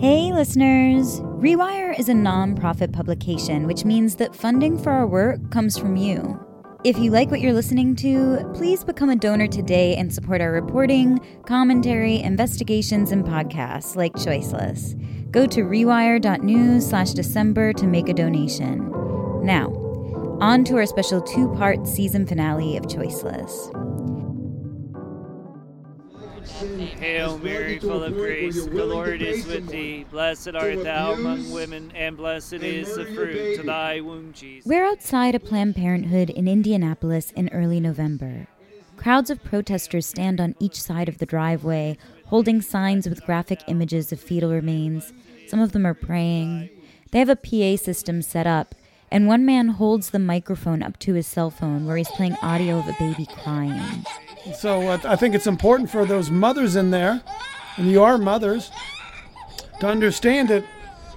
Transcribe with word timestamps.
Hey, 0.00 0.32
listeners! 0.32 1.20
Rewire 1.42 1.98
is 1.98 2.08
a 2.08 2.12
nonprofit 2.12 2.92
publication, 2.92 3.66
which 3.66 3.84
means 3.84 4.14
that 4.14 4.32
funding 4.32 4.78
for 4.78 4.92
our 4.92 5.08
work 5.08 5.50
comes 5.50 5.76
from 5.76 5.96
you. 5.96 6.38
If 6.84 6.96
you 6.98 7.10
like 7.10 7.32
what 7.32 7.40
you're 7.40 7.52
listening 7.52 7.96
to, 7.96 8.48
please 8.54 8.84
become 8.84 9.10
a 9.10 9.16
donor 9.16 9.48
today 9.48 9.96
and 9.96 10.14
support 10.14 10.40
our 10.40 10.52
reporting, 10.52 11.18
commentary, 11.46 12.20
investigations, 12.20 13.10
and 13.10 13.24
podcasts 13.24 13.96
like 13.96 14.12
Choiceless. 14.12 14.94
Go 15.32 15.46
to 15.46 15.62
rewire.news 15.62 16.88
slash 16.88 17.10
December 17.10 17.72
to 17.72 17.88
make 17.88 18.08
a 18.08 18.14
donation. 18.14 18.92
Now, 19.44 19.66
on 20.40 20.62
to 20.66 20.76
our 20.76 20.86
special 20.86 21.20
two 21.20 21.52
part 21.56 21.88
season 21.88 22.24
finale 22.24 22.76
of 22.76 22.84
Choiceless. 22.84 23.97
Hail 26.48 27.38
Mary, 27.38 27.78
full 27.78 28.02
of 28.02 28.14
grace, 28.14 28.64
the 28.64 28.84
Lord 28.84 29.22
is 29.22 29.46
with 29.46 29.68
thee. 29.68 30.04
Blessed 30.10 30.54
art 30.54 30.82
thou 30.82 31.12
among 31.12 31.50
women, 31.52 31.92
and 31.94 32.16
blessed 32.16 32.54
is 32.54 32.94
the 32.94 33.04
fruit 33.04 33.60
of 33.60 33.66
thy 33.66 34.00
womb, 34.00 34.32
Jesus. 34.32 34.66
We're 34.66 34.86
outside 34.86 35.34
a 35.34 35.40
Planned 35.40 35.76
Parenthood 35.76 36.30
in 36.30 36.48
Indianapolis 36.48 37.32
in 37.32 37.48
early 37.50 37.80
November. 37.80 38.48
Crowds 38.96 39.30
of 39.30 39.44
protesters 39.44 40.06
stand 40.06 40.40
on 40.40 40.56
each 40.58 40.80
side 40.80 41.08
of 41.08 41.18
the 41.18 41.26
driveway, 41.26 41.96
holding 42.26 42.60
signs 42.60 43.08
with 43.08 43.24
graphic 43.24 43.60
images 43.68 44.10
of 44.10 44.20
fetal 44.20 44.50
remains. 44.50 45.12
Some 45.46 45.60
of 45.60 45.72
them 45.72 45.86
are 45.86 45.94
praying. 45.94 46.70
They 47.12 47.20
have 47.20 47.28
a 47.28 47.36
PA 47.36 47.76
system 47.76 48.22
set 48.22 48.46
up, 48.46 48.74
and 49.10 49.26
one 49.26 49.46
man 49.46 49.68
holds 49.68 50.10
the 50.10 50.18
microphone 50.18 50.82
up 50.82 50.98
to 51.00 51.14
his 51.14 51.26
cell 51.26 51.50
phone 51.50 51.86
where 51.86 51.96
he's 51.96 52.10
playing 52.10 52.36
audio 52.42 52.78
of 52.78 52.88
a 52.88 52.96
baby 52.98 53.26
crying. 53.26 54.04
So 54.54 54.82
uh, 54.88 54.98
I 55.04 55.16
think 55.16 55.34
it's 55.34 55.46
important 55.46 55.90
for 55.90 56.04
those 56.04 56.30
mothers 56.30 56.76
in 56.76 56.90
there, 56.90 57.22
and 57.76 57.90
you 57.90 58.02
are 58.02 58.18
mothers, 58.18 58.70
to 59.80 59.86
understand 59.86 60.50
it. 60.50 60.64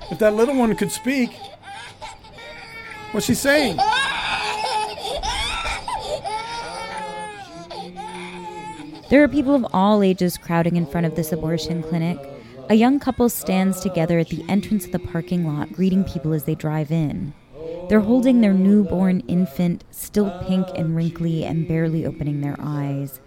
If 0.09 0.19
that 0.19 0.33
little 0.33 0.55
one 0.57 0.75
could 0.75 0.91
speak, 0.91 1.31
what's 3.11 3.25
she 3.25 3.33
saying? 3.33 3.77
There 9.09 9.23
are 9.23 9.27
people 9.27 9.55
of 9.55 9.65
all 9.73 10.03
ages 10.03 10.37
crowding 10.37 10.77
in 10.77 10.85
front 10.85 11.05
of 11.05 11.15
this 11.15 11.31
abortion 11.31 11.83
clinic. 11.83 12.17
A 12.69 12.75
young 12.75 12.99
couple 12.99 13.27
stands 13.27 13.81
together 13.81 14.19
at 14.19 14.29
the 14.29 14.45
entrance 14.47 14.85
of 14.85 14.93
the 14.93 14.99
parking 14.99 15.45
lot, 15.45 15.73
greeting 15.73 16.05
people 16.05 16.31
as 16.31 16.45
they 16.45 16.55
drive 16.55 16.91
in. 16.91 17.33
They're 17.89 17.99
holding 17.99 18.39
their 18.39 18.53
newborn 18.53 19.19
infant, 19.27 19.83
still 19.91 20.31
pink 20.47 20.67
and 20.75 20.95
wrinkly 20.95 21.43
and 21.43 21.67
barely 21.67 22.05
opening 22.05 22.39
their 22.39 22.55
eyes. 22.57 23.19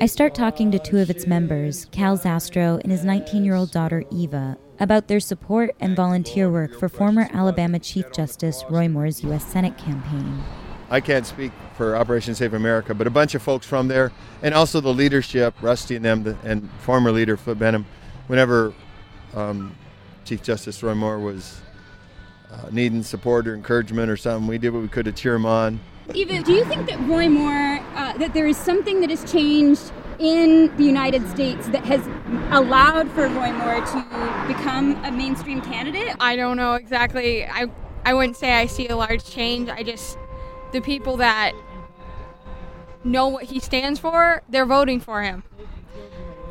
I 0.00 0.06
start 0.06 0.34
talking 0.34 0.70
to 0.72 0.78
two 0.78 0.98
of 0.98 1.08
its 1.08 1.26
members, 1.26 1.86
Cal 1.92 2.18
Zastrow 2.18 2.80
and 2.82 2.90
his 2.90 3.04
19 3.04 3.44
year 3.44 3.54
old 3.54 3.70
daughter 3.70 4.04
Eva, 4.10 4.58
about 4.80 5.06
their 5.06 5.20
support 5.20 5.74
and 5.78 5.94
volunteer 5.94 6.50
work 6.50 6.78
for 6.78 6.88
former 6.88 7.28
Alabama 7.32 7.78
Chief 7.78 8.04
Justice 8.12 8.64
Roy 8.68 8.88
Moore's 8.88 9.22
U.S. 9.22 9.44
Senate 9.44 9.78
campaign. 9.78 10.42
I 10.90 11.00
can't 11.00 11.24
speak 11.24 11.52
for 11.76 11.96
Operation 11.96 12.34
Save 12.34 12.54
America, 12.54 12.92
but 12.92 13.06
a 13.06 13.10
bunch 13.10 13.34
of 13.34 13.42
folks 13.42 13.66
from 13.66 13.88
there, 13.88 14.12
and 14.42 14.52
also 14.52 14.80
the 14.80 14.92
leadership, 14.92 15.54
Rusty 15.62 15.96
and 15.96 16.04
them, 16.04 16.38
and 16.44 16.68
former 16.80 17.12
leader 17.12 17.36
Flip 17.36 17.58
Benham, 17.58 17.86
whenever 18.26 18.74
um, 19.34 19.76
Chief 20.24 20.42
Justice 20.42 20.82
Roy 20.82 20.94
Moore 20.94 21.20
was 21.20 21.60
uh, 22.50 22.68
needing 22.70 23.02
support 23.02 23.46
or 23.46 23.54
encouragement 23.54 24.10
or 24.10 24.16
something, 24.16 24.48
we 24.48 24.58
did 24.58 24.70
what 24.70 24.82
we 24.82 24.88
could 24.88 25.04
to 25.04 25.12
cheer 25.12 25.34
him 25.34 25.46
on. 25.46 25.80
Eva, 26.12 26.42
do 26.42 26.52
you 26.52 26.64
think 26.66 26.86
that 26.86 27.00
Roy 27.08 27.28
Moore, 27.28 27.80
uh, 27.94 28.12
that 28.18 28.34
there 28.34 28.46
is 28.46 28.58
something 28.58 29.00
that 29.00 29.08
has 29.08 29.30
changed 29.30 29.90
in 30.18 30.74
the 30.76 30.84
United 30.84 31.26
States 31.30 31.66
that 31.68 31.84
has 31.84 32.06
allowed 32.50 33.10
for 33.12 33.26
Roy 33.28 33.52
Moore 33.52 33.80
to 33.80 34.44
become 34.46 35.02
a 35.04 35.10
mainstream 35.10 35.62
candidate? 35.62 36.14
I 36.20 36.36
don't 36.36 36.56
know 36.56 36.74
exactly. 36.74 37.46
I 37.46 37.66
I 38.04 38.12
wouldn't 38.12 38.36
say 38.36 38.52
I 38.52 38.66
see 38.66 38.86
a 38.88 38.96
large 38.96 39.24
change. 39.24 39.70
I 39.70 39.82
just 39.82 40.18
the 40.72 40.80
people 40.80 41.16
that 41.16 41.52
know 43.02 43.28
what 43.28 43.44
he 43.44 43.58
stands 43.58 43.98
for, 43.98 44.42
they're 44.48 44.66
voting 44.66 45.00
for 45.00 45.22
him. 45.22 45.42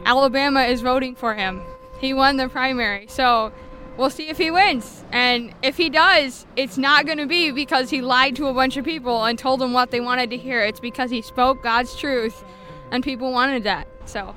Alabama 0.06 0.64
is 0.64 0.81
voting 0.81 1.16
for 1.16 1.35
him. 1.35 1.62
He 2.00 2.14
won 2.14 2.38
the 2.38 2.50
primary. 2.50 3.08
So 3.08 3.53
we'll 3.98 4.09
see 4.09 4.30
if 4.30 4.38
he 4.38 4.52
wins. 4.52 5.04
And 5.12 5.54
if 5.62 5.78
he 5.78 5.90
does, 5.90 6.46
it's 6.56 6.78
not 6.78 7.06
going 7.06 7.18
to 7.18 7.26
be 7.26 7.52
because 7.52 7.90
he 7.90 8.02
lied 8.02 8.36
to 8.38 8.48
a 8.48 8.54
bunch 8.54 8.78
of 8.78 8.86
people 8.86 9.24
and 9.24 9.38
told 9.38 9.59
them 9.59 9.74
what 9.74 9.92
they 9.92 10.00
wanted 10.00 10.30
to 10.31 10.38
hear. 10.38 10.62
It's 10.62 10.80
because 10.80 11.12
he 11.12 11.22
spoke 11.22 11.64
God's 11.64 11.96
truth 11.96 12.44
and 12.92 13.03
people 13.03 13.32
wanted 13.32 13.64
that. 13.64 13.88
So. 14.06 14.36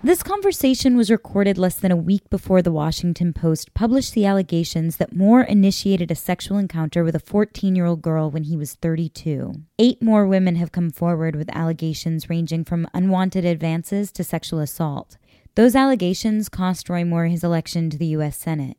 This 0.00 0.22
conversation 0.22 0.96
was 0.96 1.10
recorded 1.10 1.58
less 1.58 1.74
than 1.74 1.90
a 1.90 1.96
week 1.96 2.30
before 2.30 2.62
the 2.62 2.70
Washington 2.70 3.32
Post 3.32 3.74
published 3.74 4.14
the 4.14 4.26
allegations 4.26 4.96
that 4.98 5.12
Moore 5.12 5.42
initiated 5.42 6.12
a 6.12 6.14
sexual 6.14 6.56
encounter 6.56 7.02
with 7.02 7.16
a 7.16 7.20
14 7.20 7.74
year 7.74 7.84
old 7.84 8.00
girl 8.00 8.30
when 8.30 8.44
he 8.44 8.56
was 8.56 8.74
32. 8.74 9.54
Eight 9.76 10.00
more 10.00 10.24
women 10.24 10.54
have 10.54 10.70
come 10.70 10.90
forward 10.90 11.34
with 11.34 11.50
allegations 11.50 12.30
ranging 12.30 12.64
from 12.64 12.86
unwanted 12.94 13.44
advances 13.44 14.12
to 14.12 14.22
sexual 14.22 14.60
assault. 14.60 15.16
Those 15.58 15.74
allegations 15.74 16.48
cost 16.48 16.88
Roy 16.88 17.04
Moore 17.04 17.26
his 17.26 17.42
election 17.42 17.90
to 17.90 17.98
the 17.98 18.06
U.S. 18.18 18.36
Senate. 18.36 18.76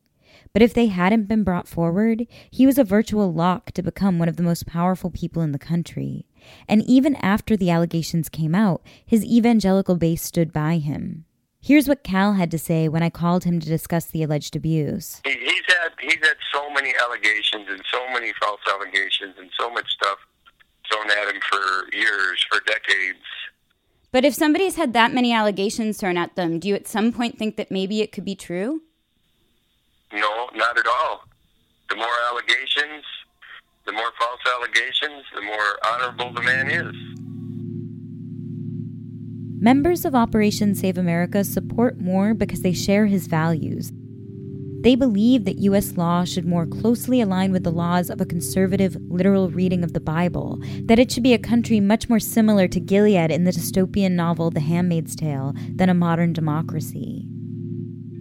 But 0.54 0.62
if 0.62 0.74
they 0.74 0.86
hadn't 0.86 1.28
been 1.28 1.44
brought 1.44 1.68
forward, 1.68 2.26
he 2.50 2.66
was 2.66 2.78
a 2.78 2.86
virtual 2.86 3.34
lock 3.34 3.72
to 3.72 3.82
become 3.82 4.18
one 4.18 4.30
of 4.30 4.38
the 4.38 4.44
most 4.44 4.66
powerful 4.66 5.12
people 5.12 5.42
in 5.42 5.52
the 5.52 5.60
country. 5.60 6.26
And 6.70 6.82
even 6.84 7.18
after 7.18 7.58
the 7.58 7.70
allegations 7.70 8.30
came 8.30 8.56
out, 8.56 8.82
his 9.06 9.26
evangelical 9.26 9.98
base 9.98 10.24
stood 10.24 10.54
by 10.54 10.78
him. 10.78 11.26
Here's 11.60 11.90
what 11.90 12.02
Cal 12.02 12.36
had 12.36 12.50
to 12.52 12.58
say 12.58 12.88
when 12.88 13.04
I 13.04 13.10
called 13.10 13.44
him 13.44 13.60
to 13.60 13.68
discuss 13.68 14.06
the 14.06 14.24
alleged 14.24 14.56
abuse. 14.56 15.20
He, 15.26 15.32
he's 15.32 15.66
had 15.68 15.92
he's 16.00 16.26
had 16.26 16.38
so 16.54 16.70
many 16.70 16.94
allegations 17.04 17.68
and 17.68 17.82
so 17.92 18.08
many 18.14 18.32
false 18.42 18.62
allegations 18.74 19.36
and 19.38 19.50
so 19.60 19.70
much 19.70 19.92
stuff 19.92 20.20
thrown 20.90 21.12
at 21.12 21.36
him 21.36 21.42
for 21.42 21.94
years, 21.94 22.46
for 22.50 22.62
decades. 22.66 23.20
But 24.12 24.26
if 24.26 24.34
somebody's 24.34 24.76
had 24.76 24.94
that 24.94 25.14
many 25.14 25.32
allegations 25.32 25.98
thrown 25.98 26.18
at 26.18 26.36
them, 26.36 26.60
do 26.60 26.68
you 26.68 26.76
at 26.76 26.88
some 26.88 27.12
point 27.12 27.38
think 27.38 27.58
that 27.58 27.70
maybe 27.70 28.02
it 28.02 28.12
could 28.12 28.26
be 28.26 28.36
true? 28.36 28.82
No, 30.12 30.50
not 30.56 30.78
at 30.78 30.88
all. 30.88 31.26
The 31.90 31.96
more 31.96 32.08
allegations, 32.32 33.06
the 33.86 33.92
more 33.92 34.12
false 34.20 34.40
allegations, 34.56 35.26
the 35.36 35.42
more 35.42 35.78
honorable 35.86 36.34
the 36.34 36.42
man 36.42 36.72
is. 36.72 36.96
Members 39.62 40.06
of 40.06 40.16
Operation 40.16 40.74
Save 40.74 40.98
America 40.98 41.44
support 41.44 42.00
Moore 42.00 42.34
because 42.34 42.62
they 42.62 42.74
share 42.74 43.08
his 43.08 43.28
values. 43.28 43.92
They 44.82 44.96
believe 44.96 45.44
that 45.44 45.60
U.S. 45.60 45.98
law 45.98 46.24
should 46.24 46.46
more 46.46 46.66
closely 46.66 47.20
align 47.20 47.52
with 47.52 47.64
the 47.64 47.72
laws 47.72 48.10
of 48.10 48.22
a 48.22 48.26
conservative, 48.26 48.96
literal 49.10 49.50
reading 49.50 49.84
of 49.84 49.92
the 49.92 50.00
Bible, 50.00 50.58
that 50.84 51.00
it 51.00 51.12
should 51.12 51.24
be 51.24 51.34
a 51.34 51.38
country 51.38 51.82
much 51.82 52.08
more 52.08 52.20
similar 52.20 52.68
to 52.70 52.80
Gilead 52.80 53.30
in 53.30 53.44
the 53.44 53.52
dystopian 53.52 54.12
novel 54.12 54.52
The 54.52 54.62
Handmaid's 54.62 55.18
Tale 55.18 55.54
than 55.76 55.90
a 55.90 55.94
modern 55.94 56.32
democracy. 56.32 57.28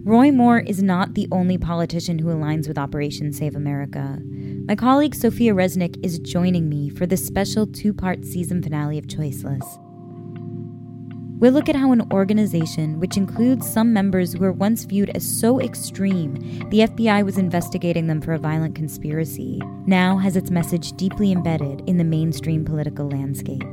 Roy 0.03 0.31
Moore 0.31 0.59
is 0.59 0.83
not 0.83 1.13
the 1.13 1.27
only 1.31 1.57
politician 1.57 2.19
who 2.19 2.27
aligns 2.27 2.67
with 2.67 2.77
Operation 2.77 3.31
Save 3.31 3.55
America. 3.55 4.19
My 4.65 4.75
colleague 4.75 5.15
Sofia 5.15 5.53
Resnick 5.53 6.03
is 6.03 6.19
joining 6.19 6.67
me 6.67 6.89
for 6.89 7.05
this 7.05 7.25
special 7.25 7.67
two 7.67 7.93
part 7.93 8.25
season 8.25 8.61
finale 8.61 8.97
of 8.97 9.07
Choiceless. 9.07 9.88
We'll 11.39 11.53
look 11.53 11.69
at 11.69 11.75
how 11.77 11.93
an 11.93 12.05
organization, 12.11 12.99
which 12.99 13.15
includes 13.15 13.71
some 13.71 13.93
members 13.93 14.33
who 14.33 14.39
were 14.39 14.51
once 14.51 14.83
viewed 14.83 15.09
as 15.11 15.25
so 15.25 15.61
extreme 15.61 16.33
the 16.69 16.79
FBI 16.79 17.23
was 17.23 17.37
investigating 17.37 18.07
them 18.07 18.19
for 18.19 18.33
a 18.33 18.37
violent 18.37 18.75
conspiracy, 18.75 19.61
now 19.85 20.17
has 20.17 20.35
its 20.35 20.51
message 20.51 20.91
deeply 20.93 21.31
embedded 21.31 21.81
in 21.87 21.95
the 21.95 22.03
mainstream 22.03 22.65
political 22.65 23.09
landscape. 23.09 23.63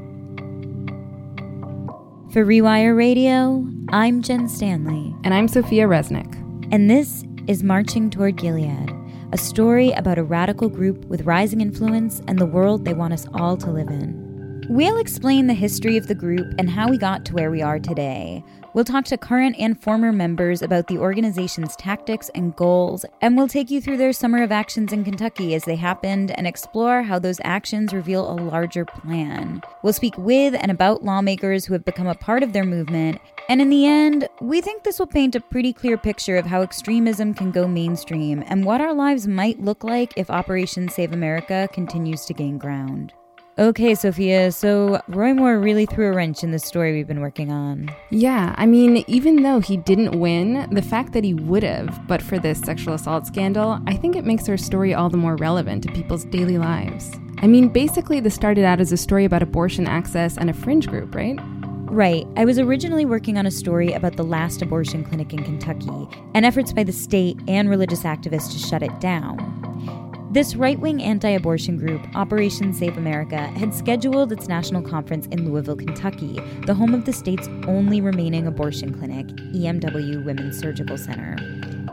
For 2.33 2.45
Rewire 2.45 2.97
Radio, 2.97 3.67
I'm 3.89 4.23
Jen 4.23 4.49
Stanley. 4.49 5.13
And 5.25 5.35
I'm 5.35 5.49
Sofia 5.49 5.89
Resnick. 5.89 6.33
And 6.71 6.89
this 6.89 7.25
is 7.49 7.65
Marching 7.65 8.11
Toward 8.11 8.37
Gilead, 8.37 8.95
a 9.33 9.39
story 9.39 9.91
about 9.91 10.19
a 10.19 10.23
radical 10.23 10.69
group 10.69 11.05
with 11.07 11.23
rising 11.27 11.61
influence 11.61 12.23
and 12.29 12.39
the 12.39 12.47
world 12.47 12.85
they 12.85 12.95
want 12.95 13.13
us 13.13 13.27
all 13.35 13.57
to 13.57 13.71
live 13.71 13.89
in. 13.89 14.26
We'll 14.69 14.99
explain 14.99 15.47
the 15.47 15.55
history 15.55 15.97
of 15.97 16.09
the 16.09 16.15
group 16.15 16.55
and 16.59 16.69
how 16.69 16.89
we 16.89 16.99
got 16.99 17.25
to 17.27 17.35
where 17.35 17.53
we 17.53 17.63
are 17.63 17.79
today. 17.79 18.43
We'll 18.75 18.85
talk 18.85 19.05
to 19.07 19.17
current 19.17 19.55
and 19.61 19.81
former 19.81 20.13
members 20.13 20.61
about 20.61 20.89
the 20.89 20.99
organization's 20.99 21.77
tactics 21.77 22.31
and 22.35 22.55
goals, 22.57 23.07
and 23.23 23.37
we'll 23.37 23.47
take 23.47 23.71
you 23.71 23.81
through 23.81 23.97
their 23.99 24.13
summer 24.13 24.43
of 24.43 24.51
actions 24.51 24.93
in 24.93 25.05
Kentucky 25.05 25.55
as 25.55 25.65
they 25.65 25.77
happened 25.77 26.33
and 26.37 26.49
explore 26.49 27.03
how 27.03 27.21
those 27.21 27.41
actions 27.45 27.95
reveal 27.95 28.29
a 28.29 28.35
larger 28.35 28.85
plan. 28.85 29.63
We'll 29.85 29.93
speak 29.93 30.19
with 30.19 30.57
and 30.61 30.73
about 30.73 31.05
lawmakers 31.05 31.65
who 31.65 31.73
have 31.73 31.85
become 31.85 32.09
a 32.09 32.17
part 32.17 32.43
of 32.43 32.53
their 32.53 32.65
movement, 32.65 33.21
and 33.49 33.63
in 33.63 33.71
the 33.71 33.87
end, 33.87 34.29
we 34.41 34.61
think 34.61 34.83
this 34.83 34.99
will 34.99 35.07
paint 35.07 35.37
a 35.37 35.41
pretty 35.41 35.73
clear 35.73 35.97
picture 35.97 36.37
of 36.37 36.47
how 36.47 36.63
extremism 36.63 37.35
can 37.35 37.53
go 37.53 37.69
mainstream 37.69 38.43
and 38.49 38.65
what 38.65 38.81
our 38.81 38.93
lives 38.93 39.29
might 39.29 39.61
look 39.61 39.85
like 39.85 40.13
if 40.17 40.29
Operation 40.29 40.89
Save 40.89 41.13
America 41.13 41.69
continues 41.73 42.25
to 42.27 42.35
gain 42.35 42.59
ground. 42.59 43.15
Okay, 43.59 43.95
Sofia, 43.95 44.53
so 44.53 45.01
Roy 45.09 45.33
Moore 45.33 45.59
really 45.59 45.87
threw 45.87 46.09
a 46.09 46.15
wrench 46.15 46.45
in 46.45 46.51
the 46.51 46.59
story 46.59 46.93
we've 46.93 47.07
been 47.07 47.23
working 47.23 47.51
on. 47.51 47.91
Yeah, 48.11 48.55
I 48.59 48.67
mean, 48.67 49.03
even 49.07 49.45
though 49.45 49.61
he 49.61 49.79
didn't 49.79 50.21
win, 50.21 50.69
the 50.71 50.83
fact 50.83 51.15
that 51.15 51.25
he 51.25 51.33
would 51.33 51.63
have, 51.63 52.07
but 52.07 52.21
for 52.21 52.39
this 52.39 52.61
sexual 52.61 52.93
assault 52.93 53.27
scandal, 53.27 53.81
I 53.87 53.97
think 53.97 54.15
it 54.15 54.27
makes 54.27 54.47
our 54.51 54.59
story 54.59 54.93
all 54.93 55.09
the 55.09 55.17
more 55.17 55.37
relevant 55.37 55.85
to 55.85 55.93
people's 55.93 56.27
daily 56.27 56.59
lives. 56.59 57.11
I 57.39 57.47
mean, 57.47 57.71
basically, 57.71 58.21
this 58.21 58.35
started 58.35 58.67
out 58.67 58.79
as 58.79 58.93
a 58.93 58.97
story 58.99 59.25
about 59.25 59.43
abortion 59.43 59.87
access 59.87 60.37
and 60.37 60.51
a 60.51 60.55
fringe 60.55 60.87
group, 60.87 61.15
right? 61.15 61.39
Right. 61.89 62.27
I 62.37 62.45
was 62.45 62.59
originally 62.59 63.07
working 63.07 63.39
on 63.39 63.47
a 63.47 63.51
story 63.51 63.91
about 63.93 64.17
the 64.17 64.23
last 64.23 64.61
abortion 64.61 65.03
clinic 65.03 65.33
in 65.33 65.43
Kentucky 65.43 66.07
and 66.35 66.45
efforts 66.45 66.75
by 66.75 66.85
the 66.85 66.93
state 66.93 67.39
and 67.49 67.71
religious 67.71 68.03
activists 68.03 68.53
to 68.53 68.59
shut 68.59 68.83
it 68.83 69.01
down. 69.01 70.06
This 70.31 70.57
right 70.57 70.79
wing 70.79 71.03
anti 71.03 71.31
abortion 71.31 71.79
group, 71.79 72.03
Operation 72.15 72.73
Save 72.75 72.97
America, 72.97 73.39
had 73.39 73.73
scheduled 73.73 74.33
its 74.33 74.49
national 74.49 74.83
conference 74.83 75.27
in 75.27 75.49
Louisville, 75.49 75.77
Kentucky, 75.77 76.41
the 76.67 76.75
home 76.75 76.95
of 76.95 77.05
the 77.05 77.13
state's 77.13 77.49
only 77.67 78.01
remaining 78.01 78.47
abortion 78.47 78.93
clinic, 78.99 79.27
EMW 79.27 80.25
Women's 80.25 80.59
Surgical 80.59 80.99
Center. 80.99 81.37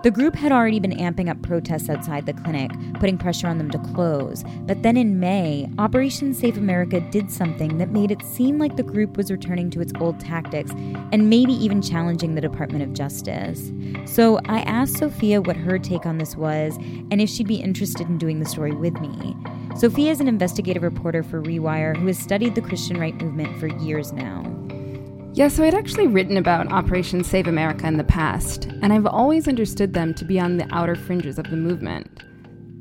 The 0.03 0.11
group 0.11 0.35
had 0.35 0.51
already 0.51 0.81
been 0.81 0.91
amping 0.91 1.29
up 1.29 1.41
protests 1.43 1.87
outside 1.87 2.25
the 2.25 2.33
clinic, 2.33 2.69
putting 2.95 3.17
pressure 3.17 3.47
on 3.47 3.57
them 3.57 3.71
to 3.71 3.77
close. 3.77 4.43
But 4.63 4.83
then 4.83 4.97
in 4.97 5.21
May, 5.21 5.69
Operation 5.77 6.33
Save 6.33 6.57
America 6.57 6.99
did 6.99 7.31
something 7.31 7.77
that 7.77 7.91
made 7.91 8.11
it 8.11 8.21
seem 8.21 8.57
like 8.57 8.75
the 8.75 8.83
group 8.83 9.15
was 9.15 9.31
returning 9.31 9.69
to 9.69 9.79
its 9.79 9.93
old 10.01 10.19
tactics 10.19 10.71
and 11.13 11.29
maybe 11.29 11.53
even 11.53 11.81
challenging 11.81 12.35
the 12.35 12.41
Department 12.41 12.83
of 12.83 12.91
Justice. 12.91 13.71
So 14.03 14.41
I 14.43 14.59
asked 14.63 14.97
Sofia 14.97 15.41
what 15.41 15.55
her 15.55 15.79
take 15.79 16.05
on 16.05 16.17
this 16.17 16.35
was 16.35 16.75
and 17.09 17.21
if 17.21 17.29
she'd 17.29 17.47
be 17.47 17.61
interested 17.61 18.09
in 18.09 18.17
doing 18.23 18.39
the 18.39 18.45
story 18.45 18.71
with 18.71 18.93
me. 19.01 19.35
Sofia 19.75 20.09
is 20.09 20.21
an 20.21 20.29
investigative 20.29 20.81
reporter 20.81 21.23
for 21.23 21.41
Rewire 21.41 21.93
who 21.93 22.07
has 22.07 22.17
studied 22.17 22.55
the 22.55 22.61
Christian 22.61 22.97
right 22.97 23.13
movement 23.21 23.59
for 23.59 23.67
years 23.67 24.13
now. 24.13 24.45
Yeah, 25.33 25.49
so 25.49 25.61
I'd 25.61 25.73
actually 25.73 26.07
written 26.07 26.37
about 26.37 26.71
Operation 26.71 27.21
Save 27.21 27.47
America 27.47 27.85
in 27.85 27.97
the 27.97 28.05
past, 28.05 28.63
and 28.81 28.93
I've 28.93 29.05
always 29.05 29.49
understood 29.49 29.93
them 29.93 30.13
to 30.13 30.23
be 30.23 30.39
on 30.39 30.55
the 30.55 30.73
outer 30.73 30.95
fringes 30.95 31.37
of 31.37 31.49
the 31.49 31.57
movement. 31.57 32.23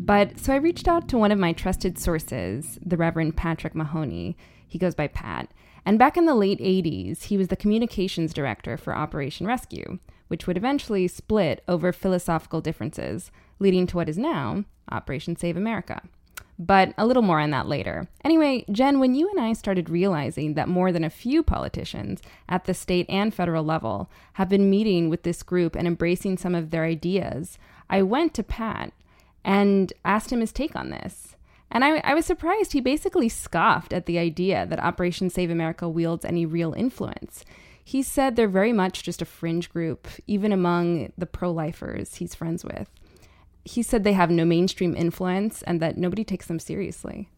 But 0.06 0.38
so 0.38 0.52
I 0.52 0.56
reached 0.56 0.86
out 0.86 1.08
to 1.08 1.18
one 1.18 1.32
of 1.32 1.40
my 1.40 1.52
trusted 1.52 1.98
sources, 1.98 2.78
the 2.86 2.96
Reverend 2.96 3.36
Patrick 3.36 3.74
Mahoney. 3.74 4.36
He 4.68 4.78
goes 4.78 4.94
by 4.94 5.08
Pat. 5.08 5.50
And 5.84 5.98
back 5.98 6.16
in 6.16 6.26
the 6.26 6.36
late 6.36 6.60
80s, 6.60 7.24
he 7.24 7.36
was 7.36 7.48
the 7.48 7.56
communications 7.56 8.32
director 8.32 8.76
for 8.76 8.94
Operation 8.94 9.44
Rescue, 9.44 9.98
which 10.28 10.46
would 10.46 10.56
eventually 10.56 11.08
split 11.08 11.64
over 11.66 11.92
philosophical 11.92 12.60
differences, 12.60 13.32
leading 13.62 13.86
to 13.86 13.96
what 13.96 14.08
is 14.08 14.18
now 14.18 14.64
Operation 14.90 15.36
Save 15.36 15.56
America. 15.56 16.02
But 16.58 16.92
a 16.98 17.06
little 17.06 17.22
more 17.22 17.40
on 17.40 17.50
that 17.50 17.66
later. 17.66 18.08
Anyway, 18.24 18.64
Jen, 18.70 19.00
when 19.00 19.14
you 19.14 19.28
and 19.30 19.40
I 19.40 19.52
started 19.52 19.88
realizing 19.88 20.54
that 20.54 20.68
more 20.68 20.92
than 20.92 21.02
a 21.02 21.10
few 21.10 21.42
politicians 21.42 22.20
at 22.48 22.64
the 22.66 22.74
state 22.74 23.06
and 23.08 23.34
federal 23.34 23.64
level 23.64 24.10
have 24.34 24.48
been 24.48 24.70
meeting 24.70 25.08
with 25.08 25.22
this 25.22 25.42
group 25.42 25.74
and 25.74 25.86
embracing 25.86 26.36
some 26.36 26.54
of 26.54 26.70
their 26.70 26.84
ideas, 26.84 27.58
I 27.88 28.02
went 28.02 28.34
to 28.34 28.42
Pat 28.42 28.92
and 29.44 29.92
asked 30.04 30.30
him 30.30 30.40
his 30.40 30.52
take 30.52 30.76
on 30.76 30.90
this. 30.90 31.36
And 31.70 31.84
I, 31.84 31.96
I 32.04 32.14
was 32.14 32.26
surprised. 32.26 32.74
He 32.74 32.80
basically 32.80 33.30
scoffed 33.30 33.94
at 33.94 34.04
the 34.06 34.18
idea 34.18 34.66
that 34.66 34.78
Operation 34.78 35.30
Save 35.30 35.50
America 35.50 35.88
wields 35.88 36.24
any 36.24 36.44
real 36.44 36.74
influence. 36.74 37.44
He 37.82 38.02
said 38.02 38.36
they're 38.36 38.46
very 38.46 38.72
much 38.74 39.02
just 39.02 39.22
a 39.22 39.24
fringe 39.24 39.70
group, 39.70 40.06
even 40.26 40.52
among 40.52 41.12
the 41.16 41.26
pro 41.26 41.50
lifers 41.50 42.16
he's 42.16 42.34
friends 42.34 42.62
with 42.62 42.88
he 43.64 43.82
said 43.82 44.04
they 44.04 44.12
have 44.12 44.30
no 44.30 44.44
mainstream 44.44 44.96
influence 44.96 45.62
and 45.62 45.80
that 45.80 45.96
nobody 45.96 46.24
takes 46.24 46.46
them 46.46 46.58
seriously. 46.58 47.28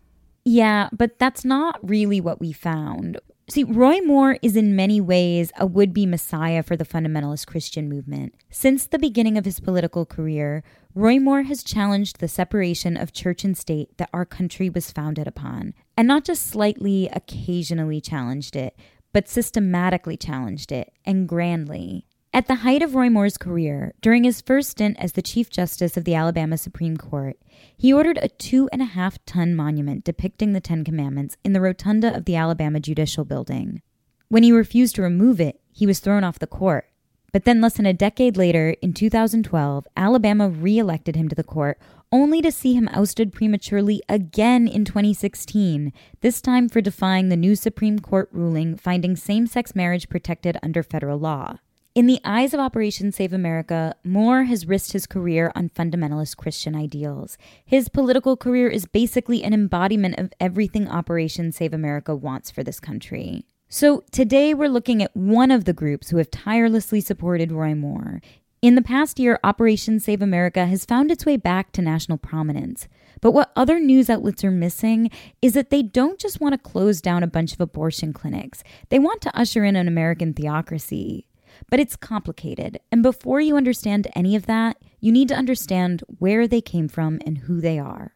Yeah, 0.44 0.88
but 0.92 1.18
that's 1.18 1.44
not 1.44 1.78
really 1.88 2.20
what 2.20 2.40
we 2.40 2.52
found. 2.52 3.18
See, 3.48 3.64
Roy 3.64 4.00
Moore 4.00 4.38
is 4.40 4.56
in 4.56 4.74
many 4.74 5.02
ways 5.02 5.52
a 5.58 5.66
would 5.66 5.92
be 5.92 6.06
messiah 6.06 6.62
for 6.62 6.76
the 6.76 6.84
fundamentalist 6.84 7.46
Christian 7.46 7.90
movement. 7.90 8.34
Since 8.50 8.86
the 8.86 8.98
beginning 8.98 9.36
of 9.36 9.44
his 9.44 9.60
political 9.60 10.06
career, 10.06 10.62
Roy 10.94 11.18
Moore 11.18 11.42
has 11.42 11.62
challenged 11.62 12.20
the 12.20 12.28
separation 12.28 12.96
of 12.96 13.12
church 13.12 13.44
and 13.44 13.56
state 13.56 13.98
that 13.98 14.08
our 14.14 14.24
country 14.24 14.70
was 14.70 14.90
founded 14.90 15.26
upon, 15.26 15.74
and 15.96 16.08
not 16.08 16.24
just 16.24 16.46
slightly, 16.46 17.08
occasionally 17.12 18.00
challenged 18.00 18.56
it, 18.56 18.78
but 19.12 19.28
systematically 19.28 20.16
challenged 20.16 20.72
it, 20.72 20.92
and 21.04 21.28
grandly. 21.28 22.06
At 22.34 22.48
the 22.48 22.56
height 22.56 22.82
of 22.82 22.96
Roy 22.96 23.10
Moore's 23.10 23.38
career, 23.38 23.94
during 24.00 24.24
his 24.24 24.40
first 24.40 24.70
stint 24.70 24.96
as 24.98 25.12
the 25.12 25.22
Chief 25.22 25.48
Justice 25.48 25.96
of 25.96 26.02
the 26.02 26.16
Alabama 26.16 26.58
Supreme 26.58 26.96
Court, 26.96 27.38
he 27.76 27.92
ordered 27.92 28.18
a 28.20 28.28
two 28.28 28.68
and 28.72 28.82
a 28.82 28.86
half 28.86 29.24
ton 29.24 29.54
monument 29.54 30.02
depicting 30.02 30.52
the 30.52 30.60
Ten 30.60 30.82
Commandments 30.82 31.36
in 31.44 31.52
the 31.52 31.60
rotunda 31.60 32.12
of 32.12 32.24
the 32.24 32.34
Alabama 32.34 32.80
Judicial 32.80 33.24
Building. 33.24 33.82
When 34.26 34.42
he 34.42 34.50
refused 34.50 34.96
to 34.96 35.02
remove 35.02 35.40
it, 35.40 35.60
he 35.70 35.86
was 35.86 36.00
thrown 36.00 36.24
off 36.24 36.40
the 36.40 36.48
court. 36.48 36.88
But 37.32 37.44
then, 37.44 37.60
less 37.60 37.74
than 37.74 37.86
a 37.86 37.92
decade 37.92 38.36
later, 38.36 38.70
in 38.82 38.94
2012, 38.94 39.86
Alabama 39.96 40.48
re 40.48 40.76
elected 40.76 41.14
him 41.14 41.28
to 41.28 41.36
the 41.36 41.44
court, 41.44 41.78
only 42.10 42.42
to 42.42 42.50
see 42.50 42.74
him 42.74 42.88
ousted 42.88 43.32
prematurely 43.32 44.02
again 44.08 44.66
in 44.66 44.84
2016, 44.84 45.92
this 46.20 46.40
time 46.40 46.68
for 46.68 46.80
defying 46.80 47.28
the 47.28 47.36
new 47.36 47.54
Supreme 47.54 48.00
Court 48.00 48.28
ruling 48.32 48.76
finding 48.76 49.14
same 49.14 49.46
sex 49.46 49.76
marriage 49.76 50.08
protected 50.08 50.58
under 50.64 50.82
federal 50.82 51.20
law. 51.20 51.58
In 51.94 52.08
the 52.08 52.20
eyes 52.24 52.52
of 52.52 52.58
Operation 52.58 53.12
Save 53.12 53.32
America, 53.32 53.94
Moore 54.02 54.44
has 54.44 54.66
risked 54.66 54.94
his 54.94 55.06
career 55.06 55.52
on 55.54 55.68
fundamentalist 55.68 56.36
Christian 56.36 56.74
ideals. 56.74 57.38
His 57.64 57.88
political 57.88 58.36
career 58.36 58.68
is 58.68 58.84
basically 58.84 59.44
an 59.44 59.54
embodiment 59.54 60.18
of 60.18 60.32
everything 60.40 60.88
Operation 60.88 61.52
Save 61.52 61.72
America 61.72 62.12
wants 62.12 62.50
for 62.50 62.64
this 62.64 62.80
country. 62.80 63.44
So 63.68 64.02
today 64.10 64.54
we're 64.54 64.68
looking 64.68 65.04
at 65.04 65.16
one 65.16 65.52
of 65.52 65.66
the 65.66 65.72
groups 65.72 66.10
who 66.10 66.16
have 66.16 66.32
tirelessly 66.32 67.00
supported 67.00 67.52
Roy 67.52 67.76
Moore. 67.76 68.20
In 68.60 68.74
the 68.74 68.82
past 68.82 69.20
year, 69.20 69.38
Operation 69.44 70.00
Save 70.00 70.20
America 70.20 70.66
has 70.66 70.84
found 70.84 71.12
its 71.12 71.24
way 71.24 71.36
back 71.36 71.70
to 71.72 71.82
national 71.82 72.18
prominence. 72.18 72.88
But 73.20 73.30
what 73.30 73.52
other 73.54 73.78
news 73.78 74.10
outlets 74.10 74.42
are 74.42 74.50
missing 74.50 75.12
is 75.40 75.52
that 75.52 75.70
they 75.70 75.84
don't 75.84 76.18
just 76.18 76.40
want 76.40 76.54
to 76.54 76.70
close 76.70 77.00
down 77.00 77.22
a 77.22 77.28
bunch 77.28 77.52
of 77.52 77.60
abortion 77.60 78.12
clinics, 78.12 78.64
they 78.88 78.98
want 78.98 79.20
to 79.20 79.38
usher 79.38 79.64
in 79.64 79.76
an 79.76 79.86
American 79.86 80.34
theocracy. 80.34 81.26
But 81.70 81.80
it's 81.80 81.96
complicated, 81.96 82.80
and 82.92 83.02
before 83.02 83.40
you 83.40 83.56
understand 83.56 84.08
any 84.14 84.36
of 84.36 84.46
that, 84.46 84.76
you 85.00 85.12
need 85.12 85.28
to 85.28 85.34
understand 85.34 86.02
where 86.18 86.46
they 86.46 86.60
came 86.60 86.88
from 86.88 87.20
and 87.26 87.38
who 87.38 87.60
they 87.60 87.78
are. 87.78 88.14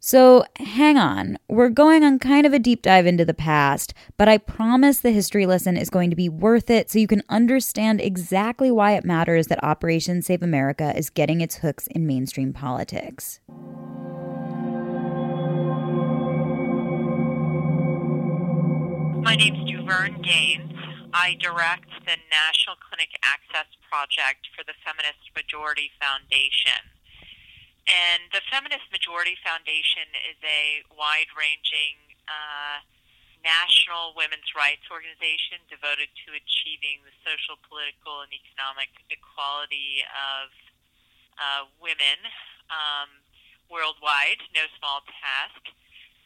So, 0.00 0.44
hang 0.56 0.96
on, 0.96 1.38
we're 1.48 1.70
going 1.70 2.04
on 2.04 2.20
kind 2.20 2.46
of 2.46 2.52
a 2.52 2.60
deep 2.60 2.82
dive 2.82 3.04
into 3.04 3.24
the 3.24 3.34
past, 3.34 3.94
but 4.16 4.28
I 4.28 4.38
promise 4.38 5.00
the 5.00 5.10
history 5.10 5.44
lesson 5.44 5.76
is 5.76 5.90
going 5.90 6.10
to 6.10 6.16
be 6.16 6.28
worth 6.28 6.70
it 6.70 6.88
so 6.88 7.00
you 7.00 7.08
can 7.08 7.24
understand 7.28 8.00
exactly 8.00 8.70
why 8.70 8.92
it 8.92 9.04
matters 9.04 9.48
that 9.48 9.62
Operation 9.64 10.22
Save 10.22 10.42
America 10.42 10.96
is 10.96 11.10
getting 11.10 11.40
its 11.40 11.56
hooks 11.56 11.88
in 11.88 12.06
mainstream 12.06 12.52
politics. 12.52 13.40
My 19.20 19.34
name's 19.34 19.68
Duvergne 19.68 20.22
Gaines. 20.22 20.77
I 21.12 21.40
direct 21.40 21.88
the 22.04 22.20
National 22.28 22.76
Clinic 22.84 23.16
Access 23.24 23.68
Project 23.88 24.52
for 24.52 24.60
the 24.60 24.76
Feminist 24.84 25.32
Majority 25.32 25.88
Foundation. 25.96 26.84
And 27.88 28.28
the 28.36 28.44
Feminist 28.52 28.92
Majority 28.92 29.32
Foundation 29.40 30.04
is 30.28 30.36
a 30.44 30.84
wide 30.92 31.32
ranging 31.32 31.96
uh, 32.28 32.84
national 33.40 34.12
women's 34.20 34.52
rights 34.52 34.84
organization 34.92 35.64
devoted 35.72 36.12
to 36.28 36.36
achieving 36.36 37.00
the 37.08 37.14
social, 37.24 37.56
political, 37.64 38.20
and 38.20 38.28
economic 38.28 38.92
equality 39.08 40.04
of 40.12 40.52
uh, 41.40 41.62
women 41.80 42.20
um, 42.68 43.08
worldwide, 43.72 44.44
no 44.52 44.68
small 44.76 45.00
task. 45.08 45.72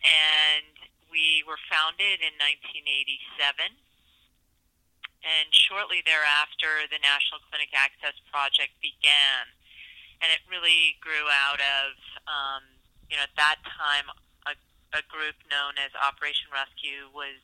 And 0.03 0.75
we 1.07 1.47
were 1.47 1.61
founded 1.71 2.19
in 2.19 2.35
1987 2.43 3.79
and 5.23 5.47
shortly 5.55 6.03
thereafter, 6.03 6.87
the 6.91 6.99
National 6.99 7.39
Clinic 7.47 7.71
Access 7.75 8.19
Project 8.31 8.75
began. 8.83 9.51
And 10.23 10.31
it 10.31 10.43
really 10.47 10.99
grew 11.03 11.27
out 11.31 11.59
of, 11.59 11.89
um, 12.27 12.63
you 13.11 13.17
know, 13.19 13.27
at 13.27 13.35
that 13.39 13.59
time, 13.67 14.07
a, 14.47 14.55
a 14.95 15.03
group 15.11 15.35
known 15.51 15.79
as 15.79 15.91
Operation 15.99 16.51
Rescue 16.51 17.11
was 17.11 17.39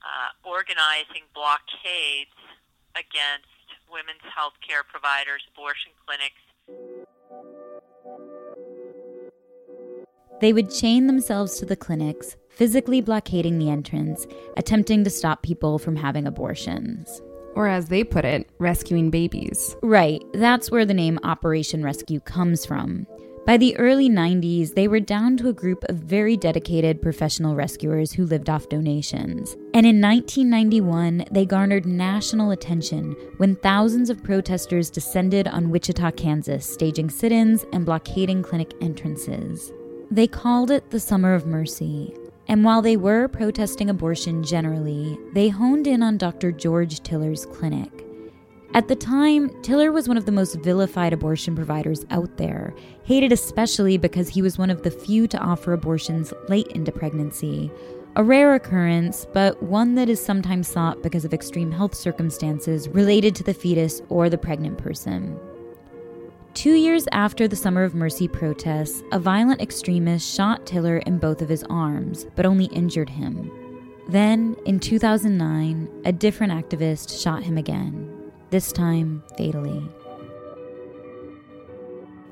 uh, 0.00 0.32
organizing 0.44 1.28
blockades 1.32 2.36
against 2.96 3.48
women's 3.88 4.24
health 4.34 4.56
care 4.66 4.84
providers, 4.84 5.44
abortion 5.52 5.92
clinics. 6.04 6.40
They 10.40 10.52
would 10.52 10.70
chain 10.70 11.06
themselves 11.06 11.58
to 11.58 11.66
the 11.66 11.76
clinics, 11.76 12.36
physically 12.54 13.00
blockading 13.00 13.58
the 13.58 13.70
entrance, 13.70 14.26
attempting 14.56 15.04
to 15.04 15.10
stop 15.10 15.42
people 15.42 15.78
from 15.78 15.96
having 15.96 16.26
abortions. 16.26 17.20
Or, 17.54 17.68
as 17.68 17.88
they 17.88 18.04
put 18.04 18.24
it, 18.24 18.48
rescuing 18.58 19.10
babies. 19.10 19.76
Right, 19.82 20.22
that's 20.32 20.70
where 20.70 20.86
the 20.86 20.94
name 20.94 21.18
Operation 21.22 21.82
Rescue 21.82 22.20
comes 22.20 22.64
from. 22.64 23.06
By 23.44 23.56
the 23.56 23.76
early 23.76 24.08
90s, 24.08 24.74
they 24.74 24.86
were 24.86 25.00
down 25.00 25.36
to 25.38 25.48
a 25.48 25.52
group 25.52 25.82
of 25.88 25.96
very 25.96 26.36
dedicated 26.36 27.02
professional 27.02 27.56
rescuers 27.56 28.12
who 28.12 28.24
lived 28.24 28.48
off 28.48 28.68
donations. 28.68 29.56
And 29.74 29.84
in 29.84 30.00
1991, 30.00 31.24
they 31.32 31.44
garnered 31.44 31.84
national 31.84 32.52
attention 32.52 33.16
when 33.38 33.56
thousands 33.56 34.10
of 34.10 34.22
protesters 34.22 34.90
descended 34.90 35.48
on 35.48 35.70
Wichita, 35.70 36.12
Kansas, 36.12 36.64
staging 36.64 37.10
sit 37.10 37.32
ins 37.32 37.64
and 37.72 37.84
blockading 37.84 38.44
clinic 38.44 38.74
entrances. 38.80 39.72
They 40.08 40.28
called 40.28 40.70
it 40.70 40.90
the 40.90 41.00
Summer 41.00 41.34
of 41.34 41.44
Mercy. 41.44 42.14
And 42.48 42.64
while 42.64 42.82
they 42.82 42.96
were 42.96 43.28
protesting 43.28 43.88
abortion 43.88 44.42
generally, 44.42 45.18
they 45.32 45.48
honed 45.48 45.86
in 45.86 46.02
on 46.02 46.18
Dr. 46.18 46.52
George 46.52 47.02
Tiller's 47.02 47.46
clinic. 47.46 48.04
At 48.74 48.88
the 48.88 48.96
time, 48.96 49.50
Tiller 49.62 49.92
was 49.92 50.08
one 50.08 50.16
of 50.16 50.24
the 50.24 50.32
most 50.32 50.56
vilified 50.60 51.12
abortion 51.12 51.54
providers 51.54 52.06
out 52.10 52.38
there, 52.38 52.74
hated 53.04 53.30
especially 53.30 53.98
because 53.98 54.30
he 54.30 54.40
was 54.40 54.56
one 54.56 54.70
of 54.70 54.82
the 54.82 54.90
few 54.90 55.28
to 55.28 55.38
offer 55.38 55.74
abortions 55.74 56.32
late 56.48 56.68
into 56.68 56.90
pregnancy. 56.90 57.70
A 58.16 58.24
rare 58.24 58.54
occurrence, 58.54 59.26
but 59.34 59.62
one 59.62 59.94
that 59.96 60.08
is 60.08 60.24
sometimes 60.24 60.68
sought 60.68 61.02
because 61.02 61.24
of 61.26 61.34
extreme 61.34 61.70
health 61.70 61.94
circumstances 61.94 62.88
related 62.88 63.34
to 63.36 63.42
the 63.42 63.54
fetus 63.54 64.00
or 64.08 64.30
the 64.30 64.38
pregnant 64.38 64.78
person. 64.78 65.38
Two 66.54 66.74
years 66.74 67.08
after 67.12 67.48
the 67.48 67.56
Summer 67.56 67.82
of 67.82 67.94
Mercy 67.94 68.28
protests, 68.28 69.02
a 69.10 69.18
violent 69.18 69.62
extremist 69.62 70.34
shot 70.34 70.66
Tiller 70.66 70.98
in 70.98 71.18
both 71.18 71.40
of 71.40 71.48
his 71.48 71.64
arms, 71.64 72.26
but 72.36 72.44
only 72.44 72.66
injured 72.66 73.08
him. 73.08 73.50
Then, 74.08 74.56
in 74.66 74.78
2009, 74.78 75.88
a 76.04 76.12
different 76.12 76.52
activist 76.52 77.22
shot 77.22 77.42
him 77.42 77.56
again 77.56 78.30
this 78.50 78.70
time 78.70 79.22
fatally. 79.38 79.82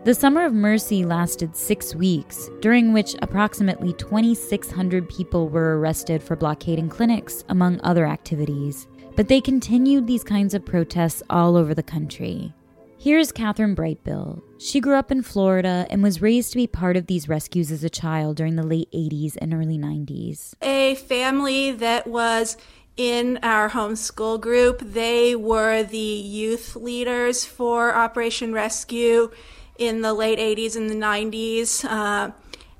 The 0.04 0.14
Summer 0.14 0.44
of 0.44 0.52
Mercy 0.52 1.06
lasted 1.06 1.56
six 1.56 1.94
weeks, 1.94 2.50
during 2.60 2.92
which 2.92 3.16
approximately 3.22 3.94
2,600 3.94 5.08
people 5.08 5.48
were 5.48 5.78
arrested 5.78 6.22
for 6.22 6.36
blockading 6.36 6.90
clinics, 6.90 7.42
among 7.48 7.80
other 7.82 8.06
activities. 8.06 8.86
But 9.16 9.28
they 9.28 9.40
continued 9.40 10.06
these 10.06 10.24
kinds 10.24 10.52
of 10.52 10.64
protests 10.64 11.22
all 11.30 11.56
over 11.56 11.74
the 11.74 11.82
country. 11.82 12.52
Here's 13.00 13.32
Kathryn 13.32 13.74
Brightbill. 13.74 14.42
She 14.58 14.78
grew 14.78 14.94
up 14.94 15.10
in 15.10 15.22
Florida 15.22 15.86
and 15.88 16.02
was 16.02 16.20
raised 16.20 16.50
to 16.52 16.58
be 16.58 16.66
part 16.66 16.98
of 16.98 17.06
these 17.06 17.30
rescues 17.30 17.70
as 17.70 17.82
a 17.82 17.88
child 17.88 18.36
during 18.36 18.56
the 18.56 18.62
late 18.62 18.92
80s 18.92 19.38
and 19.40 19.54
early 19.54 19.78
90s. 19.78 20.52
A 20.60 20.96
family 20.96 21.72
that 21.72 22.06
was 22.06 22.58
in 22.98 23.38
our 23.42 23.70
homeschool 23.70 24.38
group. 24.38 24.80
They 24.80 25.34
were 25.34 25.82
the 25.82 25.96
youth 25.96 26.76
leaders 26.76 27.42
for 27.42 27.94
Operation 27.94 28.52
Rescue 28.52 29.30
in 29.78 30.02
the 30.02 30.12
late 30.12 30.38
80s 30.38 30.76
and 30.76 30.90
the 30.90 30.94
90s. 30.94 31.82
Uh, 31.86 32.32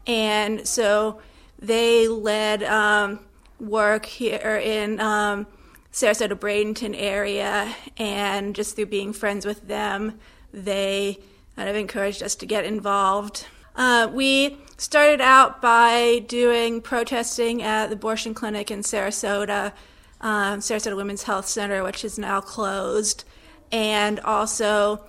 and 0.07 0.69
so 0.69 1.23
they 1.59 2.09
led 2.09 2.62
um, 2.62 3.21
work 3.59 4.05
here 4.05 4.61
in 4.62 5.00
um, 5.00 5.47
Sarasota 5.92 6.35
Bradenton 6.35 6.94
area, 6.97 7.75
and 7.97 8.54
just 8.54 8.76
through 8.76 8.87
being 8.87 9.12
friends 9.12 9.44
with 9.44 9.66
them, 9.66 10.18
they 10.52 11.18
kind 11.56 11.68
of 11.68 11.76
encouraged 11.76 12.23
us 12.23 12.35
to 12.37 12.47
get 12.47 12.64
involved. 12.64 13.47
Uh, 13.76 14.09
we 14.12 14.59
started 14.76 15.20
out 15.20 15.61
by 15.61 16.25
doing 16.26 16.80
protesting 16.80 17.62
at 17.62 17.88
the 17.88 17.94
abortion 17.94 18.35
clinic 18.35 18.70
in 18.70 18.80
Sarasota 18.80 19.73
um, 20.20 20.61
Sarasota 20.61 20.97
Women's 20.97 21.23
Health 21.23 21.47
Center, 21.47 21.82
which 21.82 22.04
is 22.04 22.18
now 22.18 22.40
closed, 22.40 23.25
and 23.73 24.20
also 24.20 25.04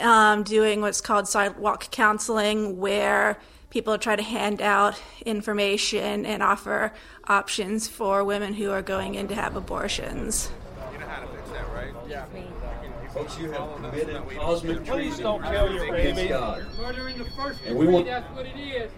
um, 0.00 0.42
doing 0.42 0.80
what's 0.80 1.00
called 1.00 1.28
sidewalk 1.28 1.90
counseling, 1.90 2.78
where 2.78 3.38
people 3.70 3.96
try 3.98 4.16
to 4.16 4.22
hand 4.22 4.60
out 4.60 5.00
information 5.24 6.26
and 6.26 6.42
offer 6.42 6.92
options 7.28 7.88
for 7.88 8.24
women 8.24 8.54
who 8.54 8.70
are 8.70 8.82
going 8.82 9.14
in 9.14 9.28
to 9.28 9.34
have 9.34 9.56
abortions. 9.56 10.50
You 10.92 10.98
know 10.98 11.06
how 11.06 11.22
to 11.22 11.28
fix 11.28 11.48
that, 11.50 11.72
right? 11.74 11.92
Yeah. 12.08 12.24
Folks, 13.12 13.38
you 13.38 13.50
have 13.50 13.76
committed 13.76 14.22
cosmic 14.36 14.84
treason 14.84 15.24
don't 15.24 15.42
kill 15.42 15.72
your 15.72 15.92
baby. 15.92 16.28
God. 16.28 16.66
Murder 16.78 17.08
in 17.08 17.18
the 17.18 17.24
first 17.30 17.60
and 17.64 17.76
we 17.78 17.86
want- 17.86 18.06
that's 18.06 18.30
what 18.34 18.46
it 18.46 18.58
is. 18.58 18.90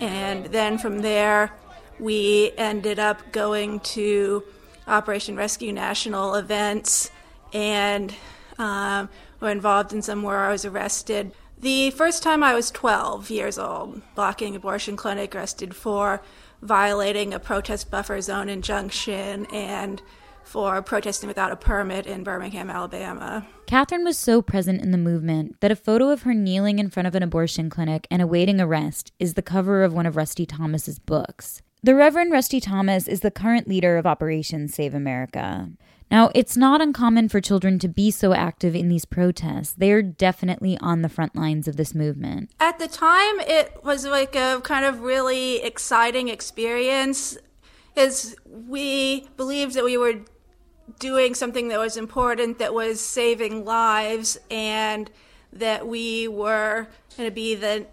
And 0.00 0.46
then 0.46 0.78
from 0.78 1.00
there, 1.00 1.52
we 1.98 2.52
ended 2.56 2.98
up 2.98 3.32
going 3.32 3.80
to 3.80 4.44
Operation 4.86 5.36
Rescue 5.36 5.72
National 5.72 6.34
events 6.34 7.10
and 7.52 8.14
um, 8.58 9.08
were 9.40 9.50
involved 9.50 9.92
in 9.92 10.02
some 10.02 10.22
where 10.22 10.40
I 10.40 10.50
was 10.52 10.64
arrested. 10.64 11.32
The 11.58 11.90
first 11.92 12.22
time 12.22 12.42
I 12.42 12.54
was 12.54 12.70
12 12.70 13.30
years 13.30 13.58
old, 13.58 14.02
blocking 14.14 14.56
abortion 14.56 14.96
clinic, 14.96 15.34
arrested 15.34 15.76
for 15.76 16.20
violating 16.62 17.34
a 17.34 17.38
protest 17.38 17.90
buffer 17.90 18.20
zone 18.20 18.48
injunction 18.48 19.46
and 19.46 20.00
for 20.44 20.82
protesting 20.82 21.28
without 21.28 21.52
a 21.52 21.56
permit 21.56 22.06
in 22.06 22.22
Birmingham, 22.24 22.68
Alabama. 22.68 23.46
Kathryn 23.66 24.04
was 24.04 24.18
so 24.18 24.42
present 24.42 24.82
in 24.82 24.90
the 24.90 24.98
movement 24.98 25.60
that 25.60 25.70
a 25.70 25.76
photo 25.76 26.10
of 26.10 26.22
her 26.22 26.34
kneeling 26.34 26.78
in 26.78 26.90
front 26.90 27.06
of 27.06 27.14
an 27.14 27.22
abortion 27.22 27.70
clinic 27.70 28.06
and 28.10 28.20
awaiting 28.20 28.60
arrest 28.60 29.12
is 29.18 29.34
the 29.34 29.42
cover 29.42 29.82
of 29.82 29.92
one 29.92 30.06
of 30.06 30.16
Rusty 30.16 30.44
Thomas's 30.44 30.98
books. 30.98 31.62
The 31.82 31.94
Reverend 31.94 32.32
Rusty 32.32 32.60
Thomas 32.60 33.08
is 33.08 33.20
the 33.20 33.30
current 33.30 33.66
leader 33.66 33.96
of 33.96 34.06
Operation 34.06 34.68
Save 34.68 34.94
America. 34.94 35.70
Now, 36.12 36.30
it's 36.34 36.58
not 36.58 36.82
uncommon 36.82 37.30
for 37.30 37.40
children 37.40 37.78
to 37.78 37.88
be 37.88 38.10
so 38.10 38.34
active 38.34 38.76
in 38.76 38.90
these 38.90 39.06
protests. 39.06 39.72
They 39.72 39.92
are 39.92 40.02
definitely 40.02 40.76
on 40.76 41.00
the 41.00 41.08
front 41.08 41.34
lines 41.34 41.66
of 41.66 41.76
this 41.76 41.94
movement. 41.94 42.50
At 42.60 42.78
the 42.78 42.86
time, 42.86 43.40
it 43.40 43.82
was 43.82 44.04
like 44.04 44.36
a 44.36 44.60
kind 44.62 44.84
of 44.84 45.00
really 45.00 45.62
exciting 45.62 46.28
experience, 46.28 47.38
as 47.96 48.36
we 48.44 49.26
believed 49.38 49.72
that 49.72 49.84
we 49.84 49.96
were 49.96 50.20
doing 50.98 51.34
something 51.34 51.68
that 51.68 51.78
was 51.78 51.96
important, 51.96 52.58
that 52.58 52.74
was 52.74 53.00
saving 53.00 53.64
lives, 53.64 54.38
and 54.50 55.10
that 55.50 55.86
we 55.86 56.28
were 56.28 56.88
going 57.16 57.26
to 57.26 57.34
be 57.34 57.54
the 57.54 57.86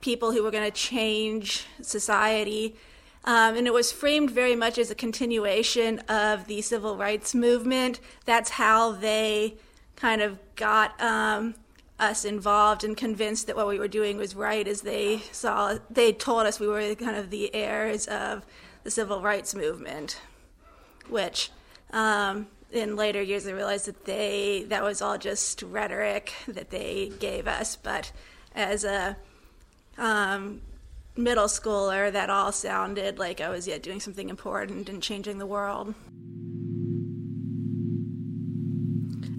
people 0.00 0.32
who 0.32 0.42
were 0.42 0.50
going 0.50 0.68
to 0.68 0.76
change 0.76 1.64
society. 1.80 2.74
Um, 3.26 3.56
and 3.56 3.66
it 3.66 3.72
was 3.72 3.90
framed 3.90 4.30
very 4.30 4.54
much 4.54 4.76
as 4.76 4.90
a 4.90 4.94
continuation 4.94 5.98
of 6.00 6.46
the 6.46 6.60
civil 6.60 6.96
rights 6.96 7.34
movement. 7.34 8.00
That's 8.26 8.50
how 8.50 8.92
they 8.92 9.54
kind 9.96 10.20
of 10.20 10.38
got 10.56 11.00
um, 11.00 11.54
us 11.98 12.24
involved 12.24 12.84
and 12.84 12.96
convinced 12.96 13.46
that 13.46 13.56
what 13.56 13.68
we 13.68 13.78
were 13.78 13.88
doing 13.88 14.18
was 14.18 14.34
right, 14.34 14.66
as 14.66 14.82
they 14.82 15.18
saw, 15.32 15.78
they 15.88 16.12
told 16.12 16.46
us 16.46 16.60
we 16.60 16.68
were 16.68 16.94
kind 16.94 17.16
of 17.16 17.30
the 17.30 17.54
heirs 17.54 18.06
of 18.06 18.44
the 18.82 18.90
civil 18.90 19.22
rights 19.22 19.54
movement, 19.54 20.20
which 21.08 21.50
um, 21.92 22.46
in 22.72 22.96
later 22.96 23.22
years 23.22 23.46
I 23.46 23.52
realized 23.52 23.86
that 23.86 24.04
they 24.04 24.66
that 24.68 24.82
was 24.82 25.00
all 25.00 25.16
just 25.16 25.62
rhetoric 25.62 26.34
that 26.48 26.70
they 26.70 27.12
gave 27.20 27.46
us, 27.46 27.76
but 27.76 28.12
as 28.54 28.84
a 28.84 29.16
um, 29.96 30.60
middle 31.16 31.46
schooler, 31.46 32.12
that 32.12 32.30
all 32.30 32.52
sounded 32.52 33.18
like 33.18 33.40
I 33.40 33.48
was 33.48 33.66
yet 33.66 33.82
doing 33.82 34.00
something 34.00 34.28
important 34.28 34.88
and 34.88 35.02
changing 35.02 35.38
the 35.38 35.46
world. 35.46 35.94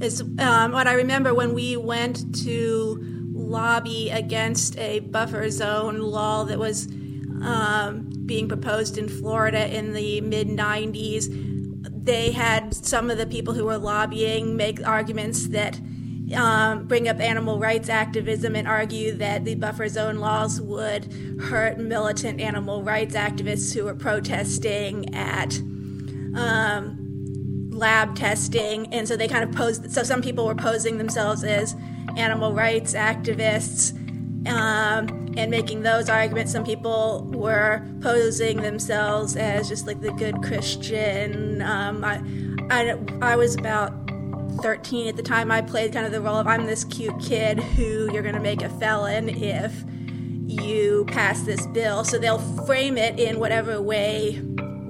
Is 0.02 0.22
um, 0.40 0.72
what 0.72 0.88
I 0.88 0.94
remember 0.94 1.34
when 1.34 1.54
we 1.54 1.78
went 1.78 2.36
to 2.44 3.00
lobby 3.34 4.10
against 4.10 4.78
a 4.78 5.00
buffer 5.00 5.50
zone 5.50 6.00
law 6.00 6.44
that 6.44 6.60
was 6.60 6.88
um, 7.42 8.10
being 8.26 8.48
proposed 8.48 8.98
in 8.98 9.08
Florida 9.08 9.74
in 9.74 9.94
the 9.94 10.22
mid 10.22 10.48
90s. 10.48 11.28
They 12.06 12.32
had 12.32 12.74
some 12.74 13.10
of 13.10 13.18
the 13.18 13.26
people 13.26 13.54
who 13.54 13.66
were 13.66 13.78
lobbying 13.78 14.56
make 14.56 14.86
arguments 14.86 15.48
that 15.50 15.80
um, 16.34 16.88
bring 16.88 17.08
up 17.08 17.20
animal 17.20 17.60
rights 17.60 17.90
activism 17.90 18.56
and 18.56 18.68
argue 18.68 19.14
that 19.14 19.46
the 19.46 19.56
buffer 19.56 19.88
zone 19.88 20.18
laws 20.18 20.60
would 20.60 21.12
hurt 21.42 21.78
militant 21.78 22.42
animal 22.42 22.84
rights 22.84 23.16
activists 23.16 23.74
who 23.74 23.86
were 23.86 23.96
protesting 23.96 25.14
at 25.14 25.58
um, 26.36 27.70
lab 27.70 28.16
testing. 28.16 28.92
And 28.94 29.08
so 29.08 29.16
they 29.16 29.28
kind 29.28 29.44
of 29.44 29.56
posed, 29.56 29.92
so 29.92 30.04
some 30.04 30.22
people 30.22 30.46
were 30.46 30.56
posing 30.56 30.98
themselves 30.98 31.44
as 31.44 31.76
animal 32.18 32.54
rights 32.54 32.94
activists. 32.94 33.94
Um, 34.48 35.34
and 35.38 35.52
making 35.52 35.82
those 35.82 36.08
arguments, 36.08 36.52
some 36.52 36.64
people 36.64 37.30
were 37.34 37.86
posing 38.02 38.62
themselves 38.62 39.36
as 39.36 39.68
just 39.68 39.86
like 39.86 40.00
the 40.00 40.12
good 40.12 40.42
Christian. 40.44 41.62
Um, 41.62 42.06
I, 42.06 42.22
I, 42.70 42.98
I 43.22 43.36
was 43.36 43.56
about 43.56 44.05
13 44.62 45.08
at 45.08 45.16
the 45.16 45.24
time, 45.24 45.52
I 45.52 45.62
played 45.62 45.94
kind 45.94 46.06
of 46.06 46.12
the 46.12 46.22
role 46.22 46.38
of 46.38 46.48
I'm 46.48 46.66
this 46.66 46.84
cute 46.84 47.20
kid 47.20 47.60
who 47.60 48.12
you're 48.12 48.24
going 48.24 48.36
to 48.36 48.42
make 48.42 48.62
a 48.62 48.70
felon 48.70 49.30
if 49.30 49.84
you 50.48 51.06
pass 51.08 51.42
this 51.42 51.66
bill. 51.68 52.04
So 52.04 52.18
they'll 52.18 52.40
frame 52.66 52.98
it 52.98 53.20
in 53.20 53.40
whatever 53.40 53.82
way 53.82 54.42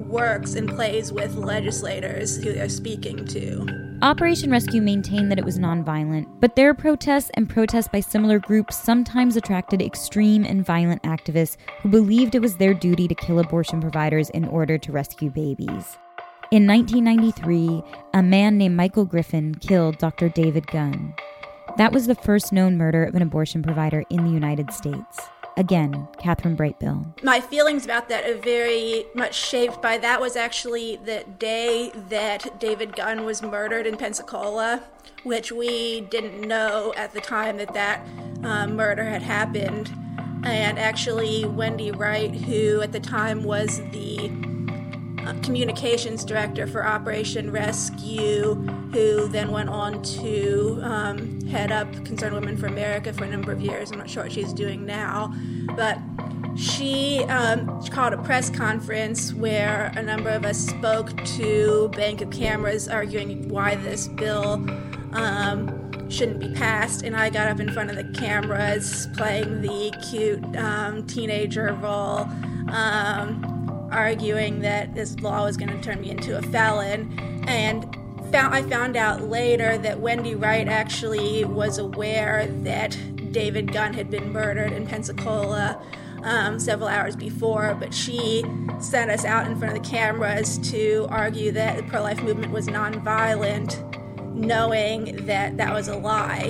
works 0.07 0.55
and 0.55 0.69
plays 0.69 1.11
with 1.11 1.35
legislators 1.35 2.37
who 2.37 2.53
they're 2.53 2.69
speaking 2.69 3.25
to. 3.25 3.85
Operation 4.01 4.51
Rescue 4.51 4.81
maintained 4.81 5.31
that 5.31 5.39
it 5.39 5.45
was 5.45 5.57
nonviolent, 5.57 6.27
but 6.39 6.55
their 6.55 6.73
protests 6.73 7.31
and 7.33 7.49
protests 7.49 7.87
by 7.87 8.01
similar 8.01 8.39
groups 8.39 8.75
sometimes 8.75 9.35
attracted 9.35 9.81
extreme 9.81 10.43
and 10.43 10.65
violent 10.65 11.01
activists 11.03 11.57
who 11.81 11.89
believed 11.89 12.35
it 12.35 12.41
was 12.41 12.57
their 12.57 12.73
duty 12.73 13.07
to 13.07 13.15
kill 13.15 13.39
abortion 13.39 13.81
providers 13.81 14.29
in 14.31 14.45
order 14.45 14.77
to 14.77 14.91
rescue 14.91 15.29
babies. 15.29 15.97
In 16.55 16.67
1993, 16.67 17.83
a 18.13 18.23
man 18.23 18.57
named 18.57 18.77
Michael 18.77 19.03
Griffin 19.03 19.55
killed 19.55 19.97
Dr. 19.97 20.29
David 20.29 20.65
Gunn. 20.67 21.13
That 21.75 21.91
was 21.91 22.07
the 22.07 22.15
first 22.15 22.53
known 22.53 22.77
murder 22.77 23.03
of 23.03 23.13
an 23.13 23.21
abortion 23.21 23.61
provider 23.61 24.05
in 24.09 24.23
the 24.23 24.31
United 24.31 24.71
States. 24.71 25.19
Again, 25.57 26.07
Kathryn 26.17 26.55
Brightbill. 26.55 27.21
My 27.21 27.41
feelings 27.41 27.83
about 27.83 28.07
that 28.07 28.23
are 28.23 28.37
very 28.37 29.05
much 29.13 29.35
shaped 29.35 29.81
by 29.81 29.97
that 29.97 30.21
was 30.21 30.37
actually 30.37 30.95
the 30.95 31.25
day 31.39 31.91
that 32.07 32.57
David 32.57 32.95
Gunn 32.95 33.25
was 33.25 33.41
murdered 33.41 33.85
in 33.85 33.97
Pensacola, 33.97 34.81
which 35.23 35.51
we 35.51 36.07
didn't 36.09 36.39
know 36.39 36.93
at 36.95 37.11
the 37.11 37.19
time 37.19 37.57
that 37.57 37.73
that 37.73 38.07
uh, 38.45 38.65
murder 38.65 39.03
had 39.03 39.23
happened. 39.23 39.91
And 40.45 40.79
actually, 40.79 41.43
Wendy 41.43 41.91
Wright, 41.91 42.33
who 42.33 42.79
at 42.79 42.93
the 42.93 43.01
time 43.01 43.43
was 43.43 43.79
the 43.91 44.31
communications 45.41 46.23
director 46.23 46.67
for 46.67 46.85
Operation 46.85 47.51
Rescue, 47.51 48.55
who 48.91 49.27
then 49.27 49.51
went 49.51 49.69
on 49.69 50.01
to 50.03 50.79
um, 50.83 51.41
head 51.47 51.71
up 51.71 51.91
Concerned 52.05 52.35
Women 52.35 52.57
for 52.57 52.67
America 52.67 53.13
for 53.13 53.23
a 53.23 53.29
number 53.29 53.51
of 53.51 53.61
years. 53.61 53.91
I'm 53.91 53.99
not 53.99 54.09
sure 54.09 54.23
what 54.23 54.31
she's 54.31 54.53
doing 54.53 54.85
now, 54.85 55.33
but 55.75 55.97
she, 56.57 57.23
um, 57.25 57.83
she 57.83 57.89
called 57.89 58.13
a 58.13 58.21
press 58.23 58.49
conference 58.49 59.33
where 59.33 59.91
a 59.95 60.01
number 60.01 60.29
of 60.29 60.45
us 60.45 60.57
spoke 60.57 61.23
to 61.25 61.89
Bank 61.89 62.21
of 62.21 62.29
Cameras 62.29 62.87
arguing 62.87 63.49
why 63.49 63.75
this 63.75 64.07
bill 64.07 64.53
um, 65.13 66.09
shouldn't 66.09 66.39
be 66.39 66.53
passed. 66.53 67.03
And 67.03 67.15
I 67.15 67.29
got 67.29 67.47
up 67.47 67.59
in 67.59 67.71
front 67.71 67.89
of 67.89 67.95
the 67.95 68.19
cameras 68.19 69.07
playing 69.17 69.61
the 69.61 69.91
cute 70.09 70.43
um, 70.55 71.05
teenager 71.07 71.73
role. 71.73 72.27
Arguing 73.91 74.61
that 74.61 74.95
this 74.95 75.19
law 75.19 75.43
was 75.43 75.57
going 75.57 75.69
to 75.69 75.81
turn 75.81 76.01
me 76.01 76.09
into 76.09 76.37
a 76.37 76.41
felon. 76.41 77.17
And 77.47 77.83
found, 78.31 78.53
I 78.53 78.61
found 78.63 78.97
out 78.97 79.21
later 79.21 79.77
that 79.77 79.99
Wendy 79.99 80.35
Wright 80.35 80.67
actually 80.67 81.45
was 81.45 81.77
aware 81.77 82.47
that 82.63 82.97
David 83.31 83.71
Gunn 83.71 83.93
had 83.93 84.09
been 84.09 84.31
murdered 84.31 84.71
in 84.71 84.87
Pensacola 84.87 85.81
um, 86.23 86.59
several 86.59 86.89
hours 86.89 87.15
before, 87.15 87.75
but 87.79 87.93
she 87.93 88.43
sent 88.79 89.11
us 89.11 89.23
out 89.25 89.47
in 89.47 89.57
front 89.57 89.77
of 89.77 89.83
the 89.83 89.89
cameras 89.89 90.57
to 90.71 91.07
argue 91.09 91.51
that 91.51 91.77
the 91.77 91.83
pro 91.83 92.01
life 92.01 92.21
movement 92.21 92.51
was 92.51 92.67
nonviolent, 92.67 93.81
knowing 94.33 95.25
that 95.27 95.57
that 95.57 95.71
was 95.71 95.87
a 95.87 95.95
lie. 95.95 96.47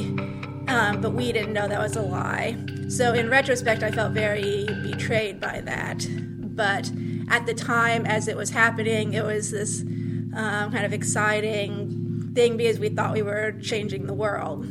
Um, 0.68 1.02
but 1.02 1.12
we 1.12 1.32
didn't 1.32 1.54
know 1.54 1.68
that 1.68 1.80
was 1.80 1.96
a 1.96 2.02
lie. 2.02 2.58
So, 2.88 3.14
in 3.14 3.30
retrospect, 3.30 3.84
I 3.84 3.92
felt 3.92 4.14
very 4.14 4.66
betrayed 4.82 5.40
by 5.40 5.62
that. 5.62 6.08
But 6.10 6.90
at 7.30 7.46
the 7.46 7.54
time 7.54 8.06
as 8.06 8.28
it 8.28 8.38
was 8.38 8.52
happening, 8.52 9.14
it 9.14 9.24
was 9.24 9.52
this 9.52 9.82
um, 9.82 10.72
kind 10.72 10.86
of 10.86 10.94
exciting 10.94 12.32
thing 12.36 12.58
because 12.58 12.80
we 12.80 12.90
thought 12.90 13.14
we 13.14 13.22
were 13.22 13.54
changing 13.62 14.06
the 14.06 14.14
world. 14.14 14.66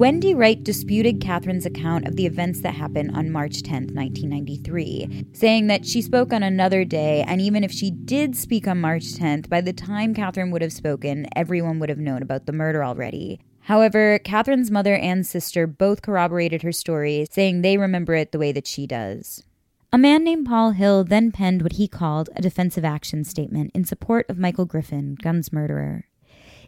Wendy 0.00 0.34
Wright 0.34 0.64
disputed 0.64 1.20
Kathryn's 1.20 1.66
account 1.66 2.06
of 2.06 2.16
the 2.16 2.24
events 2.24 2.62
that 2.62 2.72
happened 2.72 3.14
on 3.14 3.30
March 3.30 3.62
10, 3.62 3.88
1993, 3.92 5.26
saying 5.34 5.66
that 5.66 5.84
she 5.84 6.00
spoke 6.00 6.32
on 6.32 6.42
another 6.42 6.86
day, 6.86 7.22
and 7.28 7.38
even 7.42 7.62
if 7.62 7.70
she 7.70 7.90
did 7.90 8.34
speak 8.34 8.66
on 8.66 8.80
March 8.80 9.12
10th, 9.12 9.50
by 9.50 9.60
the 9.60 9.74
time 9.74 10.14
Kathryn 10.14 10.52
would 10.52 10.62
have 10.62 10.72
spoken, 10.72 11.26
everyone 11.36 11.78
would 11.80 11.90
have 11.90 11.98
known 11.98 12.22
about 12.22 12.46
the 12.46 12.52
murder 12.52 12.82
already. 12.82 13.40
However, 13.64 14.18
Kathryn's 14.24 14.70
mother 14.70 14.94
and 14.94 15.26
sister 15.26 15.66
both 15.66 16.00
corroborated 16.00 16.62
her 16.62 16.72
story, 16.72 17.26
saying 17.30 17.60
they 17.60 17.76
remember 17.76 18.14
it 18.14 18.32
the 18.32 18.38
way 18.38 18.52
that 18.52 18.66
she 18.66 18.86
does. 18.86 19.44
A 19.92 19.98
man 19.98 20.22
named 20.22 20.46
Paul 20.46 20.70
Hill 20.70 21.02
then 21.02 21.32
penned 21.32 21.62
what 21.62 21.72
he 21.72 21.88
called 21.88 22.30
a 22.36 22.42
defensive 22.42 22.84
action 22.84 23.24
statement 23.24 23.72
in 23.74 23.84
support 23.84 24.30
of 24.30 24.38
Michael 24.38 24.64
Griffin, 24.64 25.16
Gunn's 25.20 25.52
murderer. 25.52 26.06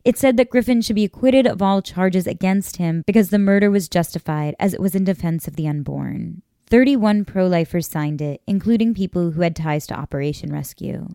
It 0.04 0.18
said 0.18 0.36
that 0.36 0.50
Griffin 0.50 0.82
should 0.82 0.96
be 0.96 1.04
acquitted 1.04 1.46
of 1.46 1.62
all 1.62 1.82
charges 1.82 2.26
against 2.26 2.78
him 2.78 3.04
because 3.06 3.30
the 3.30 3.38
murder 3.38 3.70
was 3.70 3.88
justified 3.88 4.56
as 4.58 4.74
it 4.74 4.80
was 4.80 4.96
in 4.96 5.04
defense 5.04 5.46
of 5.46 5.54
the 5.54 5.68
unborn. 5.68 6.42
31 6.68 7.24
pro 7.24 7.46
lifers 7.46 7.86
signed 7.86 8.20
it, 8.20 8.42
including 8.48 8.92
people 8.92 9.30
who 9.30 9.42
had 9.42 9.54
ties 9.54 9.86
to 9.86 9.94
Operation 9.94 10.52
Rescue. 10.52 11.06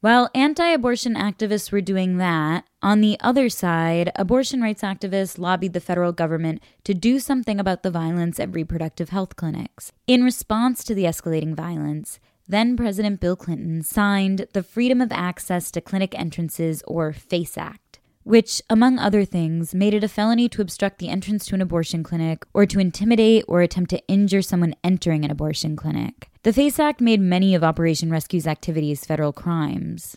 While 0.00 0.30
anti 0.34 0.66
abortion 0.66 1.14
activists 1.14 1.70
were 1.70 1.82
doing 1.82 2.16
that, 2.16 2.64
on 2.80 3.02
the 3.02 3.18
other 3.20 3.50
side, 3.50 4.10
abortion 4.16 4.62
rights 4.62 4.80
activists 4.80 5.38
lobbied 5.38 5.74
the 5.74 5.80
federal 5.80 6.12
government 6.12 6.62
to 6.84 6.94
do 6.94 7.18
something 7.18 7.60
about 7.60 7.82
the 7.82 7.90
violence 7.90 8.40
at 8.40 8.54
reproductive 8.54 9.10
health 9.10 9.36
clinics. 9.36 9.92
In 10.06 10.24
response 10.24 10.84
to 10.84 10.94
the 10.94 11.04
escalating 11.04 11.54
violence, 11.54 12.18
then 12.48 12.78
President 12.78 13.20
Bill 13.20 13.36
Clinton 13.36 13.82
signed 13.82 14.46
the 14.54 14.62
Freedom 14.62 15.02
of 15.02 15.12
Access 15.12 15.70
to 15.72 15.82
Clinic 15.82 16.18
Entrances, 16.18 16.82
or 16.86 17.12
FACE 17.12 17.58
Act 17.58 17.90
which, 18.22 18.60
among 18.68 18.98
other 18.98 19.24
things, 19.24 19.74
made 19.74 19.94
it 19.94 20.04
a 20.04 20.08
felony 20.08 20.48
to 20.48 20.60
obstruct 20.60 20.98
the 20.98 21.08
entrance 21.08 21.46
to 21.46 21.54
an 21.54 21.62
abortion 21.62 22.02
clinic 22.02 22.44
or 22.52 22.66
to 22.66 22.78
intimidate 22.78 23.44
or 23.48 23.62
attempt 23.62 23.90
to 23.90 24.06
injure 24.08 24.42
someone 24.42 24.74
entering 24.84 25.24
an 25.24 25.30
abortion 25.30 25.74
clinic. 25.74 26.29
The 26.42 26.54
FACE 26.54 26.78
Act 26.78 27.02
made 27.02 27.20
many 27.20 27.54
of 27.54 27.62
Operation 27.62 28.10
Rescue's 28.10 28.46
activities 28.46 29.04
federal 29.04 29.30
crimes. 29.30 30.16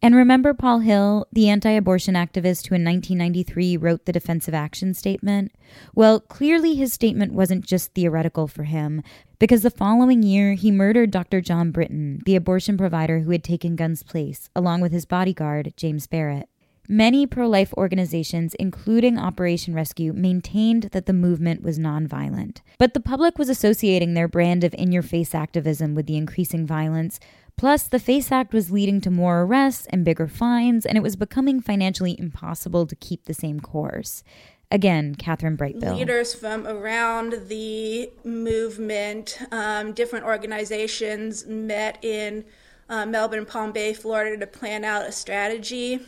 And 0.00 0.14
remember 0.14 0.54
Paul 0.54 0.78
Hill, 0.78 1.26
the 1.32 1.48
anti 1.48 1.70
abortion 1.70 2.14
activist 2.14 2.68
who 2.68 2.76
in 2.76 2.84
1993 2.84 3.76
wrote 3.78 4.04
the 4.04 4.12
defensive 4.12 4.54
action 4.54 4.94
statement? 4.94 5.50
Well, 5.92 6.20
clearly 6.20 6.76
his 6.76 6.92
statement 6.92 7.32
wasn't 7.32 7.66
just 7.66 7.92
theoretical 7.92 8.46
for 8.46 8.62
him, 8.62 9.02
because 9.40 9.62
the 9.62 9.70
following 9.70 10.22
year 10.22 10.54
he 10.54 10.70
murdered 10.70 11.10
Dr. 11.10 11.40
John 11.40 11.72
Britton, 11.72 12.20
the 12.24 12.36
abortion 12.36 12.78
provider 12.78 13.18
who 13.20 13.32
had 13.32 13.42
taken 13.42 13.74
Gunn's 13.74 14.04
place, 14.04 14.48
along 14.54 14.80
with 14.80 14.92
his 14.92 15.06
bodyguard, 15.06 15.74
James 15.76 16.06
Barrett. 16.06 16.48
Many 16.88 17.26
pro 17.26 17.48
life 17.48 17.72
organizations, 17.78 18.54
including 18.54 19.18
Operation 19.18 19.74
Rescue, 19.74 20.12
maintained 20.12 20.84
that 20.92 21.06
the 21.06 21.14
movement 21.14 21.62
was 21.62 21.78
nonviolent. 21.78 22.60
But 22.78 22.92
the 22.92 23.00
public 23.00 23.38
was 23.38 23.48
associating 23.48 24.12
their 24.12 24.28
brand 24.28 24.64
of 24.64 24.74
in 24.74 24.92
your 24.92 25.02
face 25.02 25.34
activism 25.34 25.94
with 25.94 26.06
the 26.06 26.18
increasing 26.18 26.66
violence. 26.66 27.18
Plus, 27.56 27.84
the 27.84 27.98
FACE 27.98 28.30
Act 28.30 28.52
was 28.52 28.70
leading 28.70 29.00
to 29.00 29.10
more 29.10 29.42
arrests 29.42 29.86
and 29.90 30.04
bigger 30.04 30.28
fines, 30.28 30.84
and 30.84 30.98
it 30.98 31.02
was 31.02 31.16
becoming 31.16 31.60
financially 31.60 32.18
impossible 32.18 32.86
to 32.86 32.96
keep 32.96 33.24
the 33.24 33.32
same 33.32 33.60
course. 33.60 34.22
Again, 34.70 35.14
Kathryn 35.14 35.56
Brightbill. 35.56 35.96
Leaders 35.96 36.34
from 36.34 36.66
around 36.66 37.48
the 37.48 38.10
movement, 38.24 39.38
um, 39.52 39.92
different 39.92 40.26
organizations 40.26 41.46
met 41.46 42.02
in 42.04 42.44
uh, 42.90 43.06
Melbourne, 43.06 43.46
Palm 43.46 43.72
Bay, 43.72 43.94
Florida 43.94 44.36
to 44.36 44.46
plan 44.46 44.84
out 44.84 45.06
a 45.06 45.12
strategy 45.12 46.00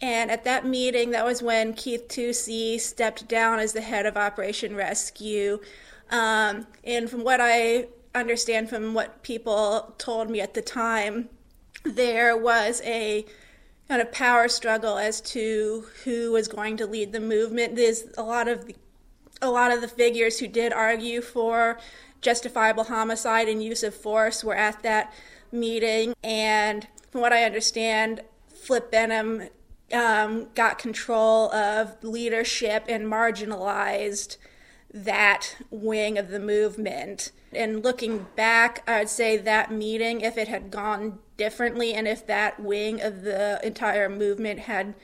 and 0.00 0.30
at 0.30 0.44
that 0.44 0.64
meeting, 0.64 1.10
that 1.10 1.24
was 1.24 1.42
when 1.42 1.74
Keith 1.74 2.08
Tucci 2.08 2.80
stepped 2.80 3.28
down 3.28 3.58
as 3.58 3.72
the 3.72 3.80
head 3.80 4.06
of 4.06 4.16
Operation 4.16 4.74
Rescue. 4.74 5.60
Um, 6.10 6.66
and 6.84 7.08
from 7.08 7.22
what 7.22 7.40
I 7.40 7.88
understand 8.14 8.68
from 8.68 8.94
what 8.94 9.22
people 9.22 9.94
told 9.98 10.30
me 10.30 10.40
at 10.40 10.54
the 10.54 10.62
time, 10.62 11.28
there 11.84 12.36
was 12.36 12.80
a 12.84 13.24
kind 13.88 14.00
of 14.00 14.10
power 14.12 14.48
struggle 14.48 14.98
as 14.98 15.20
to 15.20 15.84
who 16.04 16.32
was 16.32 16.48
going 16.48 16.76
to 16.78 16.86
lead 16.86 17.12
the 17.12 17.20
movement. 17.20 17.76
There's 17.76 18.04
a 18.16 18.22
lot 18.22 18.48
of 18.48 18.66
the, 18.66 18.76
a 19.42 19.50
lot 19.50 19.72
of 19.72 19.80
the 19.80 19.88
figures 19.88 20.38
who 20.38 20.46
did 20.46 20.72
argue 20.72 21.20
for 21.20 21.78
justifiable 22.20 22.84
homicide 22.84 23.48
and 23.48 23.62
use 23.62 23.82
of 23.82 23.94
force 23.94 24.44
were 24.44 24.54
at 24.54 24.82
that 24.82 25.12
meeting. 25.52 26.14
And 26.22 26.86
from 27.10 27.20
what 27.20 27.32
I 27.32 27.44
understand, 27.44 28.20
Flip 28.48 28.90
Benham 28.90 29.48
um, 29.92 30.48
got 30.54 30.78
control 30.78 31.52
of 31.52 32.02
leadership 32.02 32.84
and 32.88 33.06
marginalized 33.06 34.36
that 34.92 35.56
wing 35.70 36.18
of 36.18 36.28
the 36.28 36.40
movement. 36.40 37.32
And 37.52 37.82
looking 37.82 38.26
back, 38.36 38.82
I'd 38.88 39.08
say 39.08 39.36
that 39.36 39.72
meeting, 39.72 40.20
if 40.20 40.36
it 40.36 40.48
had 40.48 40.70
gone 40.70 41.18
differently 41.36 41.94
and 41.94 42.06
if 42.06 42.26
that 42.26 42.60
wing 42.60 43.00
of 43.00 43.22
the 43.22 43.60
entire 43.64 44.08
movement 44.08 44.60
had 44.60 44.94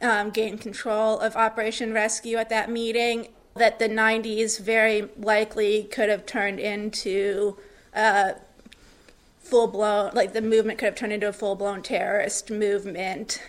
um, 0.00 0.30
gained 0.30 0.60
control 0.60 1.18
of 1.18 1.36
Operation 1.36 1.92
Rescue 1.92 2.36
at 2.36 2.48
that 2.50 2.70
meeting, 2.70 3.28
that 3.56 3.78
the 3.78 3.88
90s 3.88 4.60
very 4.60 5.08
likely 5.18 5.84
could 5.84 6.08
have 6.08 6.26
turned 6.26 6.58
into 6.58 7.56
a 7.94 8.34
full 9.38 9.68
blown, 9.68 10.10
like 10.14 10.32
the 10.32 10.42
movement 10.42 10.78
could 10.78 10.86
have 10.86 10.94
turned 10.94 11.12
into 11.12 11.28
a 11.28 11.32
full 11.32 11.54
blown 11.54 11.82
terrorist 11.82 12.50
movement 12.50 13.40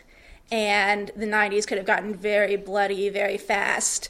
and 0.52 1.12
the 1.16 1.26
90s 1.26 1.68
could 1.68 1.78
have 1.78 1.88
gotten 1.88 2.14
very 2.14 2.56
bloody 2.56 3.10
very 3.10 3.38
fast. 3.38 4.10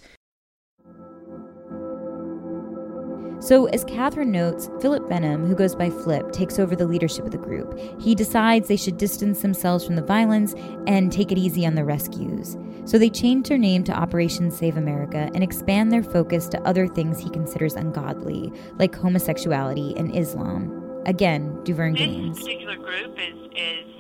So, 3.46 3.66
as 3.68 3.86
Kathryn 3.86 4.30
notes, 4.30 4.72
Philip 4.82 5.08
Benham, 5.08 5.46
who 5.46 5.54
goes 5.54 5.76
by 5.76 5.92
Flip, 5.92 6.32
takes 6.32 6.58
over 6.58 6.76
the 6.76 6.88
leadership 6.88 7.26
of 7.26 7.32
the 7.32 7.38
group. 7.38 7.78
He 8.00 8.16
decides 8.16 8.68
they 8.68 8.76
should 8.76 8.98
distance 8.98 9.42
themselves 9.42 9.86
from 9.86 9.96
the 9.96 10.02
violence 10.02 10.56
and 10.88 11.12
take 11.12 11.32
it 11.32 11.38
easy 11.38 11.64
on 11.64 11.76
the 11.76 11.84
rescues. 11.84 12.58
So, 12.86 12.98
they 12.98 13.10
change 13.10 13.50
their 13.50 13.60
name 13.60 13.84
to 13.84 13.94
Operation 13.94 14.50
Save 14.50 14.78
America 14.78 15.30
and 15.36 15.44
expand 15.44 15.92
their 15.92 16.02
focus 16.02 16.48
to 16.50 16.62
other 16.62 16.88
things 16.88 17.20
he 17.20 17.30
considers 17.30 17.74
ungodly, 17.74 18.52
like 18.80 18.96
homosexuality 18.96 19.94
and 19.96 20.16
Islam. 20.16 20.82
Again, 21.06 21.52
Duvergne 21.64 21.98
Gaines. 21.98 22.38
This 22.38 22.46
particular 22.46 22.78
group 22.78 23.16
is, 23.20 23.36
is 23.56 23.95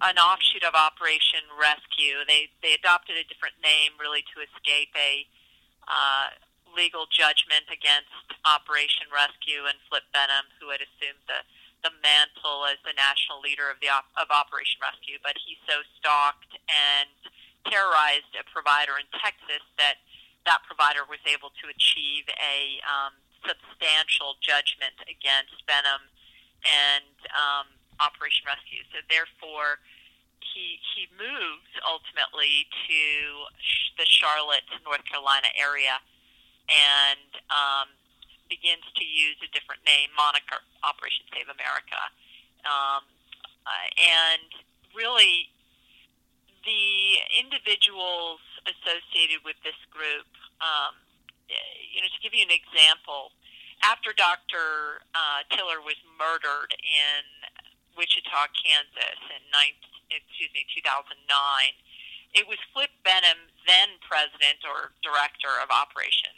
an 0.00 0.18
offshoot 0.18 0.62
of 0.62 0.74
Operation 0.74 1.42
Rescue. 1.58 2.22
They, 2.26 2.50
they 2.62 2.74
adopted 2.74 3.18
a 3.18 3.26
different 3.26 3.58
name 3.58 3.98
really 3.98 4.22
to 4.34 4.42
escape 4.42 4.94
a 4.94 5.26
uh, 5.88 6.34
legal 6.76 7.10
judgment 7.10 7.66
against 7.72 8.12
Operation 8.46 9.10
Rescue 9.10 9.66
and 9.66 9.78
Flip 9.90 10.04
Benham, 10.14 10.46
who 10.60 10.70
had 10.70 10.84
assumed 10.84 11.22
the, 11.26 11.42
the 11.82 11.92
mantle 12.04 12.68
as 12.68 12.78
the 12.86 12.94
national 12.94 13.42
leader 13.42 13.66
of 13.72 13.80
the 13.82 13.90
of 13.90 14.28
Operation 14.30 14.78
Rescue. 14.78 15.18
But 15.24 15.34
he 15.40 15.58
so 15.66 15.82
stalked 15.98 16.54
and 16.68 17.10
terrorized 17.66 18.30
a 18.38 18.44
provider 18.46 19.00
in 19.00 19.08
Texas 19.18 19.64
that 19.80 19.98
that 20.46 20.62
provider 20.64 21.04
was 21.04 21.20
able 21.26 21.52
to 21.60 21.68
achieve 21.68 22.24
a 22.38 22.80
um, 22.86 23.12
substantial 23.44 24.38
judgment 24.40 24.96
against 25.04 25.60
Benham 25.66 26.08
and 26.64 27.16
um, 27.34 27.77
Operation 28.00 28.46
Rescue. 28.46 28.82
So 28.94 29.02
therefore, 29.10 29.82
he 30.40 30.78
he 30.94 31.10
moves 31.14 31.70
ultimately 31.82 32.66
to 32.88 33.02
the 33.98 34.06
Charlotte, 34.06 34.66
North 34.86 35.04
Carolina 35.04 35.50
area 35.58 35.98
and 36.68 37.30
um, 37.48 37.88
begins 38.48 38.84
to 38.96 39.04
use 39.04 39.36
a 39.40 39.50
different 39.56 39.80
name, 39.88 40.12
moniker, 40.16 40.60
Operation 40.84 41.24
Save 41.32 41.48
America. 41.48 42.00
Um, 42.68 43.02
uh, 43.64 43.88
and 43.96 44.48
really, 44.92 45.48
the 46.64 47.24
individuals 47.36 48.40
associated 48.68 49.40
with 49.44 49.56
this 49.64 49.76
group, 49.88 50.28
um, 50.60 50.96
you 51.48 52.04
know, 52.04 52.08
to 52.12 52.20
give 52.20 52.36
you 52.36 52.44
an 52.44 52.52
example, 52.52 53.32
after 53.80 54.12
Dr. 54.12 55.04
Uh, 55.14 55.46
Tiller 55.52 55.80
was 55.80 55.96
murdered 56.18 56.74
in 56.82 57.22
Wichita, 57.98 58.46
Kansas, 58.54 59.20
in 59.34 59.42
19, 59.50 60.14
excuse 60.14 60.52
me, 60.54 60.62
2009, 60.70 61.18
it 62.38 62.46
was 62.46 62.62
Flip 62.70 62.94
Benham, 63.02 63.50
then 63.66 63.98
president 64.06 64.62
or 64.62 64.94
director 65.02 65.50
of 65.58 65.74
Operation 65.74 66.30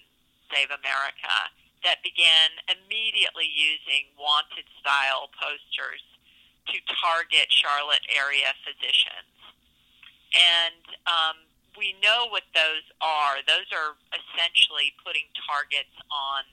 Save 0.49 0.73
America 0.73 1.53
that 1.85 2.01
began 2.01 2.57
immediately 2.69 3.49
using 3.49 4.09
wanted 4.17 4.65
style 4.81 5.29
posters 5.37 6.01
to 6.69 6.77
target 6.89 7.49
Charlotte 7.49 8.05
area 8.09 8.53
physicians. 8.65 9.37
And 10.33 10.85
um, 11.09 11.37
we 11.77 11.97
know 12.05 12.29
what 12.29 12.45
those 12.53 12.85
are. 13.01 13.41
Those 13.49 13.69
are 13.73 13.97
essentially 14.13 14.93
putting 15.01 15.29
targets 15.49 15.95
on 16.13 16.45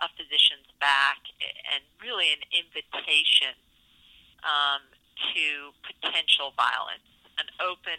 a 0.00 0.08
physician's 0.14 0.68
back 0.78 1.20
and 1.72 1.82
really 1.98 2.30
an 2.32 2.44
invitation 2.52 3.56
um, 4.44 4.82
to 5.32 5.72
potential 5.84 6.52
violence, 6.56 7.06
an 7.40 7.48
open, 7.62 7.98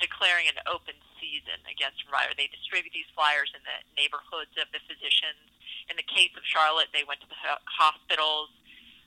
declaring 0.00 0.48
an 0.48 0.60
open 0.68 0.96
season 1.20 1.62
against 1.70 2.02
provider. 2.04 2.34
They 2.34 2.50
distribute 2.50 2.92
these 2.92 3.08
flyers 3.14 3.54
in 3.54 3.62
the 3.62 3.78
neighborhoods 3.94 4.52
of 4.58 4.68
the 4.74 4.82
physicians. 4.84 5.38
In 5.86 5.96
the 5.96 6.06
case 6.06 6.34
of 6.34 6.44
Charlotte, 6.44 6.90
they 6.90 7.06
went 7.06 7.22
to 7.22 7.30
the 7.30 7.38
hospitals, 7.66 8.50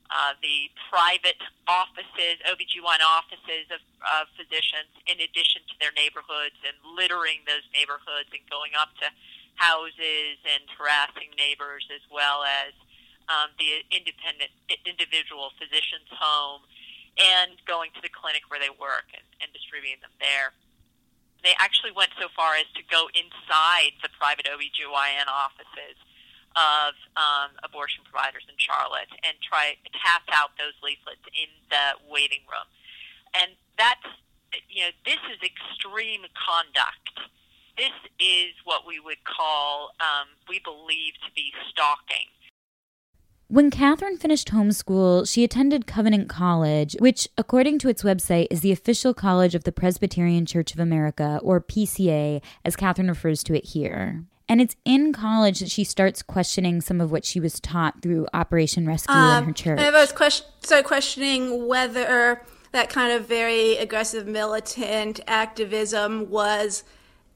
uh, 0.10 0.38
the 0.40 0.70
private 0.90 1.42
offices, 1.66 2.38
OBGYN 2.46 3.02
offices 3.02 3.66
of, 3.74 3.82
of 4.06 4.30
physicians, 4.38 4.90
in 5.10 5.18
addition 5.18 5.66
to 5.66 5.76
their 5.82 5.94
neighborhoods 5.98 6.58
and 6.62 6.78
littering 6.94 7.42
those 7.50 7.66
neighborhoods 7.74 8.30
and 8.30 8.44
going 8.48 8.78
up 8.78 8.94
to 9.02 9.10
houses 9.56 10.38
and 10.46 10.68
harassing 10.78 11.32
neighbors 11.40 11.88
as 11.90 12.04
well 12.12 12.44
as 12.44 12.76
um, 13.28 13.54
the 13.58 13.82
independent 13.90 14.52
individual 14.86 15.52
physician's 15.58 16.10
home 16.12 16.62
and 17.16 17.58
going 17.66 17.90
to 17.96 18.02
the 18.04 18.12
clinic 18.12 18.44
where 18.52 18.60
they 18.60 18.72
work 18.72 19.08
and, 19.16 19.26
and 19.40 19.50
distributing 19.56 19.98
them 20.04 20.14
there 20.20 20.52
they 21.46 21.54
actually 21.62 21.94
went 21.94 22.10
so 22.18 22.26
far 22.34 22.58
as 22.58 22.66
to 22.74 22.82
go 22.90 23.06
inside 23.14 23.94
the 24.02 24.10
private 24.18 24.50
OBGYN 24.50 25.30
offices 25.30 25.94
of 26.58 26.98
um, 27.14 27.54
abortion 27.62 28.02
providers 28.10 28.42
in 28.50 28.58
Charlotte 28.58 29.14
and 29.22 29.38
try 29.46 29.78
to 29.78 29.90
pass 29.94 30.26
out 30.34 30.58
those 30.58 30.74
leaflets 30.82 31.22
in 31.38 31.48
the 31.70 32.02
waiting 32.10 32.42
room. 32.50 32.66
And 33.38 33.54
that's, 33.78 34.10
you 34.66 34.90
know, 34.90 34.94
this 35.06 35.22
is 35.30 35.38
extreme 35.46 36.26
conduct. 36.34 37.30
This 37.78 37.94
is 38.18 38.58
what 38.64 38.88
we 38.88 38.98
would 38.98 39.22
call, 39.28 39.94
um, 40.02 40.34
we 40.50 40.58
believe 40.66 41.14
to 41.28 41.32
be 41.36 41.54
stalking. 41.70 42.32
When 43.48 43.70
Kathryn 43.70 44.18
finished 44.20 44.50
homeschool, 44.50 45.32
she 45.32 45.44
attended 45.44 45.86
Covenant 45.86 46.28
College, 46.28 46.96
which, 47.00 47.28
according 47.38 47.78
to 47.80 47.90
its 47.90 48.02
website, 48.02 48.48
is 48.50 48.62
the 48.62 48.72
official 48.72 49.14
college 49.14 49.54
of 49.54 49.66
the 49.66 49.72
Presbyterian 49.72 50.48
Church 50.48 50.74
of 50.74 50.80
America, 50.80 51.40
or 51.44 51.62
PCA, 51.62 52.42
as 52.64 52.76
Kathryn 52.76 53.08
refers 53.08 53.44
to 53.44 53.56
it 53.56 53.66
here. 53.66 54.24
And 54.50 54.62
it's 54.62 54.76
in 54.84 55.14
college 55.14 55.60
that 55.60 55.70
she 55.70 55.84
starts 55.84 56.24
questioning 56.24 56.82
some 56.82 57.00
of 57.00 57.12
what 57.12 57.24
she 57.24 57.40
was 57.40 57.60
taught 57.60 58.02
through 58.02 58.28
Operation 58.34 58.88
Rescue 58.88 59.14
um, 59.14 59.44
in 59.44 59.50
her 59.50 59.54
church. 59.54 59.80
I 59.80 59.92
was 59.92 60.12
question- 60.12 60.48
started 60.62 60.86
questioning 60.88 61.68
whether 61.68 62.42
that 62.72 62.90
kind 62.90 63.14
of 63.14 63.28
very 63.28 63.78
aggressive 63.78 64.26
militant 64.26 65.20
activism 65.28 66.30
was 66.30 66.84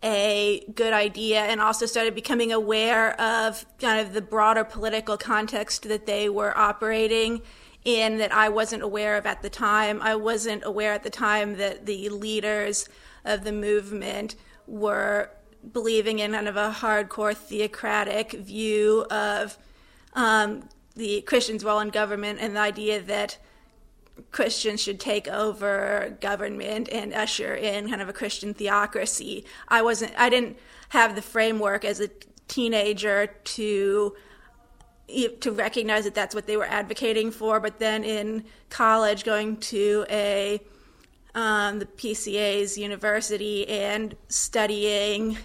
a 0.02 0.64
good 0.74 0.94
idea 0.94 1.42
and 1.42 1.60
also 1.60 1.86
started 1.86 2.16
becoming 2.16 2.54
aware 2.54 3.20
of 3.20 3.66
kind 3.80 4.06
of 4.06 4.14
the 4.14 4.22
broader 4.22 4.64
political 4.64 5.18
context 5.18 5.84
that 5.90 6.06
they 6.06 6.30
were 6.30 6.58
operating 6.58 7.42
in 7.84 8.18
that 8.18 8.32
I 8.32 8.50
wasn't 8.50 8.84
aware 8.84 9.18
of 9.18 9.26
at 9.26 9.42
the 9.42 9.50
time. 9.50 10.02
I 10.02 10.16
wasn't 10.16 10.64
aware 10.66 10.94
at 10.94 11.04
the 11.04 11.10
time 11.10 11.58
that 11.58 11.86
the 11.86 12.10
leaders 12.10 12.88
of 13.26 13.44
the 13.44 13.52
movement 13.52 14.36
were 14.68 15.32
believing 15.74 16.20
in 16.20 16.32
kind 16.32 16.48
of 16.48 16.56
a 16.56 16.72
hardcore 16.72 17.36
theocratic 17.36 18.32
view 18.32 19.06
of 19.12 19.58
um, 20.14 20.70
the 20.96 21.22
Christians' 21.22 21.64
role 21.64 21.80
in 21.80 21.90
government 21.90 22.40
and 22.42 22.56
the 22.56 22.60
idea 22.62 23.02
that 23.02 23.38
Christians 24.32 24.82
should 24.82 25.00
take 25.00 25.28
over 25.28 26.18
government 26.22 26.90
and 26.92 27.14
usher 27.14 27.56
in 27.56 27.90
kind 27.90 28.02
of 28.02 28.10
a 28.10 28.14
Christian 28.14 28.54
theocracy. 28.54 29.46
I 29.68 29.82
wasn't, 29.82 30.14
I 30.18 30.30
didn't 30.30 30.58
have 30.90 31.16
the 31.16 31.22
framework 31.22 31.86
as 31.86 32.00
a 32.00 32.10
teenager 32.48 33.28
to 33.44 34.16
to 35.42 35.52
recognize 35.52 36.04
that 36.04 36.14
that's 36.14 36.36
what 36.36 36.46
they 36.46 36.56
were 36.56 36.68
advocating 36.68 37.32
for. 37.32 37.60
But 37.60 37.80
then 37.80 38.04
in 38.04 38.44
college, 38.70 39.24
going 39.24 39.58
to 39.58 40.06
a 40.08 40.62
um, 41.36 41.80
the 41.80 41.86
PCA's 41.86 42.78
university 42.78 43.68
and 43.68 44.16
studying 44.28 45.38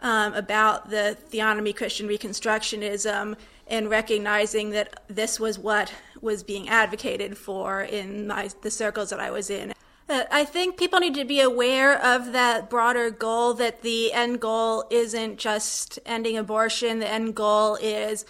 um, 0.00 0.34
about 0.34 0.90
the 0.90 1.16
theonomy 1.30 1.76
Christian 1.76 2.08
Reconstructionism 2.08 3.36
and 3.66 3.88
recognizing 3.88 4.70
that 4.70 5.02
this 5.08 5.38
was 5.38 5.58
what 5.58 5.92
was 6.20 6.42
being 6.42 6.68
advocated 6.68 7.36
for 7.36 7.82
in 7.82 8.26
my, 8.26 8.50
the 8.62 8.70
circles 8.70 9.10
that 9.10 9.20
I 9.20 9.30
was 9.30 9.50
in. 9.50 9.72
Uh, 10.08 10.24
I 10.30 10.44
think 10.44 10.76
people 10.76 10.98
need 10.98 11.14
to 11.14 11.24
be 11.24 11.40
aware 11.40 11.96
of 12.04 12.32
that 12.32 12.68
broader 12.68 13.10
goal 13.10 13.54
that 13.54 13.82
the 13.82 14.12
end 14.12 14.40
goal 14.40 14.84
isn't 14.90 15.38
just 15.38 15.98
ending 16.04 16.36
abortion, 16.36 16.98
the 16.98 17.08
end 17.08 17.34
goal 17.34 17.76
is 17.76 18.24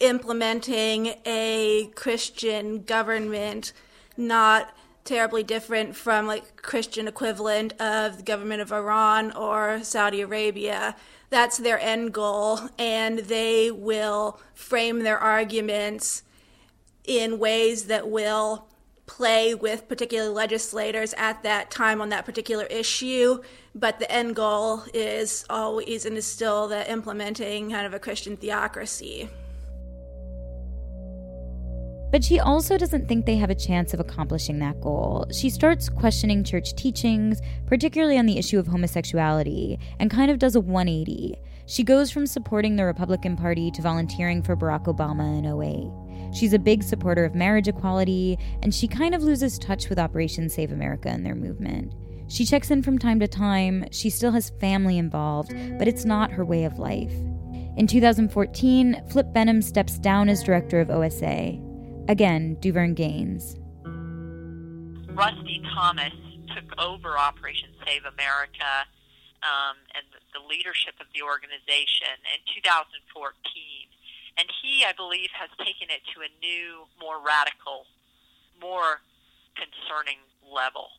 implementing 0.00 1.14
a 1.26 1.90
Christian 1.94 2.82
government, 2.82 3.72
not 4.16 4.74
terribly 5.04 5.42
different 5.42 5.94
from 5.94 6.26
like 6.26 6.62
Christian 6.62 7.06
equivalent 7.06 7.78
of 7.80 8.16
the 8.16 8.22
government 8.22 8.62
of 8.62 8.72
Iran 8.72 9.32
or 9.32 9.80
Saudi 9.82 10.22
Arabia 10.22 10.96
that's 11.34 11.58
their 11.58 11.80
end 11.80 12.12
goal, 12.12 12.60
and 12.78 13.18
they 13.18 13.68
will 13.68 14.38
frame 14.54 15.00
their 15.00 15.18
arguments 15.18 16.22
in 17.04 17.38
ways 17.38 17.84
that 17.84 18.08
will 18.08 18.68
play 19.06 19.54
with 19.54 19.86
particular 19.88 20.30
legislators 20.30 21.14
at 21.18 21.42
that 21.42 21.70
time 21.70 22.00
on 22.00 22.08
that 22.08 22.24
particular 22.24 22.64
issue. 22.64 23.42
But 23.74 23.98
the 23.98 24.10
end 24.10 24.36
goal 24.36 24.84
is 24.94 25.44
always 25.50 26.06
and 26.06 26.16
is 26.16 26.26
still 26.26 26.68
the 26.68 26.90
implementing 26.90 27.70
kind 27.70 27.86
of 27.86 27.94
a 27.94 27.98
Christian 27.98 28.36
theocracy. 28.36 29.28
But 32.10 32.22
she 32.22 32.38
also 32.38 32.78
doesn't 32.78 33.08
think 33.08 33.26
they 33.26 33.36
have 33.36 33.50
a 33.50 33.56
chance 33.56 33.92
of 33.92 33.98
accomplishing 33.98 34.60
that 34.60 34.80
goal. 34.80 35.26
She 35.32 35.50
starts 35.50 35.88
questioning 35.88 36.44
church 36.44 36.76
teachings, 36.76 37.40
particularly 37.66 38.16
on 38.16 38.26
the 38.26 38.38
issue 38.38 38.56
of 38.56 38.68
homosexuality, 38.68 39.80
and 39.98 40.12
kind 40.12 40.30
of 40.30 40.38
does 40.38 40.54
a 40.54 40.60
180. 40.60 41.34
She 41.66 41.82
goes 41.82 42.12
from 42.12 42.26
supporting 42.26 42.76
the 42.76 42.84
Republican 42.84 43.36
Party 43.36 43.72
to 43.72 43.82
volunteering 43.82 44.42
for 44.42 44.54
Barack 44.54 44.84
Obama 44.84 45.36
in 45.36 45.44
08. 45.44 46.03
She's 46.34 46.52
a 46.52 46.58
big 46.58 46.82
supporter 46.82 47.24
of 47.24 47.34
marriage 47.34 47.68
equality, 47.68 48.38
and 48.62 48.74
she 48.74 48.88
kind 48.88 49.14
of 49.14 49.22
loses 49.22 49.56
touch 49.58 49.88
with 49.88 50.00
Operation 50.00 50.48
Save 50.48 50.72
America 50.72 51.08
and 51.08 51.24
their 51.24 51.36
movement. 51.36 51.94
She 52.26 52.44
checks 52.44 52.70
in 52.70 52.82
from 52.82 52.98
time 52.98 53.20
to 53.20 53.28
time, 53.28 53.86
she 53.92 54.10
still 54.10 54.32
has 54.32 54.50
family 54.60 54.98
involved, 54.98 55.54
but 55.78 55.86
it's 55.86 56.04
not 56.04 56.32
her 56.32 56.44
way 56.44 56.64
of 56.64 56.78
life. 56.78 57.12
In 57.76 57.86
2014, 57.86 59.02
Flip 59.10 59.32
Benham 59.32 59.62
steps 59.62 59.98
down 59.98 60.28
as 60.28 60.42
director 60.42 60.80
of 60.80 60.90
OSA. 60.90 61.58
Again, 62.08 62.56
Duvergne 62.60 62.94
Gaines. 62.94 63.56
Rusty 65.14 65.62
Thomas 65.74 66.12
took 66.54 66.78
over 66.78 67.16
Operation 67.16 67.70
Save 67.86 68.02
America 68.04 68.86
um, 69.42 69.76
and 69.94 70.04
the 70.32 70.42
leadership 70.50 70.94
of 70.98 71.06
the 71.14 71.22
organization 71.22 72.18
in 72.34 72.40
2014. 72.58 73.83
And 74.36 74.50
he, 74.62 74.82
I 74.84 74.92
believe, 74.92 75.30
has 75.38 75.50
taken 75.58 75.88
it 75.90 76.02
to 76.14 76.26
a 76.26 76.30
new, 76.42 76.90
more 76.98 77.22
radical, 77.22 77.86
more 78.60 79.00
concerning 79.54 80.18
level 80.42 80.90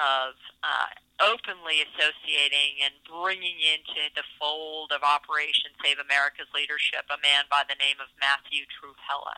of 0.00 0.32
uh, 0.64 0.88
openly 1.20 1.84
associating 1.84 2.80
and 2.80 2.96
bringing 3.04 3.60
into 3.60 4.08
the 4.16 4.24
fold 4.40 4.92
of 4.96 5.04
Operation 5.04 5.76
Save 5.84 6.00
America's 6.00 6.48
leadership 6.56 7.04
a 7.12 7.20
man 7.20 7.44
by 7.52 7.62
the 7.68 7.76
name 7.76 8.00
of 8.00 8.08
Matthew 8.16 8.64
Trewhella. 8.64 9.36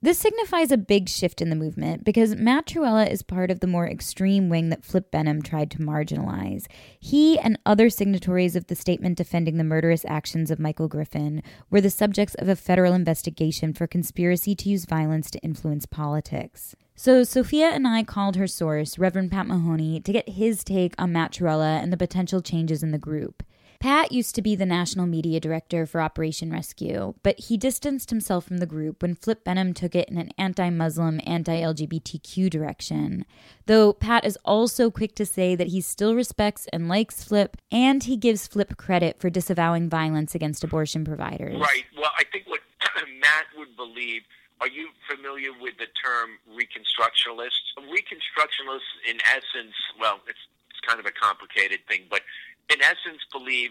This 0.00 0.18
signifies 0.18 0.70
a 0.70 0.78
big 0.78 1.08
shift 1.08 1.42
in 1.42 1.50
the 1.50 1.56
movement 1.56 2.04
because 2.04 2.36
Matt 2.36 2.66
Trewhella 2.66 3.10
is 3.10 3.22
part 3.22 3.50
of 3.50 3.58
the 3.58 3.66
more 3.66 3.88
extreme 3.88 4.48
wing 4.48 4.68
that 4.68 4.84
Flip 4.84 5.10
Benham 5.10 5.42
tried 5.42 5.72
to 5.72 5.78
marginalize. 5.78 6.66
He 7.08 7.38
and 7.38 7.58
other 7.64 7.88
signatories 7.88 8.54
of 8.54 8.66
the 8.66 8.74
statement 8.74 9.16
defending 9.16 9.56
the 9.56 9.64
murderous 9.64 10.04
actions 10.04 10.50
of 10.50 10.58
Michael 10.58 10.88
Griffin 10.88 11.42
were 11.70 11.80
the 11.80 11.88
subjects 11.88 12.34
of 12.34 12.50
a 12.50 12.54
federal 12.54 12.92
investigation 12.92 13.72
for 13.72 13.86
conspiracy 13.86 14.54
to 14.54 14.68
use 14.68 14.84
violence 14.84 15.30
to 15.30 15.38
influence 15.38 15.86
politics. 15.86 16.76
So 16.96 17.24
Sofia 17.24 17.70
and 17.70 17.88
I 17.88 18.02
called 18.02 18.36
her 18.36 18.46
source, 18.46 18.98
Reverend 18.98 19.32
Pat 19.32 19.46
Mahoney, 19.46 20.00
to 20.00 20.12
get 20.12 20.28
his 20.28 20.62
take 20.62 20.94
on 20.98 21.14
Matt 21.14 21.40
and 21.40 21.90
the 21.90 21.96
potential 21.96 22.42
changes 22.42 22.82
in 22.82 22.90
the 22.90 22.98
group. 22.98 23.42
Pat 23.80 24.10
used 24.10 24.34
to 24.34 24.42
be 24.42 24.56
the 24.56 24.66
national 24.66 25.06
media 25.06 25.38
director 25.38 25.86
for 25.86 26.00
Operation 26.00 26.50
Rescue, 26.50 27.14
but 27.22 27.38
he 27.38 27.56
distanced 27.56 28.10
himself 28.10 28.44
from 28.44 28.58
the 28.58 28.66
group 28.66 29.02
when 29.02 29.14
Flip 29.14 29.44
Benham 29.44 29.72
took 29.72 29.94
it 29.94 30.08
in 30.08 30.18
an 30.18 30.30
anti 30.36 30.68
Muslim, 30.68 31.20
anti 31.24 31.60
LGBTQ 31.60 32.50
direction. 32.50 33.24
Though 33.66 33.92
Pat 33.92 34.24
is 34.24 34.36
also 34.44 34.90
quick 34.90 35.14
to 35.14 35.24
say 35.24 35.54
that 35.54 35.68
he 35.68 35.80
still 35.80 36.16
respects 36.16 36.66
and 36.72 36.88
likes 36.88 37.22
Flip, 37.22 37.56
and 37.70 38.02
he 38.02 38.16
gives 38.16 38.48
Flip 38.48 38.76
credit 38.76 39.20
for 39.20 39.30
disavowing 39.30 39.88
violence 39.88 40.34
against 40.34 40.64
abortion 40.64 41.04
providers. 41.04 41.60
Right. 41.60 41.84
Well, 41.96 42.10
I 42.18 42.24
think 42.32 42.48
what 42.48 42.60
Matt 43.20 43.46
would 43.56 43.76
believe. 43.76 44.22
Are 44.60 44.66
you 44.66 44.88
familiar 45.08 45.50
with 45.52 45.78
the 45.78 45.86
term 46.02 46.30
Reconstructionalists? 46.50 47.78
Reconstructionists, 47.78 48.90
in 49.08 49.18
essence, 49.22 49.76
well, 50.00 50.18
it's, 50.26 50.38
it's 50.68 50.80
kind 50.80 50.98
of 50.98 51.06
a 51.06 51.12
complicated 51.12 51.78
thing, 51.86 52.06
but 52.10 52.22
in 52.70 52.82
essence, 52.82 53.24
believe 53.32 53.70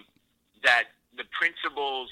that 0.64 0.86
the 1.16 1.26
principles 1.38 2.10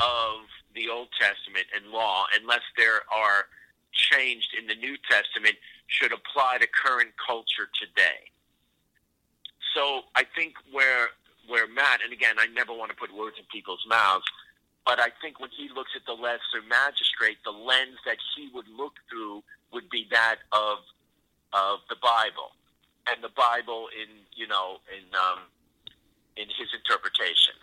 of 0.00 0.48
the 0.74 0.88
Old 0.88 1.08
Testament 1.18 1.66
and 1.74 1.92
law, 1.92 2.26
unless 2.40 2.64
there 2.76 3.02
are 3.12 3.46
changed 3.92 4.54
in 4.58 4.66
the 4.66 4.74
New 4.74 4.96
Testament, 5.10 5.56
should 5.86 6.12
apply 6.12 6.58
to 6.58 6.66
current 6.66 7.10
culture 7.18 7.68
today. 7.78 8.30
So 9.74 10.02
I 10.14 10.24
think 10.36 10.54
where 10.72 11.08
where 11.48 11.66
Matt, 11.66 12.00
and 12.04 12.12
again, 12.12 12.36
I 12.38 12.46
never 12.46 12.72
want 12.72 12.90
to 12.90 12.96
put 12.96 13.10
words 13.12 13.36
in 13.36 13.44
people's 13.50 13.84
mouths, 13.88 14.24
but 14.86 15.00
I 15.00 15.08
think 15.20 15.40
when 15.40 15.50
he 15.50 15.68
looks 15.74 15.90
at 15.96 16.02
the 16.06 16.12
lesser 16.12 16.62
magistrate, 16.68 17.38
the 17.44 17.50
lens 17.50 17.98
that 18.06 18.18
he 18.36 18.48
would 18.54 18.68
look 18.68 18.94
through 19.10 19.42
would 19.72 19.88
be 19.90 20.06
that 20.10 20.36
of 20.52 20.78
of 21.52 21.80
the 21.88 21.96
Bible, 22.00 22.54
and 23.10 23.22
the 23.22 23.34
Bible 23.34 23.88
in 23.90 24.08
you 24.34 24.46
know 24.46 24.78
in 24.90 25.04
um, 25.14 25.40
in 26.36 26.48
his 26.48 26.68
interpretation. 26.74 27.54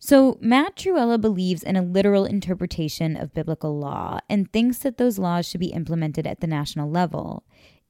So, 0.00 0.38
Matt 0.40 0.76
Trewhella 0.76 1.20
believes 1.20 1.64
in 1.64 1.74
a 1.74 1.82
literal 1.82 2.24
interpretation 2.24 3.16
of 3.16 3.34
biblical 3.34 3.78
law 3.78 4.20
and 4.28 4.50
thinks 4.52 4.78
that 4.78 4.96
those 4.96 5.18
laws 5.18 5.48
should 5.48 5.60
be 5.60 5.72
implemented 5.72 6.26
at 6.26 6.40
the 6.40 6.46
national 6.46 6.88
level. 6.88 7.44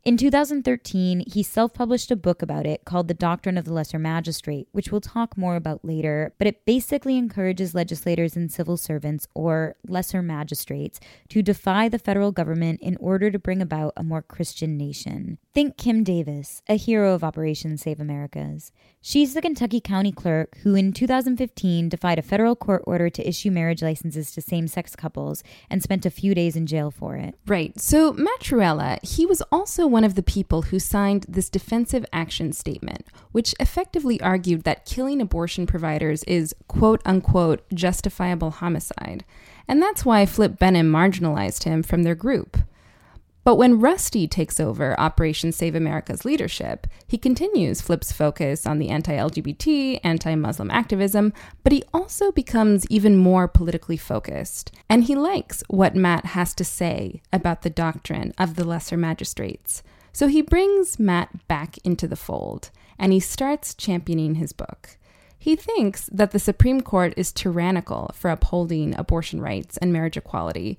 In 0.05 0.17
2013, 0.17 1.25
he 1.27 1.43
self 1.43 1.75
published 1.75 2.11
a 2.11 2.17
book 2.17 2.41
about 2.41 2.67
it 2.67 2.87
called 2.87 3.09
The 3.09 3.15
Doctrine 3.15 3.59
of 3.59 3.67
the 3.67 3.75
Lesser 3.75 3.99
Magistrate, 3.99 4.67
which 4.73 4.91
we'll 4.91 5.03
talk 5.03 5.37
more 5.37 5.55
about 5.55 5.85
later, 5.85 6.33
but 6.39 6.47
it 6.47 6.65
basically 6.65 7.19
encourages 7.19 7.75
legislators 7.75 8.35
and 8.35 8.51
civil 8.51 8.79
servants, 8.79 9.29
or 9.35 9.77
lesser 9.87 10.23
magistrates, 10.23 10.99
to 11.29 11.43
defy 11.43 11.91
the 11.91 11.99
federal 11.99 12.33
government 12.33 12.81
in 12.81 12.97
order 12.97 13.31
to 13.31 13.39
bring 13.39 13.61
about 13.61 13.93
a 13.97 14.03
more 14.03 14.23
Christian 14.23 14.79
nation. 14.79 15.37
Think 15.55 15.79
Kim 15.79 16.05
Davis, 16.05 16.63
a 16.69 16.77
hero 16.77 17.15
of 17.15 17.25
Operation 17.25 17.79
Save 17.79 18.01
Americas. 18.01 18.71
She's 19.01 19.33
the 19.33 19.41
Kentucky 19.41 19.81
County 19.81 20.13
Clerk 20.13 20.59
who, 20.59 20.75
in 20.75 20.93
2015, 20.93 21.89
defied 21.89 22.19
a 22.19 22.23
federal 22.23 22.55
court 22.55 22.83
order 22.87 23.09
to 23.09 23.27
issue 23.27 23.51
marriage 23.51 23.81
licenses 23.81 24.31
to 24.33 24.43
same 24.43 24.69
sex 24.69 24.95
couples 24.95 25.43
and 25.71 25.83
spent 25.83 26.05
a 26.05 26.11
few 26.11 26.35
days 26.35 26.55
in 26.55 26.67
jail 26.67 26.91
for 26.91 27.17
it. 27.17 27.35
Right. 27.47 27.81
So, 27.81 28.13
Matt 28.13 28.41
Trewhella, 28.41 29.03
he 29.03 29.25
was 29.25 29.41
also 29.51 29.87
one 29.87 30.05
of 30.05 30.17
the 30.17 30.23
people 30.23 30.63
who 30.63 30.79
signed 30.79 31.25
this 31.27 31.49
defensive 31.49 32.05
action 32.13 32.53
statement, 32.53 33.07
which 33.33 33.55
effectively 33.59 34.21
argued 34.21 34.65
that 34.65 34.85
killing 34.85 35.19
abortion 35.19 35.67
providers 35.67 36.25
is 36.25 36.55
quote 36.69 37.01
unquote 37.07 37.63
justifiable 37.73 38.51
homicide. 38.51 39.25
And 39.67 39.81
that's 39.81 40.05
why 40.05 40.27
Flip 40.27 40.59
Benham 40.59 40.93
marginalized 40.93 41.65
him 41.65 41.83
from 41.83 42.03
their 42.03 42.15
group. 42.15 42.59
But 43.49 43.57
when 43.57 43.81
Rusty 43.81 44.29
takes 44.29 44.61
over 44.61 44.95
Operation 45.01 45.53
Save 45.53 45.75
America's 45.75 46.27
leadership, 46.27 46.87
he 47.07 47.17
continues 47.17 47.81
Flip's 47.81 48.13
focus 48.13 48.67
on 48.67 48.79
the 48.79 48.91
anti 48.91 49.17
LGBT, 49.17 50.01
anti 50.05 50.35
Muslim 50.35 50.71
activism, 50.71 51.33
but 51.65 51.73
he 51.73 51.83
also 51.95 52.31
becomes 52.31 52.87
even 52.91 53.17
more 53.17 53.49
politically 53.49 53.97
focused. 53.97 54.71
And 54.91 55.05
he 55.05 55.15
likes 55.15 55.65
what 55.69 55.97
Matt 55.97 56.27
has 56.27 56.53
to 56.57 56.63
say 56.63 57.23
about 57.33 57.63
the 57.63 57.71
doctrine 57.71 58.35
of 58.37 58.55
the 58.55 58.65
lesser 58.65 58.99
magistrates. 58.99 59.83
So 60.13 60.27
he 60.27 60.43
brings 60.43 60.99
Matt 60.99 61.49
back 61.49 61.79
into 61.85 62.07
the 62.07 62.17
fold, 62.17 62.71
and 62.99 63.15
he 63.15 63.21
starts 63.21 63.73
championing 63.73 64.35
his 64.35 64.53
book. 64.53 64.99
He 65.39 65.57
thinks 65.57 66.11
that 66.13 66.33
the 66.33 66.39
Supreme 66.39 66.83
Court 66.83 67.15
is 67.17 67.33
tyrannical 67.33 68.11
for 68.13 68.29
upholding 68.29 68.95
abortion 68.99 69.41
rights 69.41 69.79
and 69.79 69.91
marriage 69.91 70.19
equality, 70.19 70.79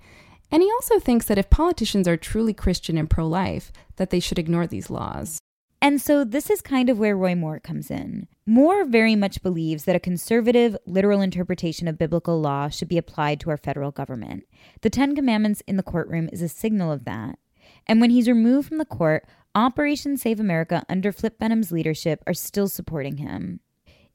and 0.51 0.61
he 0.63 0.71
also 0.71 0.99
thinks 0.99 1.25
that 1.25 1.37
if 1.37 1.49
politicians 1.49 2.07
are 2.07 2.17
truly 2.17 2.53
Christian 2.53 2.97
and 2.97 3.09
pro 3.09 3.27
life, 3.27 3.71
that 3.97 4.09
they 4.09 4.19
should 4.19 4.39
ignore 4.39 4.67
these 4.67 4.89
laws. 4.89 5.39
And 5.81 6.01
so 6.01 6.25
this 6.25 6.49
is 6.49 6.61
kind 6.61 6.89
of 6.89 6.99
where 6.99 7.15
Roy 7.15 7.35
Moore 7.35 7.59
comes 7.59 7.89
in. 7.89 8.27
Moore 8.45 8.83
very 8.83 9.15
much 9.15 9.41
believes 9.41 9.85
that 9.85 9.95
a 9.95 9.99
conservative, 9.99 10.75
literal 10.85 11.21
interpretation 11.21 11.87
of 11.87 11.97
biblical 11.97 12.41
law 12.41 12.67
should 12.67 12.89
be 12.89 12.97
applied 12.97 13.39
to 13.39 13.49
our 13.49 13.57
federal 13.57 13.91
government. 13.91 14.43
The 14.81 14.89
Ten 14.89 15.15
Commandments 15.15 15.61
in 15.67 15.77
the 15.77 15.83
courtroom 15.83 16.29
is 16.33 16.41
a 16.41 16.49
signal 16.49 16.91
of 16.91 17.05
that. 17.05 17.39
And 17.87 18.01
when 18.01 18.09
he's 18.09 18.27
removed 18.27 18.67
from 18.67 18.77
the 18.77 18.85
court, 18.85 19.25
Operation 19.55 20.17
Save 20.17 20.39
America 20.39 20.83
under 20.89 21.11
Flip 21.11 21.39
Benham's 21.39 21.71
leadership 21.71 22.23
are 22.27 22.33
still 22.33 22.67
supporting 22.67 23.17
him. 23.17 23.61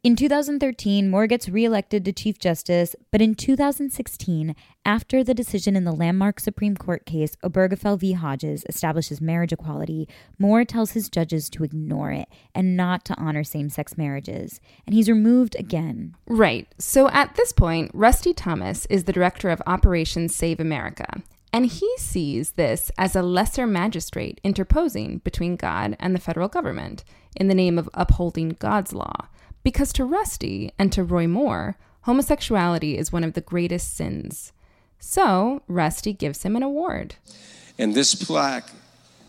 In 0.04 0.16
2013, 0.16 1.08
Moore 1.08 1.26
gets 1.26 1.48
reelected 1.48 2.04
to 2.04 2.12
Chief 2.12 2.38
Justice, 2.38 2.94
but 3.10 3.22
in 3.22 3.34
2016, 3.34 4.54
after 4.84 5.24
the 5.24 5.32
decision 5.32 5.76
in 5.76 5.84
the 5.84 5.92
landmark 5.92 6.40
Supreme 6.40 6.76
Court 6.76 7.06
case 7.06 7.36
Obergefell 7.42 7.98
v. 7.98 8.12
Hodges 8.12 8.66
establishes 8.68 9.22
marriage 9.22 9.54
equality, 9.54 10.06
Moore 10.38 10.66
tells 10.66 10.90
his 10.90 11.08
judges 11.08 11.48
to 11.48 11.64
ignore 11.64 12.12
it 12.12 12.28
and 12.54 12.76
not 12.76 13.06
to 13.06 13.18
honor 13.18 13.42
same 13.44 13.70
sex 13.70 13.96
marriages. 13.96 14.60
And 14.86 14.94
he's 14.94 15.08
removed 15.08 15.56
again. 15.58 16.14
Right. 16.26 16.68
So 16.76 17.08
at 17.08 17.36
this 17.36 17.54
point, 17.54 17.90
Rusty 17.94 18.34
Thomas 18.34 18.84
is 18.90 19.04
the 19.04 19.12
director 19.12 19.48
of 19.48 19.62
Operation 19.66 20.28
Save 20.28 20.60
America. 20.60 21.22
And 21.50 21.64
he 21.64 21.90
sees 21.96 22.50
this 22.50 22.90
as 22.98 23.16
a 23.16 23.22
lesser 23.22 23.66
magistrate 23.66 24.38
interposing 24.44 25.18
between 25.18 25.56
God 25.56 25.96
and 25.98 26.14
the 26.14 26.20
federal 26.20 26.48
government 26.48 27.04
in 27.36 27.48
the 27.48 27.54
name 27.54 27.78
of 27.78 27.88
upholding 27.94 28.50
God's 28.58 28.92
law. 28.92 29.28
Because 29.64 29.94
to 29.94 30.04
Rusty 30.04 30.72
and 30.78 30.92
to 30.92 31.02
Roy 31.02 31.26
Moore, 31.26 31.78
homosexuality 32.02 32.98
is 32.98 33.10
one 33.10 33.24
of 33.24 33.32
the 33.32 33.40
greatest 33.40 33.96
sins. 33.96 34.52
So, 35.00 35.62
Rusty 35.66 36.12
gives 36.12 36.42
him 36.42 36.54
an 36.54 36.62
award. 36.62 37.14
And 37.78 37.94
this 37.94 38.14
plaque 38.14 38.68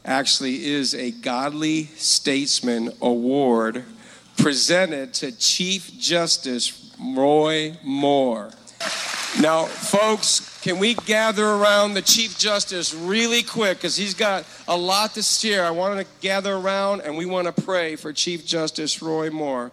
actually 0.04 0.65
is 0.65 0.93
a 0.93 1.12
Godly 1.12 1.86
Statesman 1.95 2.91
Award 3.02 3.86
presented 4.38 5.13
to 5.15 5.32
Chief 5.32 5.98
Justice 5.98 6.93
Roy 7.02 7.78
Moore. 7.82 8.52
Now, 9.39 9.65
folks, 9.65 10.60
can 10.62 10.80
we 10.80 10.95
gather 10.95 11.45
around 11.45 11.93
the 11.93 12.02
Chief 12.02 12.38
Justice 12.38 12.93
really 12.93 13.41
quick 13.41 13.78
because 13.78 13.95
he's 13.95 14.13
got 14.13 14.45
a 14.67 14.76
lot 14.76 15.13
to 15.13 15.21
share. 15.21 15.65
I 15.65 15.71
want 15.71 16.00
to 16.00 16.08
gather 16.21 16.56
around 16.56 17.02
and 17.02 17.17
we 17.17 17.26
want 17.26 17.54
to 17.54 17.62
pray 17.62 17.95
for 17.95 18.12
Chief 18.12 18.45
Justice 18.45 19.02
Roy 19.02 19.30
Moore. 19.30 19.71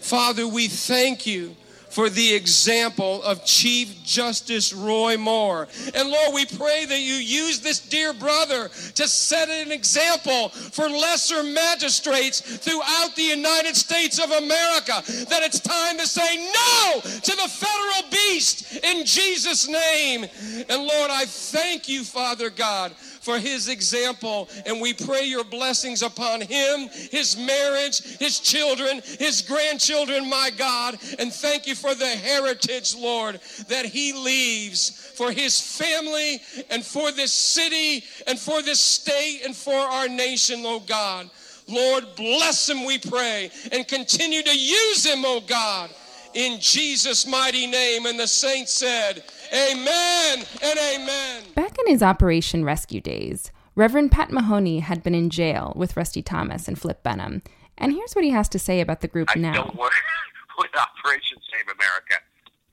Father, 0.00 0.46
we 0.46 0.68
thank 0.68 1.26
you 1.26 1.54
for 1.90 2.08
the 2.08 2.34
example 2.34 3.22
of 3.22 3.44
Chief 3.44 4.04
Justice 4.04 4.72
Roy 4.72 5.16
Moore. 5.16 5.68
And 5.94 6.10
Lord, 6.10 6.34
we 6.34 6.46
pray 6.46 6.84
that 6.84 7.00
you 7.00 7.14
use 7.14 7.60
this 7.60 7.80
dear 7.80 8.12
brother 8.12 8.68
to 8.94 9.08
set 9.08 9.48
an 9.48 9.72
example 9.72 10.50
for 10.50 10.88
lesser 10.88 11.42
magistrates 11.42 12.40
throughout 12.40 13.16
the 13.16 13.22
United 13.22 13.74
States 13.74 14.18
of 14.18 14.30
America. 14.30 15.02
That 15.28 15.42
it's 15.42 15.60
time 15.60 15.98
to 15.98 16.06
say 16.06 16.36
no 16.36 17.00
to 17.00 17.36
the 17.36 17.48
federal 17.48 18.10
beast 18.10 18.76
in 18.84 19.04
Jesus' 19.04 19.66
name. 19.66 20.26
And 20.68 20.82
Lord, 20.82 21.10
I 21.10 21.24
thank 21.24 21.88
you, 21.88 22.04
Father 22.04 22.50
God 22.50 22.92
for 23.28 23.38
his 23.38 23.68
example. 23.68 24.48
And 24.64 24.80
we 24.80 24.94
pray 24.94 25.24
your 25.24 25.44
blessings 25.44 26.00
upon 26.00 26.40
him, 26.40 26.88
his 27.10 27.36
marriage, 27.36 28.00
his 28.18 28.40
children, 28.40 29.02
his 29.18 29.42
grandchildren, 29.42 30.30
my 30.30 30.50
God. 30.56 30.96
And 31.18 31.30
thank 31.30 31.66
you 31.66 31.74
for 31.74 31.94
the 31.94 32.06
heritage, 32.06 32.96
Lord, 32.96 33.38
that 33.68 33.84
he 33.84 34.14
leaves 34.14 34.88
for 35.14 35.30
his 35.30 35.60
family 35.60 36.40
and 36.70 36.82
for 36.82 37.12
this 37.12 37.30
city 37.30 38.02
and 38.26 38.38
for 38.38 38.62
this 38.62 38.80
state 38.80 39.42
and 39.44 39.54
for 39.54 39.76
our 39.76 40.08
nation, 40.08 40.62
oh 40.64 40.80
God. 40.80 41.28
Lord, 41.68 42.06
bless 42.16 42.66
him, 42.66 42.86
we 42.86 42.96
pray, 42.96 43.50
and 43.72 43.86
continue 43.86 44.42
to 44.42 44.58
use 44.58 45.04
him, 45.04 45.22
oh 45.26 45.42
God, 45.46 45.90
in 46.32 46.60
Jesus' 46.60 47.26
mighty 47.26 47.66
name. 47.66 48.06
And 48.06 48.18
the 48.18 48.26
saints 48.26 48.72
said, 48.72 49.22
Amen 49.52 50.46
and 50.62 50.78
amen. 50.78 51.67
Back 51.88 51.92
in 51.92 51.94
his 51.94 52.02
Operation 52.02 52.66
Rescue 52.66 53.00
days, 53.00 53.50
Reverend 53.74 54.12
Pat 54.12 54.30
Mahoney 54.30 54.80
had 54.80 55.02
been 55.02 55.14
in 55.14 55.30
jail 55.30 55.72
with 55.74 55.96
Rusty 55.96 56.20
Thomas 56.20 56.68
and 56.68 56.78
Flip 56.78 57.02
Benham. 57.02 57.40
And 57.78 57.94
here's 57.94 58.12
what 58.12 58.26
he 58.26 58.30
has 58.30 58.46
to 58.50 58.58
say 58.58 58.82
about 58.82 59.00
the 59.00 59.08
group 59.08 59.30
I 59.34 59.38
now. 59.38 59.54
don't 59.54 59.74
work 59.74 59.94
with 60.58 60.68
Operation 60.76 61.38
Save 61.50 61.74
America. 61.74 62.16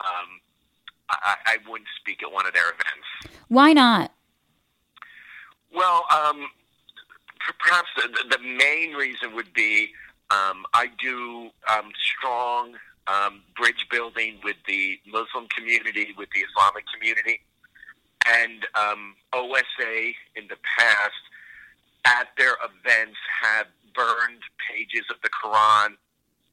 Um, 0.02 0.42
I, 1.10 1.36
I 1.46 1.58
wouldn't 1.66 1.88
speak 1.98 2.24
at 2.24 2.34
one 2.34 2.46
of 2.46 2.54
their 2.54 2.66
events. 2.66 3.40
Why 3.48 3.72
not? 3.72 4.12
Well, 5.74 6.04
um, 6.14 6.50
perhaps 7.58 7.88
the, 7.96 8.36
the 8.36 8.44
main 8.44 8.96
reason 8.96 9.34
would 9.34 9.54
be 9.54 9.94
um, 10.30 10.66
I 10.74 10.88
do 11.00 11.52
um, 11.72 11.90
strong 12.18 12.74
um, 13.08 13.44
bridge 13.56 13.88
building 13.90 14.40
with 14.44 14.58
the 14.68 15.00
Muslim 15.08 15.48
community, 15.56 16.14
with 16.18 16.28
the 16.32 16.42
Islamic 16.42 16.84
community, 16.94 17.40
and 18.26 18.66
um, 18.76 19.16
OSA 19.34 20.14
in 20.36 20.48
the 20.50 20.58
past 20.78 21.14
at 22.06 22.28
their 22.38 22.56
events 22.64 23.18
have 23.42 23.68
burned 23.94 24.42
pages 24.70 25.06
of 25.10 25.18
the 25.24 25.30
Quran, 25.30 25.96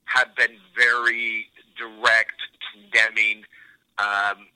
have 0.04 0.34
been 0.36 0.56
very 0.76 1.46
direct, 1.76 2.40
condemning 2.72 3.44
um, 3.98 4.46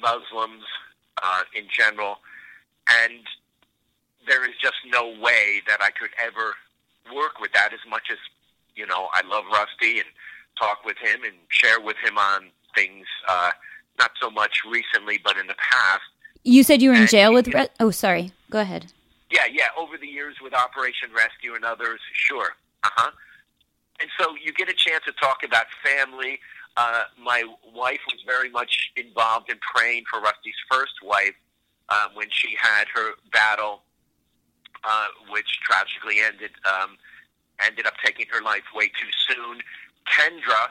Muslims 0.00 0.64
uh, 1.22 1.42
in 1.54 1.64
general, 1.70 2.18
and 2.88 3.20
there 4.26 4.48
is 4.48 4.54
just 4.60 4.76
no 4.86 5.08
way 5.20 5.62
that 5.66 5.80
I 5.80 5.90
could 5.90 6.10
ever 6.22 6.54
work 7.14 7.40
with 7.40 7.52
that 7.52 7.72
as 7.72 7.80
much 7.88 8.08
as 8.10 8.18
you 8.74 8.86
know 8.86 9.08
I 9.12 9.22
love 9.26 9.44
Rusty 9.52 9.98
and 9.98 10.08
talk 10.58 10.84
with 10.84 10.96
him 10.98 11.22
and 11.24 11.34
share 11.48 11.80
with 11.80 11.96
him 12.04 12.18
on 12.18 12.50
things 12.74 13.06
uh, 13.28 13.50
not 13.98 14.10
so 14.20 14.30
much 14.30 14.62
recently 14.70 15.18
but 15.22 15.36
in 15.36 15.46
the 15.46 15.54
past 15.70 16.02
You 16.44 16.62
said 16.62 16.80
you 16.82 16.90
were 16.90 16.94
in 16.94 17.02
And 17.02 17.10
jail 17.10 17.32
with. 17.32 17.48
Re- 17.48 17.68
oh, 17.80 17.90
sorry. 17.90 18.32
Go 18.50 18.60
ahead. 18.60 18.92
yeah 19.30 19.46
yeah 19.50 19.68
over 19.78 19.96
the 19.98 20.06
years 20.06 20.36
with 20.42 20.54
Operation 20.54 21.10
Rescue 21.14 21.54
and 21.54 21.64
others 21.64 22.00
sure 22.12 22.50
uh-huh 22.84 23.10
and 24.00 24.08
so 24.18 24.34
you 24.44 24.52
get 24.52 24.68
a 24.68 24.74
chance 24.74 25.02
to 25.04 25.12
talk 25.12 25.38
about 25.44 25.66
family 25.84 26.38
uh, 26.76 27.02
my 27.20 27.42
wife 27.74 28.00
was 28.06 28.20
very 28.24 28.48
much 28.50 28.92
involved 28.96 29.50
in 29.50 29.58
praying 29.74 30.04
for 30.08 30.20
Rusty's 30.20 30.54
first 30.70 30.94
wife 31.02 31.34
uh, 31.88 32.06
when 32.14 32.28
she 32.30 32.56
had 32.60 32.84
her 32.94 33.12
battle 33.32 33.82
uh, 34.84 35.08
which 35.30 35.58
tragically 35.60 36.20
ended 36.20 36.52
um, 36.64 36.96
ended 37.66 37.84
up 37.86 37.94
taking 38.04 38.26
her 38.30 38.40
life 38.40 38.62
way 38.74 38.86
too 38.86 39.10
soon. 39.28 39.58
Kendra, 40.06 40.68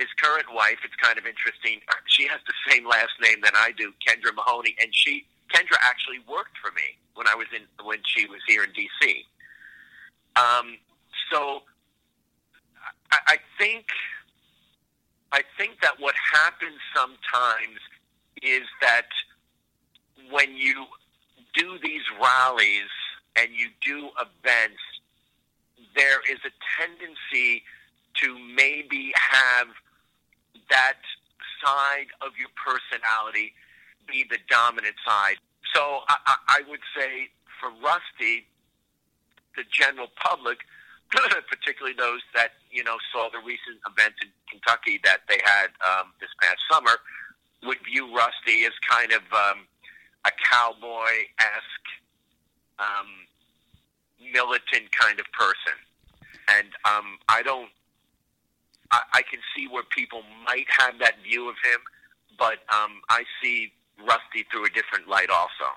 his 0.00 0.08
current 0.16 0.46
wife, 0.54 0.78
it's 0.82 0.96
kind 0.96 1.18
of 1.18 1.26
interesting. 1.26 1.80
She 2.06 2.26
has 2.26 2.40
the 2.48 2.56
same 2.72 2.88
last 2.88 3.12
name 3.20 3.40
that 3.44 3.52
I 3.54 3.72
do, 3.76 3.92
Kendra 4.00 4.34
Mahoney, 4.34 4.74
and 4.80 4.88
she 4.94 5.26
Kendra 5.52 5.76
actually 5.82 6.20
worked 6.26 6.56
for 6.56 6.72
me 6.72 6.96
when 7.14 7.28
I 7.28 7.34
was 7.34 7.46
in 7.54 7.62
when 7.84 7.98
she 8.06 8.26
was 8.26 8.40
here 8.48 8.64
in 8.64 8.72
D.C. 8.72 9.26
Um, 10.36 10.78
so 11.30 11.60
I, 13.12 13.18
I 13.26 13.36
think 13.58 13.84
I 15.32 15.42
think 15.58 15.82
that 15.82 16.00
what 16.00 16.14
happens 16.32 16.80
sometimes 16.96 17.78
is 18.42 18.62
that 18.80 19.06
when 20.30 20.56
you 20.56 20.86
do 21.54 21.78
these 21.82 22.02
rallies 22.22 22.88
and 23.36 23.50
you 23.52 23.68
do 23.84 24.08
events, 24.18 24.80
there 25.94 26.20
is 26.30 26.38
a 26.44 26.52
tendency 26.80 27.64
to 28.14 28.38
maybe 28.54 29.12
have 29.14 29.68
that 30.70 30.98
side 31.62 32.08
of 32.20 32.32
your 32.38 32.48
personality 32.56 33.52
be 34.08 34.24
the 34.28 34.38
dominant 34.48 34.96
side. 35.06 35.36
So 35.74 36.00
I, 36.08 36.34
I, 36.48 36.60
would 36.68 36.80
say 36.96 37.28
for 37.60 37.70
Rusty, 37.84 38.46
the 39.56 39.62
general 39.70 40.08
public, 40.16 40.58
particularly 41.48 41.94
those 41.96 42.20
that 42.34 42.52
you 42.70 42.82
know 42.82 42.96
saw 43.12 43.28
the 43.30 43.38
recent 43.38 43.78
event 43.86 44.14
in 44.22 44.28
Kentucky 44.50 45.00
that 45.04 45.20
they 45.28 45.38
had 45.44 45.68
um, 45.86 46.12
this 46.20 46.30
past 46.40 46.58
summer, 46.70 46.98
would 47.62 47.78
view 47.84 48.14
Rusty 48.14 48.64
as 48.64 48.72
kind 48.88 49.12
of 49.12 49.22
um, 49.32 49.66
a 50.24 50.30
cowboy 50.50 51.28
esque, 51.38 51.88
um, 52.78 53.08
militant 54.32 54.90
kind 54.90 55.20
of 55.20 55.26
person, 55.32 55.78
and 56.48 56.68
um, 56.84 57.18
I 57.28 57.42
don't. 57.42 57.70
I, 58.92 59.00
I 59.14 59.22
can 59.22 59.40
see 59.56 59.66
where 59.68 59.84
people 59.84 60.22
might 60.44 60.66
have 60.78 60.98
that 60.98 61.14
view 61.22 61.48
of 61.48 61.56
him, 61.64 61.80
but 62.38 62.58
um, 62.74 63.00
I 63.08 63.24
see 63.42 63.72
Rusty 63.98 64.46
through 64.50 64.66
a 64.66 64.70
different 64.70 65.08
light 65.08 65.30
also. 65.30 65.70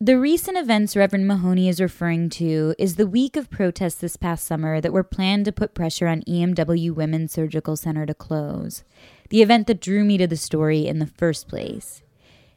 The 0.00 0.18
recent 0.18 0.58
events 0.58 0.96
Reverend 0.96 1.28
Mahoney 1.28 1.68
is 1.68 1.80
referring 1.80 2.28
to 2.30 2.74
is 2.76 2.96
the 2.96 3.06
week 3.06 3.36
of 3.36 3.50
protests 3.50 4.00
this 4.00 4.16
past 4.16 4.44
summer 4.44 4.80
that 4.80 4.92
were 4.92 5.04
planned 5.04 5.44
to 5.44 5.52
put 5.52 5.74
pressure 5.74 6.08
on 6.08 6.22
EMW 6.22 6.90
Women's 6.92 7.30
Surgical 7.30 7.76
Center 7.76 8.04
to 8.06 8.14
close, 8.14 8.82
the 9.28 9.42
event 9.42 9.68
that 9.68 9.80
drew 9.80 10.02
me 10.02 10.18
to 10.18 10.26
the 10.26 10.36
story 10.36 10.88
in 10.88 10.98
the 10.98 11.06
first 11.06 11.46
place. 11.46 12.02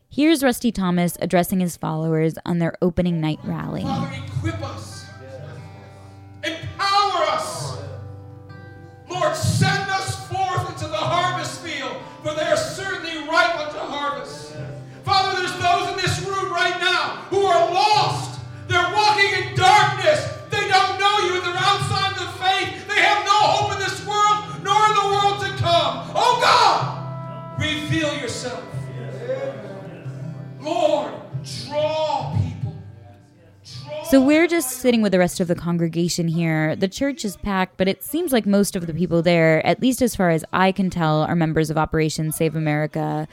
Here's 0.10 0.44
Rusty 0.44 0.72
Thomas 0.72 1.20
addressing 1.22 1.60
his 1.60 1.78
followers 1.78 2.34
on 2.48 2.58
their 2.58 2.76
opening 2.82 3.22
night 3.22 3.40
rally. 3.44 3.86
Equip 4.40 4.60
us. 4.64 4.95
Lord, 9.36 9.48
send 9.48 9.90
us 9.90 10.28
forth 10.30 10.70
into 10.70 10.88
the 10.88 10.98
harvest 10.98 11.62
field, 11.62 11.98
for 12.24 12.34
they 12.34 12.46
are 12.46 12.58
certainly 12.58 13.28
ripe 13.28 13.60
unto 13.60 13.78
harvest. 13.80 14.56
Father, 15.04 15.40
there's 15.40 15.54
those 15.60 15.90
in 15.92 15.98
this 15.98 16.26
room 16.26 16.52
right 16.52 16.80
now 16.80 17.26
who 17.30 17.44
are 17.46 17.74
lost. 17.74 18.40
They're 18.68 18.94
walking 18.94 19.32
in 19.44 19.56
darkness. 19.56 20.26
They 20.50 20.68
don't 20.70 21.00
know 21.00 21.18
you. 21.28 21.42
They're 21.42 21.58
outside 21.58 22.16
the 22.16 22.32
faith. 22.40 22.88
They 22.88 23.02
have 23.02 23.26
no 23.26 23.38
hope 23.52 23.74
in 23.74 23.80
this 23.80 24.06
world, 24.08 24.64
nor 24.64 24.80
in 24.88 24.96
the 24.96 25.08
world 25.12 25.44
to 25.44 25.50
come. 25.62 26.12
Oh 26.16 26.40
God, 26.42 27.60
reveal 27.60 28.16
yourself. 28.18 28.64
Lord, 30.62 31.14
draw 31.44 32.34
people. 32.36 32.55
So 34.12 34.22
we're 34.22 34.48
just 34.48 34.82
sitting 34.82 35.02
with 35.02 35.14
the 35.14 35.20
rest 35.20 35.40
of 35.40 35.48
the 35.48 35.56
congregation 35.56 36.28
here. 36.28 36.76
The 36.76 36.88
church 36.88 37.26
is 37.26 37.38
packed, 37.38 37.76
but 37.76 37.88
it 37.88 38.04
seems 38.04 38.32
like 38.32 38.46
most 38.46 38.76
of 38.76 38.86
the 38.86 38.94
people 38.94 39.24
there, 39.24 39.66
at 39.66 39.82
least 39.82 40.00
as 40.04 40.16
far 40.16 40.30
as 40.30 40.46
I 40.54 40.72
can 40.72 40.92
tell, 40.92 41.24
are 41.24 41.36
members 41.36 41.72
of 41.72 41.78
Operation 41.78 42.32
Save 42.32 42.56
America. 42.56 43.28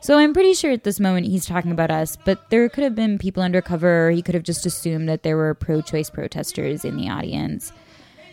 So 0.00 0.18
I'm 0.18 0.34
pretty 0.34 0.54
sure 0.54 0.72
at 0.72 0.82
this 0.82 0.98
moment 0.98 1.28
he's 1.28 1.46
talking 1.46 1.70
about 1.70 1.92
us, 1.92 2.16
but 2.24 2.50
there 2.50 2.68
could 2.68 2.82
have 2.82 2.96
been 2.96 3.18
people 3.18 3.40
undercover, 3.40 4.10
he 4.10 4.20
could 4.20 4.34
have 4.34 4.42
just 4.42 4.66
assumed 4.66 5.08
that 5.08 5.22
there 5.22 5.36
were 5.36 5.54
pro 5.54 5.80
choice 5.80 6.10
protesters 6.10 6.84
in 6.84 6.96
the 6.96 7.08
audience. 7.08 7.72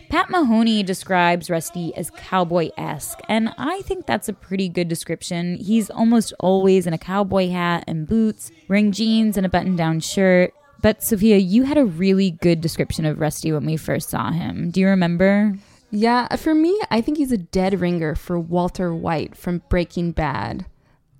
Pat 0.08 0.28
Mahoney 0.30 0.82
describes 0.82 1.48
Rusty 1.48 1.94
as 1.94 2.10
cowboy 2.10 2.70
esque, 2.76 3.20
and 3.28 3.54
I 3.56 3.82
think 3.82 4.06
that's 4.06 4.28
a 4.28 4.34
pretty 4.34 4.68
good 4.68 4.88
description. 4.88 5.58
He's 5.58 5.90
almost 5.90 6.34
always 6.40 6.88
in 6.88 6.92
a 6.92 6.98
cowboy 6.98 7.50
hat 7.50 7.84
and 7.86 8.06
boots, 8.06 8.50
wearing 8.68 8.90
jeans 8.90 9.36
and 9.36 9.46
a 9.46 9.48
button 9.48 9.76
down 9.76 10.00
shirt. 10.00 10.52
But 10.84 11.02
Sofia, 11.02 11.38
you 11.38 11.62
had 11.62 11.78
a 11.78 11.86
really 11.86 12.32
good 12.32 12.60
description 12.60 13.06
of 13.06 13.18
Rusty 13.18 13.50
when 13.50 13.64
we 13.64 13.78
first 13.78 14.10
saw 14.10 14.30
him. 14.30 14.70
Do 14.70 14.80
you 14.80 14.88
remember? 14.88 15.56
Yeah, 15.90 16.28
uh, 16.30 16.36
for 16.36 16.54
me, 16.54 16.78
I 16.90 17.00
think 17.00 17.16
he's 17.16 17.32
a 17.32 17.38
dead 17.38 17.80
ringer 17.80 18.14
for 18.14 18.38
Walter 18.38 18.94
White 18.94 19.34
from 19.34 19.62
Breaking 19.70 20.12
Bad, 20.12 20.66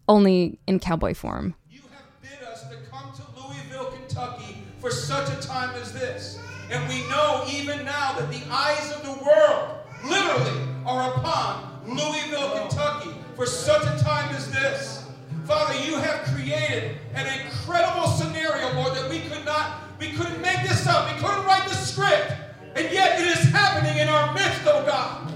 only 0.07 0.59
in 0.67 0.81
cowboy 0.81 1.15
form. 1.15 1.55
You 1.71 1.81
have 1.95 2.05
bid 2.21 2.47
us 2.47 2.69
to 2.69 2.77
come 2.91 3.11
to 3.15 3.23
Louisville, 3.41 3.91
Kentucky 3.93 4.59
for 4.81 4.91
such 4.91 5.31
a 5.33 5.41
time 5.41 5.75
as 5.77 5.95
this. 5.95 6.39
And 6.71 6.87
we 6.87 7.01
know 7.09 7.47
even 7.51 7.87
now 7.87 8.19
that 8.19 8.31
the 8.31 8.43
eyes 8.51 8.93
of 8.95 9.03
the 9.03 9.25
world 9.25 9.79
literally 10.05 10.61
are 10.85 11.15
upon 11.15 11.81
Louisville, 11.87 12.69
Kentucky 12.69 13.15
for 13.35 13.47
such 13.47 13.85
a 13.85 14.05
time 14.05 14.29
as 14.35 14.53
this. 14.53 15.04
Father, 15.47 15.75
you 15.81 15.97
have 15.97 16.23
created 16.35 16.97
an 17.15 17.27
incredible 17.41 18.07
scenario, 18.09 18.75
Lord, 18.77 18.97
that 18.97 19.11
we 19.11 19.21
could 19.21 19.45
not, 19.45 19.83
we 20.01 20.11
couldn't 20.13 20.41
make 20.41 20.63
this 20.63 20.87
up. 20.87 21.13
We 21.13 21.21
couldn't 21.21 21.45
write 21.45 21.69
the 21.69 21.75
script. 21.75 22.33
And 22.75 22.91
yet 22.91 23.21
it 23.21 23.27
is 23.27 23.45
happening 23.51 23.99
in 23.99 24.09
our 24.09 24.33
midst, 24.33 24.63
oh 24.65 24.85
God. 24.87 25.31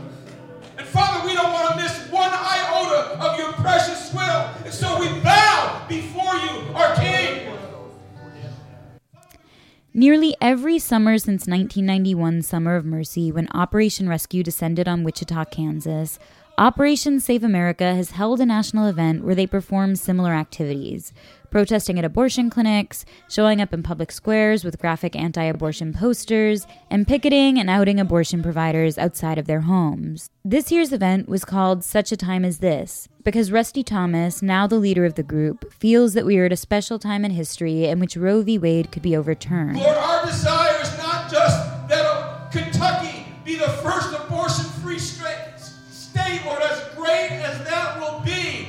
And 0.79 0.87
Father, 0.87 1.27
we 1.27 1.35
don't 1.35 1.53
want 1.53 1.73
to 1.73 1.77
miss 1.77 2.09
one 2.11 2.31
iota 2.33 3.19
of 3.21 3.39
your 3.39 3.53
precious 3.53 4.13
will. 4.15 4.51
And 4.65 4.73
so 4.73 4.99
we 4.99 5.09
bow 5.21 5.85
before 5.89 6.35
you, 6.37 6.75
our 6.75 6.95
King. 6.97 7.53
Nearly 9.93 10.37
every 10.41 10.79
summer 10.79 11.19
since 11.19 11.47
1991 11.47 12.43
Summer 12.43 12.77
of 12.77 12.85
Mercy, 12.87 13.31
when 13.31 13.49
Operation 13.53 14.09
Rescue 14.09 14.43
descended 14.43 14.89
on 14.89 15.05
Wichita, 15.05 15.45
Kansas, 15.47 16.19
Operation 16.59 17.21
Save 17.21 17.45
America 17.45 17.95
has 17.95 18.11
held 18.11 18.41
a 18.41 18.47
national 18.47 18.89
event 18.89 19.23
where 19.23 19.37
they 19.37 19.47
perform 19.47 19.95
similar 19.95 20.33
activities 20.33 21.13
protesting 21.53 22.01
at 22.01 22.05
abortion 22.05 22.51
clinics, 22.51 23.05
showing 23.29 23.61
up 23.61 23.73
in 23.73 23.83
public 23.83 24.11
squares 24.11 24.65
with 24.65 24.81
graphic 24.81 25.15
anti 25.15 25.45
abortion 25.45 25.93
posters, 25.93 26.67
and 26.91 27.07
picketing 27.07 27.61
and 27.61 27.71
outing 27.71 28.01
abortion 28.01 28.43
providers 28.43 28.99
outside 28.99 29.39
of 29.39 29.47
their 29.47 29.61
homes. 29.61 30.31
This 30.45 30.73
year's 30.73 30.93
event 30.93 31.29
was 31.29 31.45
called 31.45 31.85
Such 31.85 32.11
a 32.11 32.17
Time 32.17 32.45
as 32.45 32.59
This 32.59 33.09
because 33.23 33.53
Rusty 33.53 33.85
Thomas, 33.85 34.43
now 34.43 34.67
the 34.67 34.81
leader 34.81 35.05
of 35.05 35.15
the 35.15 35.23
group, 35.23 35.73
feels 35.73 36.15
that 36.15 36.27
we 36.27 36.39
are 36.39 36.47
at 36.47 36.53
a 36.53 36.57
special 36.57 36.99
time 36.99 37.25
in 37.25 37.31
history 37.31 37.85
in 37.85 38.01
which 38.01 38.17
Roe 38.17 38.43
v. 38.43 38.59
Wade 38.59 38.91
could 38.91 39.03
be 39.03 39.17
overturned. 39.17 39.79
Our 39.79 40.27
desire 40.27 40.83
is 40.83 40.99
not 40.99 41.31
just 41.31 41.89
that 41.89 42.51
Kentucky 42.51 43.27
be 43.45 43.55
the 43.55 43.69
first 43.69 44.09
abortion 44.09 44.28
as 47.49 47.65
that 47.65 47.99
will 47.99 48.21
be. 48.21 48.69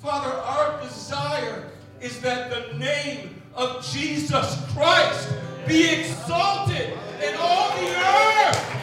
Father, 0.00 0.30
our 0.30 0.80
desire 0.82 1.70
is 2.00 2.20
that 2.20 2.50
the 2.50 2.78
name 2.78 3.42
of 3.54 3.86
Jesus 3.90 4.62
Christ 4.72 5.32
be 5.66 5.88
exalted 5.88 6.90
in 7.22 7.34
all 7.38 7.70
the 7.76 7.88
earth. 7.96 8.79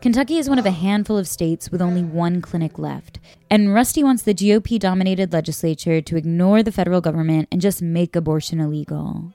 Kentucky 0.00 0.38
is 0.38 0.48
one 0.48 0.60
of 0.60 0.66
a 0.66 0.70
handful 0.70 1.18
of 1.18 1.26
states 1.26 1.72
with 1.72 1.82
only 1.82 2.04
one 2.04 2.40
clinic 2.40 2.78
left, 2.78 3.18
and 3.50 3.74
Rusty 3.74 4.04
wants 4.04 4.22
the 4.22 4.32
GOP 4.32 4.78
dominated 4.78 5.32
legislature 5.32 6.00
to 6.00 6.16
ignore 6.16 6.62
the 6.62 6.70
federal 6.70 7.00
government 7.00 7.48
and 7.50 7.60
just 7.60 7.82
make 7.82 8.14
abortion 8.14 8.60
illegal. 8.60 9.34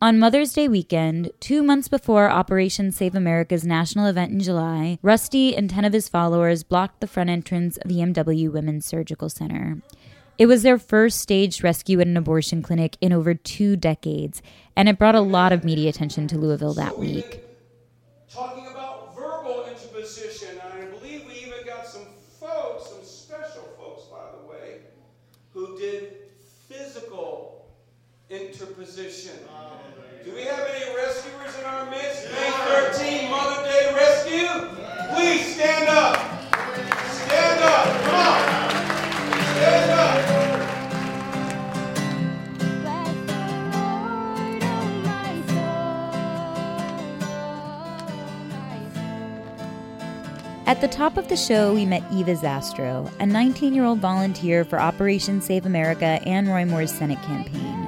On 0.00 0.18
Mother's 0.18 0.54
Day 0.54 0.66
weekend, 0.66 1.30
two 1.40 1.62
months 1.62 1.88
before 1.88 2.30
Operation 2.30 2.90
Save 2.90 3.14
America's 3.14 3.62
national 3.62 4.06
event 4.06 4.32
in 4.32 4.40
July, 4.40 4.98
Rusty 5.02 5.54
and 5.54 5.68
10 5.68 5.84
of 5.84 5.92
his 5.92 6.08
followers 6.08 6.62
blocked 6.62 7.02
the 7.02 7.06
front 7.06 7.28
entrance 7.28 7.76
of 7.76 7.90
EMW 7.90 8.50
Women's 8.50 8.86
Surgical 8.86 9.28
Center. 9.28 9.82
It 10.38 10.46
was 10.46 10.62
their 10.62 10.78
first 10.78 11.20
staged 11.20 11.62
rescue 11.62 12.00
at 12.00 12.06
an 12.06 12.16
abortion 12.16 12.62
clinic 12.62 12.96
in 13.02 13.12
over 13.12 13.34
two 13.34 13.76
decades, 13.76 14.40
and 14.74 14.88
it 14.88 14.98
brought 14.98 15.14
a 15.14 15.20
lot 15.20 15.52
of 15.52 15.64
media 15.64 15.90
attention 15.90 16.26
to 16.28 16.38
Louisville 16.38 16.72
that 16.72 16.98
week. 16.98 17.44
Interposition. 28.30 29.34
Do 30.24 30.32
we 30.32 30.42
have 30.42 30.60
any 30.60 30.94
rescuers 30.94 31.58
in 31.58 31.64
our 31.64 31.90
midst? 31.90 32.30
May 32.30 32.48
13, 32.92 33.28
Mother 33.28 33.64
Day 33.64 33.92
Rescue? 33.92 34.46
Please 35.16 35.56
stand 35.56 35.88
up. 35.88 36.16
Stand 37.10 37.60
up. 37.60 37.86
Come 38.04 38.14
on. 38.14 38.38
Stand 39.56 39.90
up. 39.90 40.30
At 50.68 50.80
the 50.80 50.86
top 50.86 51.16
of 51.16 51.26
the 51.26 51.36
show, 51.36 51.74
we 51.74 51.84
met 51.84 52.04
Eva 52.12 52.36
Zastrow, 52.36 53.10
a 53.18 53.26
19 53.26 53.74
year 53.74 53.82
old 53.84 53.98
volunteer 53.98 54.64
for 54.64 54.78
Operation 54.80 55.40
Save 55.40 55.66
America 55.66 56.20
and 56.24 56.46
Roy 56.46 56.64
Moore's 56.64 56.92
Senate 56.92 57.20
campaign. 57.22 57.79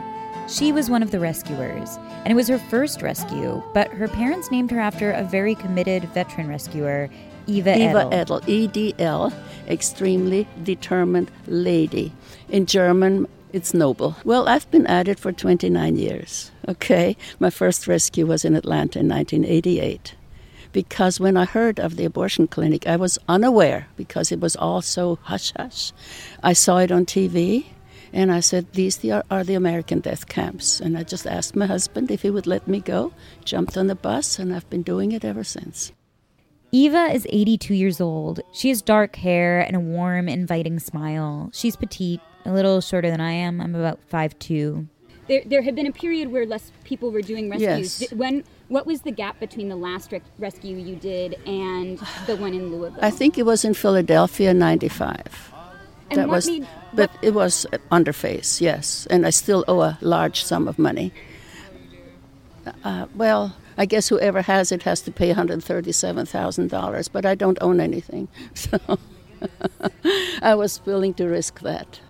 She 0.49 0.73
was 0.73 0.91
one 0.91 1.03
of 1.03 1.11
the 1.11 1.21
rescuers, 1.21 1.99
and 2.25 2.33
it 2.33 2.35
was 2.35 2.49
her 2.49 2.59
first 2.59 3.01
rescue, 3.01 3.63
but 3.73 3.89
her 3.89 4.09
parents 4.09 4.51
named 4.51 4.71
her 4.71 4.81
after 4.81 5.13
a 5.13 5.25
very 5.25 5.55
committed 5.55 6.05
veteran 6.11 6.49
rescuer, 6.49 7.09
Eva, 7.47 7.77
Eva 7.77 8.05
Edl. 8.05 8.43
Edl, 8.43 8.49
E 8.49 8.67
D 8.67 8.95
L, 8.99 9.33
extremely 9.69 10.47
determined 10.63 11.31
lady. 11.47 12.13
In 12.49 12.67
German, 12.67 13.29
it's 13.53 13.73
noble. 13.73 14.17
Well, 14.25 14.49
I've 14.49 14.71
been 14.71 14.87
at 14.87 15.09
it 15.09 15.19
for 15.19 15.33
29 15.33 15.97
years. 15.97 16.51
Okay, 16.69 17.17
my 17.39 17.51
first 17.51 17.87
rescue 17.87 18.27
was 18.27 18.45
in 18.45 18.55
Atlanta 18.55 18.99
in 18.99 19.09
1988. 19.09 20.15
Because 20.73 21.21
when 21.21 21.37
I 21.37 21.45
heard 21.45 21.79
of 21.79 21.97
the 21.97 22.05
abortion 22.05 22.47
clinic, 22.47 22.87
I 22.87 22.97
was 22.97 23.19
unaware 23.29 23.89
because 23.97 24.33
it 24.33 24.41
was 24.41 24.57
all 24.57 24.81
so 24.81 25.19
hush 25.23 25.53
hush. 25.57 25.93
I 26.43 26.53
saw 26.53 26.79
it 26.79 26.91
on 26.91 27.05
TV 27.05 27.67
and 28.13 28.31
I 28.31 28.41
said, 28.41 28.73
These 28.73 29.05
are, 29.07 29.25
are 29.31 29.45
the 29.45 29.55
American 29.55 30.01
death 30.01 30.29
camps. 30.29 30.81
And 30.81 30.97
I 30.99 31.03
just 31.03 31.27
asked 31.27 31.57
my 31.57 31.67
husband 31.67 32.11
if 32.11 32.23
he 32.23 32.31
would 32.31 32.47
let 32.47 32.69
me 32.69 32.81
go, 32.81 33.13
jumped 33.45 33.77
on 33.77 33.87
the 33.87 33.95
bus, 33.95 34.39
and 34.39 34.55
I've 34.55 34.69
been 34.69 34.83
doing 34.83 35.13
it 35.13 35.25
ever 35.25 35.45
since. 35.45 35.93
Eva 36.75 37.13
is 37.13 37.27
82 37.29 37.75
years 37.75 38.01
old. 38.01 38.41
She 38.53 38.71
has 38.71 38.81
dark 38.81 39.17
hair 39.17 39.61
and 39.61 39.77
a 39.77 39.81
warm, 39.81 40.29
inviting 40.29 40.79
smile. 40.79 41.51
She's 41.53 41.77
petite, 41.77 42.21
a 42.47 42.53
little 42.53 42.81
shorter 42.81 43.11
than 43.11 43.21
I 43.21 43.33
am. 43.33 43.61
I'm 43.61 43.75
about 43.75 44.01
5'2. 44.11 44.89
There, 45.29 45.43
there 45.45 45.63
had 45.63 45.75
been 45.75 45.87
a 45.87 45.93
period 45.93 46.33
where 46.33 46.47
less 46.47 46.73
people 46.85 47.11
were 47.11 47.21
doing 47.21 47.51
rescues. 47.51 48.01
Yes. 48.01 48.13
When, 48.13 48.45
what 48.69 48.87
was 48.87 49.03
the 49.03 49.13
gap 49.13 49.39
between 49.39 49.69
the 49.69 49.77
last 49.77 50.13
rec- 50.13 50.23
rescue 50.39 50.77
you 50.77 50.97
did 50.97 51.35
and 51.47 51.99
the 52.27 52.37
one 52.37 52.55
in 52.55 52.71
Louisville? 52.73 52.99
I 53.03 53.11
think 53.11 53.39
it 53.39 53.45
was 53.45 53.65
in 53.65 53.75
Philadelphia, 53.75 54.53
95. 54.53 55.52
And 56.13 56.21
that 56.21 56.29
what 56.29 56.37
was, 56.37 56.47
made- 56.49 56.67
but 56.95 57.11
it 57.23 57.35
was 57.35 57.67
underface, 57.91 58.61
yes, 58.61 59.07
and 59.11 59.27
I 59.27 59.31
still 59.31 59.65
owe 59.69 59.81
a 59.81 59.99
large 60.01 60.45
sum 60.45 60.69
of 60.69 60.79
money. 60.79 61.13
Uh, 62.85 63.07
well, 63.15 63.57
I 63.77 63.87
guess 63.87 64.09
whoever 64.09 64.43
has 64.43 64.71
it 64.71 64.83
has 64.85 65.01
to 65.03 65.11
pay 65.11 65.33
$137,000, 65.33 67.09
but 67.13 67.27
I 67.27 67.35
don't 67.35 67.59
own 67.61 67.81
anything, 67.81 68.29
so 68.55 68.79
I 70.43 70.55
was 70.55 70.85
willing 70.87 71.15
to 71.15 71.27
risk 71.27 71.61
that. 71.61 72.01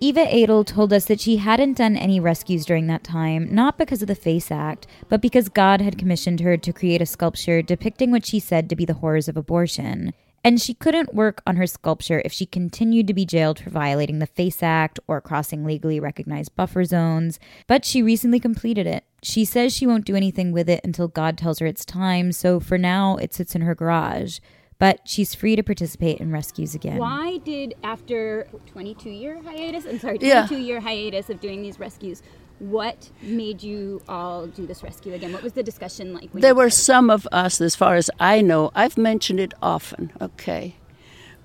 Eva 0.00 0.26
Edl 0.26 0.66
told 0.66 0.92
us 0.92 1.06
that 1.06 1.20
she 1.20 1.36
hadn't 1.36 1.78
done 1.78 1.96
any 1.96 2.20
rescues 2.20 2.66
during 2.66 2.88
that 2.88 3.04
time, 3.04 3.48
not 3.54 3.78
because 3.78 4.02
of 4.02 4.08
the 4.08 4.14
FACE 4.14 4.50
Act, 4.50 4.86
but 5.08 5.22
because 5.22 5.48
God 5.48 5.80
had 5.80 5.96
commissioned 5.96 6.40
her 6.40 6.56
to 6.58 6.72
create 6.72 7.00
a 7.00 7.06
sculpture 7.06 7.62
depicting 7.62 8.10
what 8.10 8.26
she 8.26 8.38
said 8.40 8.68
to 8.68 8.76
be 8.76 8.84
the 8.84 8.94
horrors 8.94 9.28
of 9.28 9.36
abortion. 9.36 10.12
And 10.44 10.60
she 10.60 10.74
couldn't 10.74 11.14
work 11.14 11.42
on 11.46 11.56
her 11.56 11.66
sculpture 11.66 12.20
if 12.22 12.30
she 12.32 12.44
continued 12.44 13.06
to 13.06 13.14
be 13.14 13.24
jailed 13.24 13.58
for 13.58 13.70
violating 13.70 14.18
the 14.18 14.26
FACE 14.26 14.62
Act 14.62 15.00
or 15.08 15.22
crossing 15.22 15.64
legally 15.64 15.98
recognized 15.98 16.54
buffer 16.54 16.84
zones. 16.84 17.40
But 17.66 17.86
she 17.86 18.02
recently 18.02 18.38
completed 18.38 18.86
it. 18.86 19.04
She 19.22 19.46
says 19.46 19.74
she 19.74 19.86
won't 19.86 20.04
do 20.04 20.14
anything 20.14 20.52
with 20.52 20.68
it 20.68 20.82
until 20.84 21.08
God 21.08 21.38
tells 21.38 21.60
her 21.60 21.66
it's 21.66 21.86
time, 21.86 22.30
so 22.30 22.60
for 22.60 22.76
now 22.76 23.16
it 23.16 23.32
sits 23.32 23.54
in 23.54 23.62
her 23.62 23.74
garage. 23.74 24.38
But 24.78 25.00
she's 25.08 25.34
free 25.34 25.56
to 25.56 25.62
participate 25.62 26.18
in 26.18 26.30
rescues 26.30 26.74
again. 26.74 26.98
Why 26.98 27.38
did, 27.38 27.74
after 27.82 28.46
22 28.66 29.08
year 29.08 29.40
hiatus, 29.42 29.86
I'm 29.86 29.98
sorry, 29.98 30.18
Yeah. 30.20 30.46
22 30.46 30.62
year 30.62 30.80
hiatus 30.80 31.30
of 31.30 31.40
doing 31.40 31.62
these 31.62 31.78
rescues, 31.78 32.22
what 32.58 33.10
made 33.20 33.62
you 33.62 34.02
all 34.08 34.46
do 34.46 34.66
this 34.66 34.82
rescue 34.82 35.12
again? 35.14 35.32
What 35.32 35.42
was 35.42 35.52
the 35.52 35.62
discussion 35.62 36.14
like? 36.14 36.30
when 36.32 36.40
There 36.40 36.54
were 36.54 36.70
some 36.70 37.10
of 37.10 37.26
us, 37.32 37.60
as 37.60 37.74
far 37.74 37.96
as 37.96 38.10
I 38.20 38.40
know, 38.40 38.70
I've 38.74 38.96
mentioned 38.96 39.40
it 39.40 39.54
often, 39.60 40.12
okay, 40.20 40.76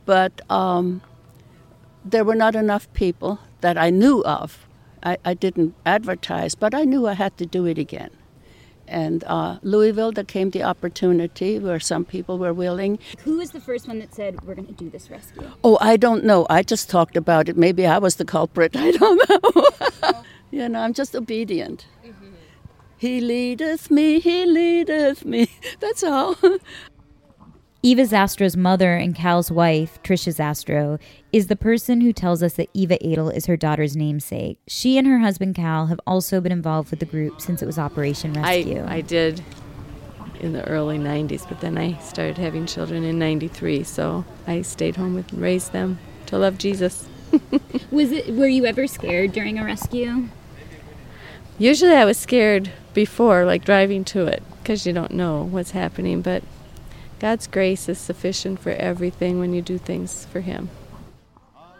but 0.05 0.41
um, 0.51 1.01
there 2.05 2.23
were 2.23 2.35
not 2.35 2.55
enough 2.55 2.91
people 2.93 3.39
that 3.61 3.77
I 3.77 3.89
knew 3.89 4.23
of. 4.23 4.67
I, 5.03 5.17
I 5.23 5.33
didn't 5.33 5.75
advertise, 5.85 6.55
but 6.55 6.73
I 6.73 6.83
knew 6.83 7.07
I 7.07 7.13
had 7.13 7.37
to 7.37 7.45
do 7.45 7.65
it 7.65 7.77
again. 7.77 8.11
And 8.87 9.23
uh, 9.25 9.59
Louisville, 9.61 10.11
there 10.11 10.23
came 10.23 10.49
the 10.49 10.63
opportunity 10.63 11.59
where 11.59 11.79
some 11.79 12.05
people 12.05 12.39
were 12.39 12.53
willing. 12.53 12.97
Who 13.23 13.37
was 13.37 13.51
the 13.51 13.59
first 13.59 13.87
one 13.87 13.99
that 13.99 14.15
said, 14.15 14.41
we're 14.43 14.55
going 14.55 14.67
to 14.67 14.73
do 14.73 14.89
this 14.89 15.11
rescue? 15.11 15.47
Oh, 15.63 15.77
I 15.79 15.95
don't 15.95 16.25
know. 16.25 16.47
I 16.49 16.63
just 16.63 16.89
talked 16.89 17.15
about 17.15 17.49
it. 17.49 17.55
Maybe 17.55 17.85
I 17.85 17.99
was 17.99 18.15
the 18.15 18.25
culprit. 18.25 18.75
I 18.75 18.91
don't 18.91 19.29
know. 19.29 19.65
you 20.51 20.67
know, 20.69 20.79
I'm 20.79 20.93
just 20.93 21.15
obedient. 21.15 21.85
Mm-hmm. 22.05 22.27
He 22.97 23.21
leadeth 23.21 23.89
me, 23.89 24.19
he 24.19 24.45
leadeth 24.45 25.25
me. 25.25 25.49
That's 25.79 26.03
all. 26.03 26.35
Eva 27.81 28.01
Zastrow's 28.01 28.57
mother 28.57 28.95
and 28.95 29.15
Cal's 29.15 29.49
wife, 29.49 30.03
Trisha 30.03 30.35
Zastrow, 30.35 30.99
is 31.31 31.47
the 31.47 31.55
person 31.55 32.01
who 32.01 32.11
tells 32.11 32.43
us 32.43 32.55
that 32.55 32.67
Eva 32.73 32.97
Adel 33.01 33.29
is 33.29 33.45
her 33.45 33.55
daughter's 33.55 33.95
namesake. 33.95 34.59
She 34.67 34.97
and 34.97 35.07
her 35.07 35.19
husband 35.19 35.55
Cal 35.55 35.85
have 35.85 36.01
also 36.05 36.41
been 36.41 36.51
involved 36.51 36.91
with 36.91 36.99
the 36.99 37.05
group 37.05 37.39
since 37.39 37.61
it 37.61 37.65
was 37.65 37.79
Operation 37.79 38.33
Rescue. 38.33 38.83
I, 38.83 38.95
I 38.95 39.01
did 39.01 39.41
in 40.41 40.51
the 40.51 40.67
early 40.67 40.97
90s, 40.97 41.47
but 41.47 41.61
then 41.61 41.77
I 41.77 41.97
started 41.99 42.37
having 42.37 42.65
children 42.65 43.05
in 43.05 43.17
93, 43.17 43.83
so 43.83 44.25
I 44.45 44.61
stayed 44.61 44.97
home 44.97 45.15
and 45.15 45.33
raised 45.33 45.71
them 45.71 45.99
to 46.25 46.37
love 46.37 46.57
Jesus. 46.57 47.07
was 47.91 48.11
it 48.11 48.33
were 48.33 48.47
you 48.47 48.65
ever 48.65 48.87
scared 48.87 49.31
during 49.31 49.57
a 49.57 49.63
rescue? 49.63 50.27
Usually 51.59 51.91
I 51.91 52.05
was 52.05 52.17
scared 52.17 52.71
before 52.93 53.43
like 53.43 53.65
driving 53.65 54.05
to 54.05 54.25
it 54.25 54.41
because 54.63 54.85
you 54.85 54.93
don't 54.93 55.11
know 55.11 55.43
what's 55.43 55.71
happening, 55.71 56.21
but 56.21 56.41
God's 57.19 57.47
grace 57.47 57.89
is 57.89 57.97
sufficient 57.97 58.59
for 58.59 58.69
everything 58.71 59.39
when 59.39 59.53
you 59.53 59.61
do 59.61 59.77
things 59.77 60.25
for 60.25 60.39
Him. 60.39 60.69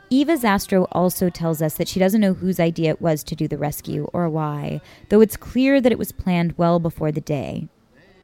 Eva 0.10 0.34
Zastrow 0.34 0.86
also 0.92 1.30
tells 1.30 1.62
us 1.62 1.76
that 1.76 1.88
she 1.88 2.00
doesn't 2.00 2.20
know 2.20 2.34
whose 2.34 2.60
idea 2.60 2.90
it 2.90 3.02
was 3.02 3.24
to 3.24 3.36
do 3.36 3.48
the 3.48 3.58
rescue 3.58 4.10
or 4.12 4.28
why, 4.28 4.82
though 5.08 5.22
it's 5.22 5.38
clear 5.38 5.80
that 5.80 5.92
it 5.94 5.98
was 6.00 6.12
planned 6.12 6.58
well 6.58 6.80
before 6.80 7.12
the 7.12 7.22
day. 7.22 7.70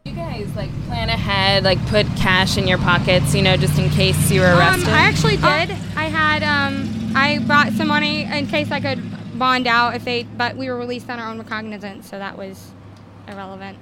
You 0.03 0.13
guys 0.13 0.53
like 0.55 0.71
plan 0.87 1.09
ahead, 1.09 1.63
like 1.63 1.83
put 1.87 2.05
cash 2.17 2.57
in 2.57 2.67
your 2.67 2.79
pockets, 2.79 3.33
you 3.33 3.41
know, 3.41 3.55
just 3.55 3.79
in 3.79 3.89
case 3.91 4.29
you 4.29 4.41
were 4.41 4.47
Um, 4.47 4.59
arrested. 4.59 4.89
I 4.89 5.01
actually 5.07 5.37
did. 5.37 5.71
I 5.95 6.09
had 6.09 6.43
um, 6.43 7.13
I 7.15 7.39
brought 7.39 7.71
some 7.73 7.87
money 7.87 8.23
in 8.23 8.45
case 8.47 8.71
I 8.71 8.79
could 8.81 9.01
bond 9.35 9.67
out 9.67 9.95
if 9.95 10.05
they, 10.05 10.23
but 10.23 10.57
we 10.57 10.69
were 10.69 10.77
released 10.77 11.09
on 11.09 11.19
our 11.19 11.29
own 11.29 11.37
recognizance, 11.37 12.09
so 12.09 12.17
that 12.17 12.37
was 12.37 12.71
irrelevant. 13.27 13.77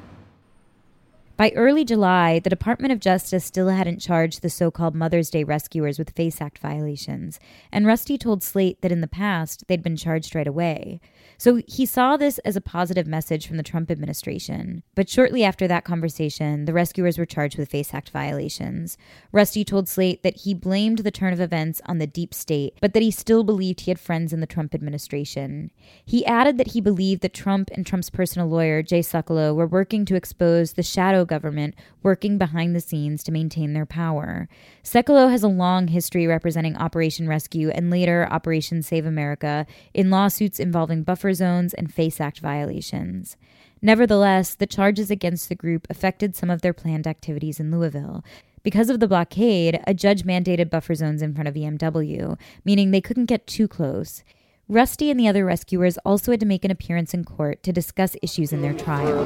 By 1.35 1.51
early 1.55 1.83
July, 1.83 2.39
the 2.39 2.49
Department 2.49 2.93
of 2.93 2.99
Justice 2.99 3.43
still 3.43 3.69
hadn't 3.69 3.99
charged 3.99 4.41
the 4.41 4.49
so 4.49 4.69
called 4.69 4.93
Mother's 4.93 5.31
Day 5.31 5.43
rescuers 5.43 5.97
with 5.97 6.11
FACE 6.11 6.39
Act 6.39 6.59
violations, 6.59 7.39
and 7.71 7.87
Rusty 7.87 8.19
told 8.19 8.43
Slate 8.43 8.79
that 8.81 8.91
in 8.91 9.01
the 9.01 9.07
past 9.07 9.63
they'd 9.67 9.81
been 9.81 9.97
charged 9.97 10.35
right 10.35 10.47
away. 10.47 11.01
So 11.37 11.61
he 11.67 11.85
saw 11.85 12.17
this 12.17 12.37
as 12.39 12.55
a 12.55 12.61
positive 12.61 13.07
message 13.07 13.47
from 13.47 13.57
the 13.57 13.63
Trump 13.63 13.91
administration. 13.91 14.83
But 14.95 15.09
shortly 15.09 15.43
after 15.43 15.67
that 15.67 15.83
conversation, 15.83 16.65
the 16.65 16.73
rescuers 16.73 17.17
were 17.17 17.25
charged 17.25 17.57
with 17.57 17.69
FACE 17.69 17.93
Act 17.93 18.09
violations. 18.09 18.97
Rusty 19.31 19.63
told 19.63 19.89
Slate 19.89 20.23
that 20.23 20.41
he 20.41 20.53
blamed 20.53 20.99
the 20.99 21.11
turn 21.11 21.33
of 21.33 21.41
events 21.41 21.81
on 21.85 21.97
the 21.97 22.07
deep 22.07 22.33
state, 22.33 22.77
but 22.81 22.93
that 22.93 23.03
he 23.03 23.11
still 23.11 23.43
believed 23.43 23.81
he 23.81 23.91
had 23.91 23.99
friends 23.99 24.33
in 24.33 24.39
the 24.39 24.47
Trump 24.47 24.73
administration. 24.73 25.71
He 26.05 26.25
added 26.25 26.57
that 26.57 26.67
he 26.67 26.81
believed 26.81 27.21
that 27.21 27.33
Trump 27.33 27.69
and 27.73 27.85
Trump's 27.85 28.09
personal 28.09 28.47
lawyer, 28.47 28.81
Jay 28.81 29.01
Sekulow, 29.01 29.55
were 29.55 29.67
working 29.67 30.05
to 30.05 30.15
expose 30.15 30.73
the 30.73 30.83
shadow 30.83 31.25
government 31.25 31.75
working 32.01 32.37
behind 32.37 32.75
the 32.75 32.81
scenes 32.81 33.23
to 33.23 33.31
maintain 33.31 33.73
their 33.73 33.85
power. 33.85 34.47
Sekulow 34.83 35.29
has 35.29 35.43
a 35.43 35.47
long 35.47 35.87
history 35.87 36.27
representing 36.27 36.75
Operation 36.77 37.27
Rescue 37.27 37.69
and 37.69 37.89
later 37.89 38.27
Operation 38.29 38.81
Save 38.81 39.05
America 39.05 39.65
in 39.93 40.09
lawsuits 40.09 40.59
involving 40.59 41.03
buffer 41.23 41.33
zones 41.33 41.73
and 41.73 41.93
FACE 41.93 42.19
Act 42.19 42.39
violations. 42.39 43.37
Nevertheless, 43.81 44.55
the 44.55 44.67
charges 44.67 45.09
against 45.09 45.47
the 45.47 45.55
group 45.55 45.87
affected 45.89 46.35
some 46.35 46.49
of 46.49 46.61
their 46.61 46.73
planned 46.73 47.07
activities 47.07 47.61
in 47.61 47.71
Louisville. 47.71 48.25
Because 48.61 48.89
of 48.89 48.99
the 48.99 49.07
blockade, 49.07 49.79
a 49.87 49.93
judge 49.93 50.23
mandated 50.23 50.69
buffer 50.69 50.95
zones 50.95 51.21
in 51.21 51.33
front 51.33 51.47
of 51.47 51.55
EMW, 51.55 52.37
meaning 52.65 52.91
they 52.91 52.99
couldn't 52.99 53.27
get 53.27 53.47
too 53.47 53.69
close. 53.69 54.21
Rusty 54.67 55.09
and 55.09 55.17
the 55.17 55.29
other 55.29 55.45
rescuers 55.45 55.97
also 55.99 56.31
had 56.31 56.41
to 56.41 56.45
make 56.45 56.65
an 56.65 56.71
appearance 56.71 57.13
in 57.13 57.23
court 57.23 57.63
to 57.63 57.71
discuss 57.71 58.17
issues 58.21 58.51
in 58.51 58.61
their 58.61 58.73
trial. 58.73 59.23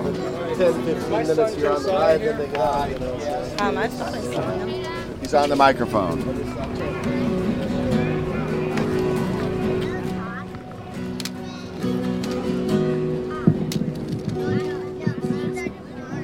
10, 0.55 0.85
15 0.85 1.09
minutes 1.09 1.57
you're 1.57 1.71
on 1.73 1.81
the 1.81 1.89
ride, 1.89 2.21
then 2.21 2.37
they 2.37 2.45
get 2.45 2.57
out, 2.57 2.89
you 2.91 2.99
know. 2.99 3.55
Um, 3.59 3.77
I 3.79 3.87
thought 3.87 4.13
I 4.13 4.21
saw 4.21 4.51
him. 4.51 5.19
He's 5.19 5.33
on 5.33 5.49
the 5.49 5.55
microphone. 5.55 6.76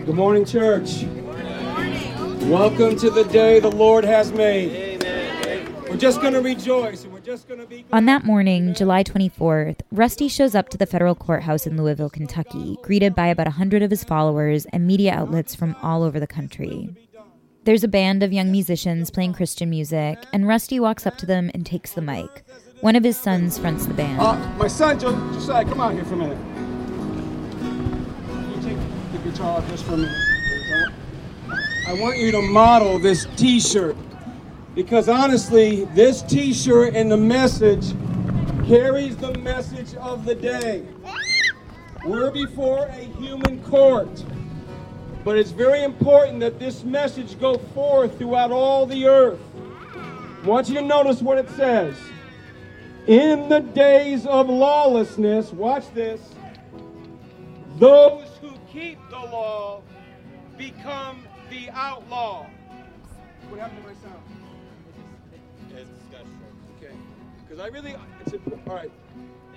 Good 0.05 0.15
morning, 0.15 0.43
church. 0.43 1.03
Welcome 2.43 2.97
to 2.97 3.09
the 3.09 3.23
day 3.31 3.61
the 3.61 3.71
Lord 3.71 4.03
has 4.03 4.33
made. 4.33 5.01
We're 5.89 5.95
just 5.95 6.19
going 6.21 6.33
to 6.33 6.41
rejoice 6.41 7.03
and 7.05 7.13
we're 7.13 7.19
just 7.21 7.47
going 7.47 7.61
to 7.61 7.65
be. 7.65 7.85
On 7.93 8.05
that 8.05 8.25
morning, 8.25 8.73
July 8.73 9.03
24th, 9.03 9.79
Rusty 9.91 10.27
shows 10.27 10.55
up 10.55 10.67
to 10.69 10.77
the 10.77 10.85
federal 10.85 11.15
courthouse 11.15 11.65
in 11.65 11.77
Louisville, 11.77 12.09
Kentucky, 12.09 12.77
greeted 12.81 13.15
by 13.15 13.27
about 13.27 13.47
100 13.47 13.81
of 13.81 13.91
his 13.91 14.03
followers 14.03 14.65
and 14.73 14.85
media 14.85 15.13
outlets 15.13 15.55
from 15.55 15.75
all 15.81 16.03
over 16.03 16.19
the 16.19 16.27
country. 16.27 16.93
There's 17.63 17.85
a 17.85 17.87
band 17.87 18.23
of 18.23 18.33
young 18.33 18.51
musicians 18.51 19.09
playing 19.09 19.33
Christian 19.33 19.69
music, 19.69 20.17
and 20.33 20.45
Rusty 20.47 20.81
walks 20.81 21.07
up 21.07 21.17
to 21.19 21.25
them 21.25 21.49
and 21.53 21.65
takes 21.65 21.93
the 21.93 22.01
mic. 22.01 22.43
One 22.81 22.97
of 22.97 23.05
his 23.05 23.15
sons 23.17 23.57
fronts 23.57 23.85
the 23.85 23.93
band. 23.93 24.19
Uh, 24.19 24.35
my 24.57 24.67
son, 24.67 24.99
Jo- 24.99 25.13
Josiah, 25.31 25.63
come 25.63 25.79
out 25.79 25.93
here 25.93 26.03
for 26.03 26.15
a 26.15 26.17
minute. 26.17 26.37
Just 29.35 29.83
for 29.85 29.93
a 29.93 29.97
minute? 29.97 30.91
I 31.87 31.93
want- 31.93 32.17
you 32.17 32.31
to 32.31 32.41
model 32.41 32.99
this 32.99 33.27
t 33.35 33.59
shirt 33.59 33.95
because 34.75 35.09
honestly, 35.09 35.85
this 35.93 36.21
t 36.21 36.53
shirt 36.53 36.95
and 36.95 37.11
the 37.11 37.17
message 37.17 37.93
carries 38.67 39.17
the 39.17 39.37
message 39.39 39.95
of 39.95 40.25
the 40.25 40.35
day. 40.35 40.83
We're 42.05 42.31
before 42.31 42.85
a 42.85 43.05
human 43.21 43.61
court, 43.63 44.23
but 45.23 45.37
it's 45.37 45.51
very 45.51 45.83
important 45.83 46.39
that 46.41 46.59
this 46.59 46.83
message 46.83 47.39
go 47.39 47.57
forth 47.57 48.17
throughout 48.17 48.51
all 48.51 48.85
the 48.85 49.07
earth. 49.07 49.39
I 49.95 50.47
want 50.47 50.69
you 50.69 50.75
to 50.75 50.81
notice 50.81 51.21
what 51.21 51.37
it 51.37 51.49
says. 51.51 51.95
In 53.07 53.49
the 53.49 53.59
days 53.59 54.25
of 54.25 54.49
lawlessness, 54.49 55.51
watch 55.51 55.85
this, 55.93 56.21
those 57.79 58.22
keep 58.73 58.97
the 59.11 59.19
law 59.19 59.81
become 60.57 61.23
the 61.51 61.69
outlaw. 61.69 62.45
What 63.49 63.59
happened 63.59 63.83
to 63.83 63.87
my 63.87 63.93
sound? 64.01 64.23
It's 65.69 65.89
Okay. 66.81 66.93
Because 67.43 67.59
I 67.59 67.67
really, 67.67 67.95
it's 68.21 68.31
impo- 68.31 68.67
all 68.67 68.75
right. 68.75 68.91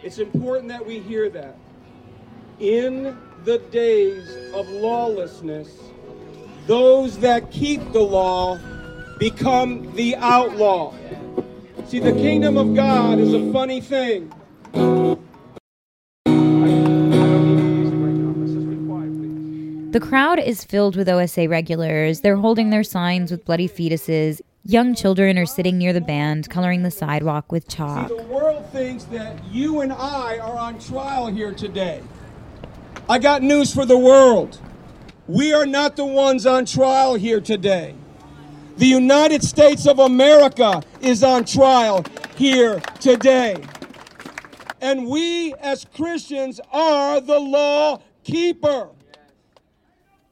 It's 0.02 0.18
important 0.18 0.68
that 0.68 0.84
we 0.84 0.98
hear 1.00 1.30
that. 1.30 1.56
In 2.60 3.16
the 3.44 3.58
days 3.58 4.36
of 4.52 4.68
lawlessness, 4.68 5.70
those 6.66 7.18
that 7.18 7.50
keep 7.50 7.92
the 7.92 8.00
law 8.00 8.58
become 9.18 9.94
the 9.94 10.16
outlaw. 10.16 10.94
See, 11.86 12.00
the 12.00 12.12
kingdom 12.12 12.58
of 12.58 12.74
God 12.74 13.18
is 13.18 13.32
a 13.32 13.50
funny 13.52 13.80
thing. 13.80 14.32
The 19.96 20.06
crowd 20.06 20.38
is 20.38 20.62
filled 20.62 20.94
with 20.94 21.08
OSA 21.08 21.48
regulars. 21.48 22.20
They're 22.20 22.36
holding 22.36 22.68
their 22.68 22.84
signs 22.84 23.30
with 23.30 23.46
bloody 23.46 23.66
fetuses. 23.66 24.42
Young 24.62 24.94
children 24.94 25.38
are 25.38 25.46
sitting 25.46 25.78
near 25.78 25.94
the 25.94 26.02
band, 26.02 26.50
coloring 26.50 26.82
the 26.82 26.90
sidewalk 26.90 27.50
with 27.50 27.66
chalk. 27.66 28.08
The 28.08 28.22
world 28.24 28.70
thinks 28.72 29.04
that 29.04 29.42
you 29.46 29.80
and 29.80 29.94
I 29.94 30.36
are 30.36 30.58
on 30.58 30.78
trial 30.78 31.28
here 31.28 31.54
today. 31.54 32.02
I 33.08 33.18
got 33.18 33.42
news 33.42 33.72
for 33.72 33.86
the 33.86 33.96
world. 33.96 34.60
We 35.28 35.54
are 35.54 35.64
not 35.64 35.96
the 35.96 36.04
ones 36.04 36.44
on 36.44 36.66
trial 36.66 37.14
here 37.14 37.40
today. 37.40 37.94
The 38.76 38.84
United 38.84 39.42
States 39.42 39.86
of 39.86 39.98
America 39.98 40.82
is 41.00 41.24
on 41.24 41.46
trial 41.46 42.04
here 42.36 42.80
today. 43.00 43.64
And 44.82 45.06
we 45.06 45.54
as 45.54 45.86
Christians 45.86 46.60
are 46.70 47.18
the 47.18 47.40
law 47.40 48.02
keeper. 48.24 48.90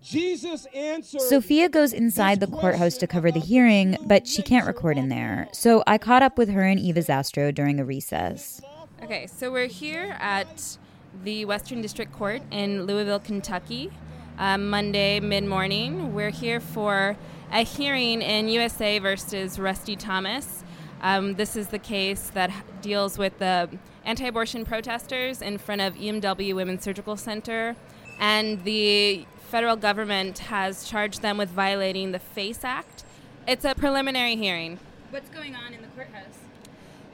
Jesus 0.05 0.67
answered. 0.75 1.23
Sofia 1.23 1.71
goes 1.71 1.95
inside 1.95 2.39
the 2.39 2.47
courthouse 2.47 2.99
to 2.99 3.07
cover 3.07 3.33
the 3.33 3.41
hearing, 3.41 3.97
but 4.03 4.27
she 4.27 4.43
can't 4.43 4.67
record 4.67 4.99
in 4.99 5.09
there. 5.09 5.49
So 5.53 5.83
I 5.87 5.97
caught 5.97 6.23
up 6.23 6.37
with 6.37 6.51
her 6.51 6.63
and 6.63 6.79
Eva 6.79 7.01
Zastrow 7.01 7.55
during 7.55 7.81
a 7.81 7.85
recess. 7.87 8.61
Okay, 9.03 9.27
so 9.27 9.51
we're 9.51 9.67
here 9.67 10.15
at 10.21 10.77
the 11.23 11.47
Western 11.47 11.81
District 11.81 12.13
Court 12.13 12.43
in 12.51 12.85
Louisville, 12.85 13.19
Kentucky, 13.19 13.91
uh, 14.39 14.59
Monday 14.59 15.21
mid 15.21 15.45
morning. 15.45 16.13
We're 16.13 16.31
here 16.31 16.61
for 16.61 17.17
a 17.51 17.65
hearing 17.65 18.21
in 18.21 18.49
USA 18.49 18.99
versus 18.99 19.59
Rusty 19.59 19.97
Thomas. 19.97 20.65
Um, 21.01 21.35
this 21.35 21.57
is 21.57 21.69
the 21.69 21.79
case 21.79 22.31
that 22.35 22.51
deals 22.83 23.17
with 23.17 23.39
the 23.39 23.71
anti 24.05 24.27
abortion 24.27 24.67
protesters 24.67 25.41
in 25.41 25.57
front 25.57 25.81
of 25.81 25.95
EMW 25.95 26.55
Women's 26.55 26.83
Surgical 26.83 27.17
Center, 27.17 27.75
and 28.19 28.63
the 28.65 29.27
federal 29.45 29.76
government 29.76 30.38
has 30.38 30.88
charged 30.88 31.22
them 31.22 31.38
with 31.38 31.49
violating 31.49 32.12
the 32.12 32.18
FACE 32.18 32.64
Act. 32.64 33.05
It's 33.47 33.64
a 33.64 33.74
preliminary 33.74 34.36
hearing. 34.36 34.78
What's 35.11 35.28
going 35.28 35.55
on 35.55 35.72
in 35.72 35.82
the 35.82 35.88
courthouse? 35.88 36.38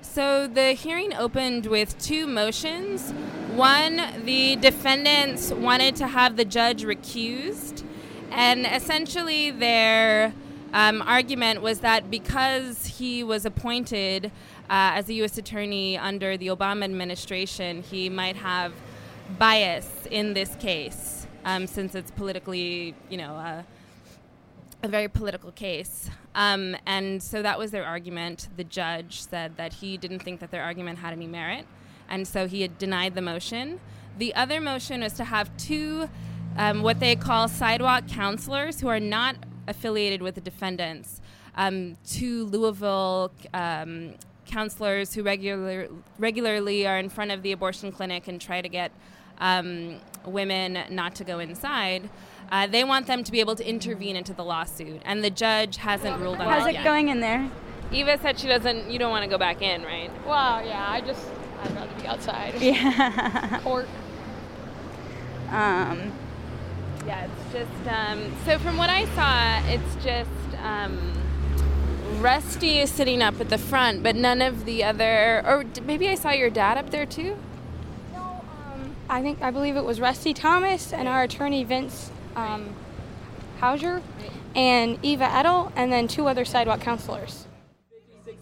So 0.01 0.47
the 0.47 0.73
hearing 0.73 1.15
opened 1.15 1.67
with 1.67 1.99
two 1.99 2.27
motions. 2.27 3.13
One, 3.55 4.25
the 4.25 4.57
defendants 4.57 5.53
wanted 5.53 5.97
to 5.97 6.07
have 6.07 6.37
the 6.37 6.45
judge 6.45 6.83
recused, 6.83 7.85
and 8.31 8.67
essentially 8.67 9.51
their 9.51 10.33
um, 10.73 11.03
argument 11.03 11.63
was 11.63 11.81
that 11.81 12.11
because 12.11 12.87
he 12.87 13.23
was 13.23 13.45
appointed 13.45 14.27
uh, 14.71 14.95
as 14.95 15.09
a 15.09 15.15
U.S. 15.15 15.37
attorney 15.37 15.99
under 15.99 16.37
the 16.37 16.47
Obama 16.47 16.85
administration, 16.85 17.83
he 17.83 18.09
might 18.09 18.37
have 18.37 18.73
bias 19.39 20.07
in 20.11 20.35
this 20.35 20.55
case, 20.57 21.20
um, 21.45 21.67
since 21.67 21.95
it's 21.95 22.11
politically, 22.11 22.95
you 23.09 23.17
know, 23.17 23.35
uh, 23.35 23.63
a 24.83 24.89
very 24.89 25.09
political 25.09 25.53
case. 25.53 26.09
Um, 26.35 26.77
and 26.87 27.23
so 27.23 27.43
that 27.43 27.59
was 27.59 27.71
their 27.71 27.85
argument. 27.85 28.49
The 28.57 28.65
judge 28.65 29.23
said 29.23 29.57
that 29.57 29.75
he 29.75 29.97
didn't 29.97 30.21
think 30.21 30.41
that 30.41 30.51
their 30.51 30.63
argument 30.63 30.99
had 30.99 31.13
any 31.13 31.27
merit, 31.27 31.67
and 32.09 32.27
so 32.27 32.47
he 32.47 32.63
had 32.63 32.79
denied 32.79 33.15
the 33.15 33.23
motion. 33.23 33.81
The 34.19 34.35
other 34.35 34.61
motion 34.61 35.01
was 35.03 35.13
to 35.15 35.25
have 35.25 35.55
two, 35.57 36.09
um, 36.57 36.83
what 36.83 37.01
they 37.01 37.17
call 37.17 37.49
sidewalk 37.49 38.09
counselors, 38.09 38.81
who 38.81 38.89
are 38.89 39.01
not 39.01 39.37
affiliated 39.67 40.23
with 40.23 40.35
the 40.35 40.41
defendants, 40.41 41.21
um, 41.57 41.97
two 42.07 42.45
Louisville 42.47 43.33
um, 43.55 44.15
counselors 44.47 45.15
who 45.15 45.23
regular, 45.23 45.89
regularly 46.19 46.87
are 46.87 46.99
in 46.99 47.09
front 47.09 47.31
of 47.31 47.43
the 47.43 47.53
abortion 47.53 47.93
clinic 47.93 48.29
and 48.29 48.41
try 48.41 48.61
to 48.61 48.69
get 48.69 48.93
um, 49.39 50.01
women 50.27 50.79
not 50.91 51.15
to 51.17 51.25
go 51.25 51.39
inside. 51.39 52.09
Uh, 52.51 52.67
they 52.67 52.83
want 52.83 53.07
them 53.07 53.23
to 53.23 53.31
be 53.31 53.41
able 53.41 53.55
to 53.57 53.69
intervene 53.69 54.17
into 54.17 54.33
the 54.33 54.45
lawsuit, 54.45 55.01
and 55.05 55.23
the 55.23 55.31
judge 55.31 55.77
hasn't 55.77 56.21
ruled 56.21 56.39
on 56.39 56.47
that 56.47 56.47
yet. 56.47 56.59
How's 56.59 56.69
it 56.69 56.75
yet. 56.75 56.85
going 56.85 57.09
in 57.09 57.21
there? 57.21 57.49
Eva 57.93 58.19
said 58.19 58.39
she 58.39 58.49
doesn't. 58.49 58.91
You 58.91 58.99
don't 58.99 59.11
want 59.11 59.25
to 59.25 59.31
go 59.31 59.39
back 59.39 59.63
in, 59.63 59.83
right? 59.83 60.11
Well, 60.27 60.65
yeah, 60.65 60.87
I 60.89 61.01
just 61.01 61.27
I'd 61.63 61.73
rather 61.73 62.01
be 62.01 62.07
outside. 62.07 62.55
Yeah. 62.61 63.61
Court. 63.63 63.89
Um, 65.49 66.13
yeah, 67.07 67.27
it's 67.27 67.53
just. 67.53 67.89
Um, 67.89 68.33
so 68.45 68.59
from 68.59 68.77
what 68.77 68.91
I 68.91 69.05
saw, 69.17 69.69
it's 69.69 70.05
just. 70.05 70.31
Um, 70.63 71.13
Rusty 72.19 72.81
is 72.81 72.91
sitting 72.91 73.23
up 73.23 73.41
at 73.41 73.49
the 73.49 73.59
front, 73.59 74.03
but 74.03 74.15
none 74.15 74.43
of 74.43 74.65
the 74.65 74.85
other. 74.85 75.45
Or 75.47 75.65
maybe 75.85 76.09
I 76.09 76.15
saw 76.15 76.31
your 76.31 76.51
dad 76.51 76.79
up 76.79 76.91
there 76.91 77.07
too. 77.07 77.37
I 79.11 79.23
think 79.23 79.43
I 79.43 79.51
believe 79.51 79.77
it 79.77 79.85
was 79.85 80.01
Rusty 80.01 80.33
Thomas 80.33 80.93
and 80.93 81.09
our 81.09 81.25
attorney 81.25 81.65
Vince 81.65 82.13
um, 82.37 82.73
Hauser 83.59 84.03
and 84.55 84.99
Eva 85.03 85.27
Edl, 85.27 85.73
and 85.75 85.93
then 85.93 86.07
two 86.07 86.29
other 86.29 86.45
sidewalk 86.45 86.81
counselors. 86.81 87.47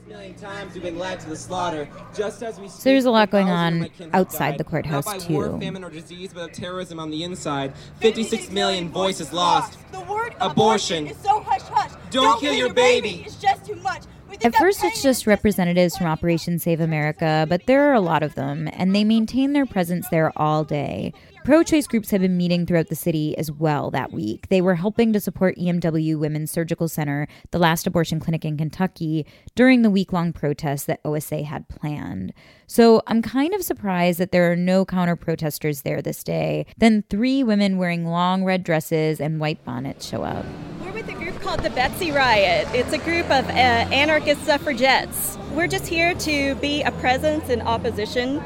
million 0.07 0.35
times 0.35 0.75
we've 0.75 0.83
been 0.83 0.99
led 0.99 1.21
to 1.21 1.29
the 1.31 1.37
slaughter, 1.37 1.89
just 2.15 2.43
as 2.43 2.61
we 2.61 2.69
So 2.69 2.91
there's 2.91 3.07
a 3.07 3.11
lot 3.11 3.31
going 3.31 3.47
thousands 3.47 3.87
of 3.87 4.01
my 4.01 4.07
on 4.07 4.15
outside 4.15 4.59
the 4.59 4.65
courthouse, 4.65 5.07
not 5.07 5.27
by 5.27 5.33
war, 5.33 5.49
too. 5.49 5.59
famine, 5.59 5.85
or 5.85 5.91
disease, 5.91 6.35
but 6.35 6.51
of 6.51 6.53
terrorism 6.53 7.01
on 7.01 7.11
the 7.11 7.25
inside. 7.25 7.73
56 8.01 8.51
million 8.51 8.91
voices 8.91 9.33
lost. 9.33 9.79
The 9.93 10.01
word 10.01 10.35
Abortion. 10.41 11.07
is 11.07 11.17
so 11.19 11.41
hush 11.41 11.63
hush. 11.63 11.93
Don't 12.11 12.39
kill 12.41 12.55
your 12.55 12.75
baby. 12.75 13.23
It's 13.27 13.37
just 13.37 13.65
too 13.65 13.77
much. 13.77 14.03
At 14.41 14.55
first, 14.55 14.85
it's 14.85 15.03
just 15.03 15.27
representatives 15.27 15.97
from 15.97 16.07
Operation 16.07 16.61
Save 16.61 16.81
America, 16.81 17.45
but 17.49 17.67
there 17.67 17.91
are 17.91 17.95
a 17.95 18.01
lot 18.01 18.23
of 18.23 18.37
them, 18.37 18.69
and 18.73 18.95
they 18.95 19.03
maintain 19.03 19.53
their 19.53 19.67
presence 19.67 20.09
there 20.11 20.33
all 20.37 20.63
day. 20.63 21.13
Pro 21.45 21.65
choice 21.65 21.89
groups 21.89 22.11
have 22.11 22.21
been 22.21 22.37
meeting 22.37 22.65
throughout 22.65 22.87
the 22.87 22.95
city 22.95 23.37
as 23.37 23.51
well 23.51 23.91
that 23.91 24.13
week. 24.13 24.49
They 24.49 24.61
were 24.61 24.77
helping 24.77 25.13
to 25.13 25.21
support 25.21 25.57
EMW 25.57 26.21
Women's 26.21 26.53
Surgical 26.53 26.87
Center, 26.87 27.27
the 27.51 27.59
last 27.59 27.87
abortion 27.89 28.21
clinic 28.21 28.45
in 28.45 28.57
Kentucky, 28.57 29.27
during 29.57 29.83
the 29.83 29.91
week 29.91 30.13
long 30.13 30.33
protests 30.33 30.85
that 30.85 31.01
OSA 31.05 31.43
had 31.43 31.69
planned. 31.69 32.33
So 32.69 33.03
I'm 33.09 33.23
kind 33.23 33.55
of 33.55 33.65
surprised 33.65 34.21
that 34.21 34.31
there 34.31 34.53
are 34.53 34.57
no 34.57 34.85
counter 34.85 35.17
protesters 35.17 35.83
there 35.83 36.01
this 36.01 36.23
day. 36.23 36.67
Then 36.77 37.03
three 37.11 37.43
women 37.43 37.77
wearing 37.77 38.07
long 38.07 38.45
red 38.45 38.63
dresses 38.63 39.21
and 39.21 39.41
white 39.41 39.65
bonnets 39.65 40.07
show 40.07 40.23
up. 40.23 40.47
Called 41.49 41.63
the 41.63 41.71
Betsy 41.71 42.11
Riot. 42.11 42.69
It's 42.75 42.93
a 42.93 42.99
group 42.99 43.25
of 43.31 43.49
uh, 43.49 43.53
anarchist 43.53 44.45
suffragettes. 44.45 45.39
We're 45.53 45.67
just 45.67 45.87
here 45.87 46.13
to 46.13 46.55
be 46.57 46.83
a 46.83 46.93
presence 46.93 47.49
in 47.49 47.63
opposition 47.63 48.43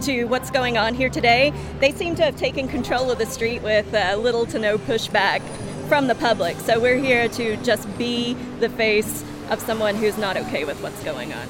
to 0.00 0.24
what's 0.24 0.50
going 0.50 0.78
on 0.78 0.94
here 0.94 1.10
today. 1.10 1.52
They 1.78 1.92
seem 1.92 2.14
to 2.14 2.24
have 2.24 2.36
taken 2.36 2.66
control 2.66 3.10
of 3.10 3.18
the 3.18 3.26
street 3.26 3.60
with 3.60 3.92
uh, 3.92 4.16
little 4.16 4.46
to 4.46 4.58
no 4.58 4.78
pushback 4.78 5.42
from 5.88 6.06
the 6.06 6.14
public. 6.14 6.56
So 6.60 6.80
we're 6.80 6.96
here 6.96 7.28
to 7.28 7.58
just 7.58 7.86
be 7.98 8.32
the 8.60 8.70
face 8.70 9.22
of 9.50 9.60
someone 9.60 9.96
who's 9.96 10.16
not 10.16 10.38
okay 10.38 10.64
with 10.64 10.82
what's 10.82 11.04
going 11.04 11.34
on. 11.34 11.48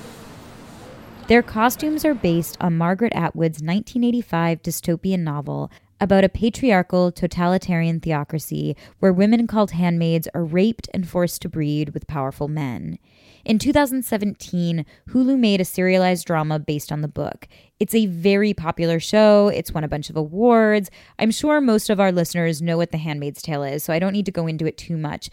Their 1.29 1.45
costumes 1.45 2.05
are 2.05 2.15
based 2.15 2.57
on 2.61 2.77
Margaret 2.77 3.13
Atwood's 3.15 3.63
1985 3.63 4.65
dystopian 4.65 5.21
novel 5.21 5.71
about 6.01 6.25
a 6.25 6.29
patriarchal, 6.29 7.11
totalitarian 7.11 8.01
theocracy 8.01 8.77
where 8.99 9.13
women 9.13 9.47
called 9.47 9.73
handmaids 9.73 10.29
are 10.35 10.45
raped 10.45 10.89
and 10.95 11.09
forced 11.09 11.43
to 11.43 11.49
breed 11.49 11.91
with 11.91 12.07
powerful 12.07 12.49
men. 12.49 12.99
In 13.45 13.59
2017, 13.59 14.85
Hulu 15.11 15.39
made 15.39 15.61
a 15.61 15.65
serialized 15.65 16.27
drama 16.27 16.59
based 16.59 16.93
on 16.93 17.01
the 17.01 17.09
book. 17.09 17.49
It's 17.81 17.95
a 17.95 18.07
very 18.07 18.53
popular 18.53 19.01
show, 19.01 19.49
it's 19.49 19.73
won 19.73 19.85
a 19.85 19.89
bunch 19.89 20.11
of 20.11 20.17
awards. 20.17 20.91
I'm 21.19 21.31
sure 21.31 21.61
most 21.61 21.89
of 21.89 22.01
our 22.01 22.13
listeners 22.13 22.61
know 22.61 22.77
what 22.77 22.91
The 22.91 22.99
Handmaid's 22.99 23.43
Tale 23.43 23.63
is, 23.63 23.83
so 23.83 23.93
I 23.93 23.99
don't 23.99 24.13
need 24.13 24.27
to 24.27 24.33
go 24.33 24.47
into 24.47 24.67
it 24.67 24.77
too 24.77 24.97
much. 24.97 25.31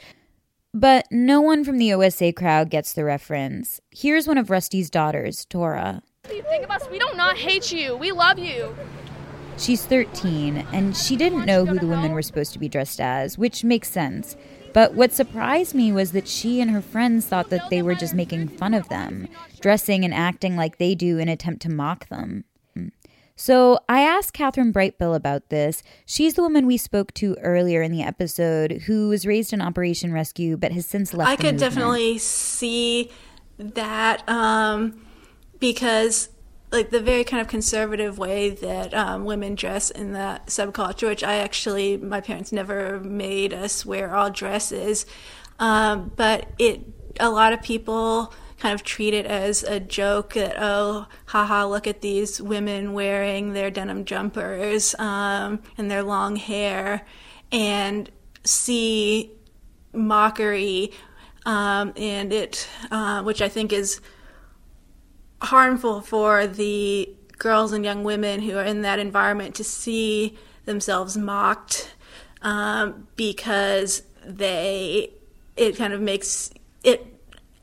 But 0.74 1.08
no 1.10 1.40
one 1.40 1.64
from 1.64 1.78
the 1.78 1.94
OSA 1.94 2.34
crowd 2.34 2.70
gets 2.70 2.94
the 2.94 3.06
reference. 3.06 3.80
Here's 3.92 4.28
one 4.28 4.38
of 4.38 4.50
Rusty's 4.50 4.90
daughters, 4.90 5.46
Tora. 5.46 6.02
What 6.24 6.32
do 6.32 6.36
you 6.36 6.44
think 6.44 6.66
of 6.66 6.72
us? 6.72 6.90
We 6.90 7.00
do 7.00 7.08
not 7.16 7.38
hate 7.38 7.72
you. 7.72 7.96
We 7.96 8.12
love 8.12 8.40
you. 8.40 8.76
She's 9.58 9.86
13, 9.86 10.66
and 10.74 10.96
she 10.96 11.16
didn't 11.16 11.46
know 11.46 11.66
who 11.66 11.80
the 11.80 11.88
women 11.88 12.12
were 12.12 12.22
supposed 12.22 12.54
to 12.54 12.60
be 12.60 12.70
dressed 12.70 13.00
as, 13.00 13.38
which 13.38 13.64
makes 13.64 13.90
sense. 13.90 14.36
But 14.74 14.94
what 14.94 15.14
surprised 15.14 15.74
me 15.74 15.92
was 15.92 16.12
that 16.12 16.28
she 16.28 16.60
and 16.60 16.70
her 16.72 16.82
friends 16.82 17.26
thought 17.26 17.50
that 17.50 17.70
they 17.70 17.82
were 17.82 17.96
just 17.96 18.14
making 18.14 18.50
fun 18.50 18.74
of 18.74 18.90
them, 18.90 19.28
dressing 19.62 20.04
and 20.04 20.14
acting 20.14 20.58
like 20.58 20.78
they 20.78 20.96
do 20.96 21.18
in 21.18 21.30
attempt 21.30 21.62
to 21.62 21.70
mock 21.70 22.10
them. 22.10 22.44
So 23.38 23.80
I 23.90 24.02
asked 24.02 24.34
Kathryn 24.34 24.72
Brightbill 24.72 25.14
about 25.14 25.50
this. 25.50 25.84
She's 26.06 26.36
the 26.36 26.42
woman 26.42 26.66
we 26.66 26.78
spoke 26.78 27.14
to 27.16 27.36
earlier 27.42 27.82
in 27.82 27.92
the 27.92 28.02
episode 28.02 28.84
who 28.86 29.10
was 29.10 29.26
raised 29.26 29.52
in 29.52 29.62
Operation 29.62 30.14
Rescue 30.14 30.56
but 30.56 30.72
has 30.72 30.86
since 30.86 31.14
left. 31.14 31.30
I 31.30 31.36
could 31.36 31.56
movement. 31.56 31.60
definitely 31.60 32.18
see 32.18 33.12
that 33.58 34.28
um, 34.30 35.06
because, 35.60 36.30
like, 36.76 36.90
the 36.90 37.02
very 37.02 37.24
kind 37.24 37.42
of 37.42 37.48
conservative 37.48 38.18
way 38.18 38.50
that 38.50 38.94
um, 38.94 39.26
women 39.26 39.56
dress 39.56 39.90
in 39.90 40.14
that 40.14 40.48
subculture, 40.48 41.08
which 41.08 41.24
I 41.24 41.36
actually, 41.36 41.98
my 41.98 42.22
parents 42.22 42.52
never 42.52 43.00
made 43.00 43.54
us 43.54 43.86
wear 43.86 44.16
all 44.16 44.30
dresses, 44.30 45.06
um, 45.60 46.12
but 46.16 46.48
it, 46.60 46.82
a 47.20 47.30
lot 47.30 47.54
of 47.54 47.62
people 47.62 48.34
kind 48.60 48.74
of 48.74 48.84
treat 48.84 49.14
it 49.14 49.26
as 49.26 49.64
a 49.64 49.80
joke 49.80 50.34
that 50.34 50.56
oh 50.58 51.06
haha 51.26 51.66
look 51.66 51.88
at 51.88 52.02
these 52.02 52.42
women 52.42 52.94
wearing 52.94 53.54
their 53.54 53.70
denim 53.70 54.06
jumpers 54.06 54.96
um, 54.96 55.62
and 55.78 55.92
their 55.92 56.04
long 56.04 56.36
hair 56.36 57.06
and 57.52 58.10
see 58.44 59.32
mockery 59.94 60.92
um, 61.46 61.94
and 61.98 62.32
it 62.32 62.68
uh, 62.92 63.22
which 63.24 63.42
i 63.42 63.50
think 63.50 63.74
is 63.74 64.00
harmful 65.42 66.02
for 66.02 66.48
the 66.48 67.10
girls 67.38 67.74
and 67.74 67.84
young 67.84 68.04
women 68.04 68.42
who 68.42 68.58
are 68.58 68.64
in 68.64 68.82
that 68.82 69.00
environment 69.00 69.56
to 69.56 69.64
see 69.64 70.38
themselves 70.66 71.18
mocked 71.18 71.94
um, 72.42 73.08
because 73.16 74.04
they 74.26 75.12
it 75.58 75.76
kind 75.78 75.94
of 75.94 76.02
makes 76.02 76.52
it 76.84 77.06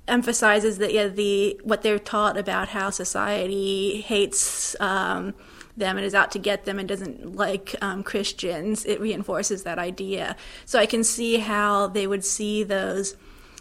emphasizes 0.08 0.78
that 0.78 0.92
yeah 0.92 1.08
the 1.08 1.58
what 1.64 1.82
they're 1.82 1.98
taught 1.98 2.36
about 2.36 2.68
how 2.68 2.90
society 2.90 4.00
hates 4.00 4.78
um, 4.80 5.34
them 5.76 5.96
and 5.96 6.04
is 6.04 6.14
out 6.14 6.30
to 6.32 6.38
get 6.38 6.64
them 6.64 6.78
and 6.78 6.88
doesn't 6.88 7.36
like 7.36 7.74
um, 7.80 8.02
Christians. 8.02 8.84
It 8.84 9.00
reinforces 9.00 9.62
that 9.62 9.78
idea. 9.78 10.36
So 10.66 10.78
I 10.78 10.86
can 10.86 11.02
see 11.04 11.38
how 11.38 11.86
they 11.88 12.06
would 12.06 12.24
see 12.24 12.62
those 12.62 13.16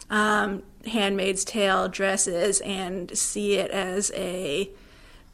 um, 0.10 0.64
Handmaid's 0.88 1.44
Tale 1.44 1.88
dresses 1.88 2.62
and 2.62 3.16
see 3.18 3.56
it 3.56 3.72
as 3.72 4.12
a 4.16 4.70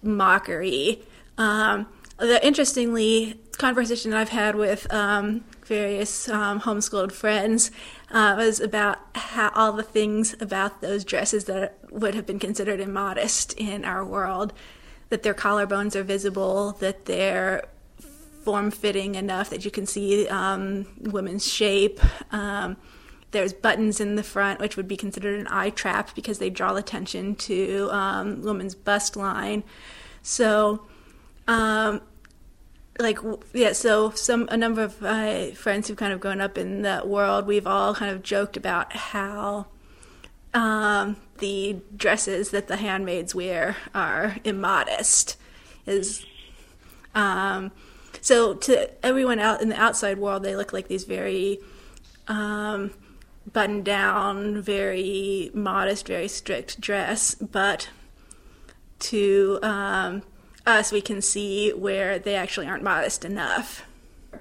mockery. 0.01 1.01
Um, 1.37 1.87
the 2.17 2.45
interestingly 2.45 3.39
conversation 3.57 4.13
I've 4.13 4.29
had 4.29 4.55
with 4.55 4.91
um, 4.93 5.43
various 5.65 6.29
um, 6.29 6.61
homeschooled 6.61 7.11
friends 7.11 7.71
uh, 8.11 8.35
was 8.37 8.59
about 8.59 8.97
how 9.15 9.51
all 9.53 9.73
the 9.73 9.83
things 9.83 10.35
about 10.39 10.81
those 10.81 11.03
dresses 11.03 11.45
that 11.45 11.77
would 11.91 12.15
have 12.15 12.25
been 12.25 12.39
considered 12.39 12.79
immodest 12.79 13.53
in 13.53 13.85
our 13.85 14.03
world, 14.03 14.53
that 15.09 15.23
their 15.23 15.33
collarbones 15.33 15.95
are 15.95 16.03
visible, 16.03 16.73
that 16.73 17.05
they're 17.05 17.67
form 18.43 18.71
fitting 18.71 19.15
enough 19.15 19.49
that 19.49 19.65
you 19.65 19.71
can 19.71 19.85
see 19.85 20.27
um, 20.29 20.87
women's 21.01 21.45
shape. 21.45 21.99
Um, 22.33 22.77
there's 23.31 23.53
buttons 23.53 23.99
in 23.99 24.15
the 24.15 24.23
front, 24.23 24.59
which 24.59 24.77
would 24.77 24.87
be 24.87 24.97
considered 24.97 25.39
an 25.39 25.47
eye 25.49 25.69
trap 25.69 26.15
because 26.15 26.39
they 26.39 26.49
draw 26.49 26.75
attention 26.75 27.35
to 27.35 27.89
um, 27.91 28.41
women's 28.41 28.75
bust 28.75 29.15
line. 29.15 29.63
So, 30.21 30.85
um, 31.47 32.01
like 32.99 33.19
yeah, 33.53 33.73
so 33.73 34.11
some 34.11 34.47
a 34.49 34.57
number 34.57 34.81
of 34.81 35.01
my 35.01 35.51
friends 35.51 35.87
who've 35.87 35.97
kind 35.97 36.13
of 36.13 36.19
grown 36.19 36.41
up 36.41 36.57
in 36.57 36.81
that 36.83 37.07
world, 37.07 37.45
we've 37.45 37.67
all 37.67 37.93
kind 37.93 38.11
of 38.11 38.23
joked 38.23 38.57
about 38.57 38.93
how 38.93 39.67
um, 40.53 41.17
the 41.39 41.77
dresses 41.95 42.49
that 42.51 42.67
the 42.67 42.77
handmaids 42.77 43.35
wear 43.35 43.75
are 43.93 44.37
immodest. 44.43 45.37
Is 45.85 46.25
um, 47.13 47.71
so 48.21 48.53
to 48.53 49.05
everyone 49.05 49.39
out 49.39 49.61
in 49.61 49.69
the 49.69 49.79
outside 49.79 50.17
world, 50.17 50.43
they 50.43 50.55
look 50.55 50.73
like 50.73 50.87
these 50.87 51.03
very 51.03 51.59
um, 52.27 52.91
buttoned 53.51 53.85
down, 53.85 54.61
very 54.61 55.51
modest, 55.53 56.07
very 56.07 56.27
strict 56.27 56.79
dress, 56.79 57.35
but 57.35 57.89
to 58.99 59.59
um, 59.61 60.23
us, 60.65 60.91
we 60.91 61.01
can 61.01 61.21
see 61.21 61.71
where 61.71 62.19
they 62.19 62.35
actually 62.35 62.67
aren't 62.67 62.83
modest 62.83 63.25
enough. 63.25 63.85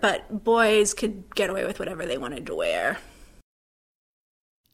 But 0.00 0.44
boys 0.44 0.92
could 0.92 1.34
get 1.34 1.50
away 1.50 1.64
with 1.64 1.78
whatever 1.78 2.04
they 2.04 2.18
wanted 2.18 2.46
to 2.46 2.54
wear. 2.54 2.98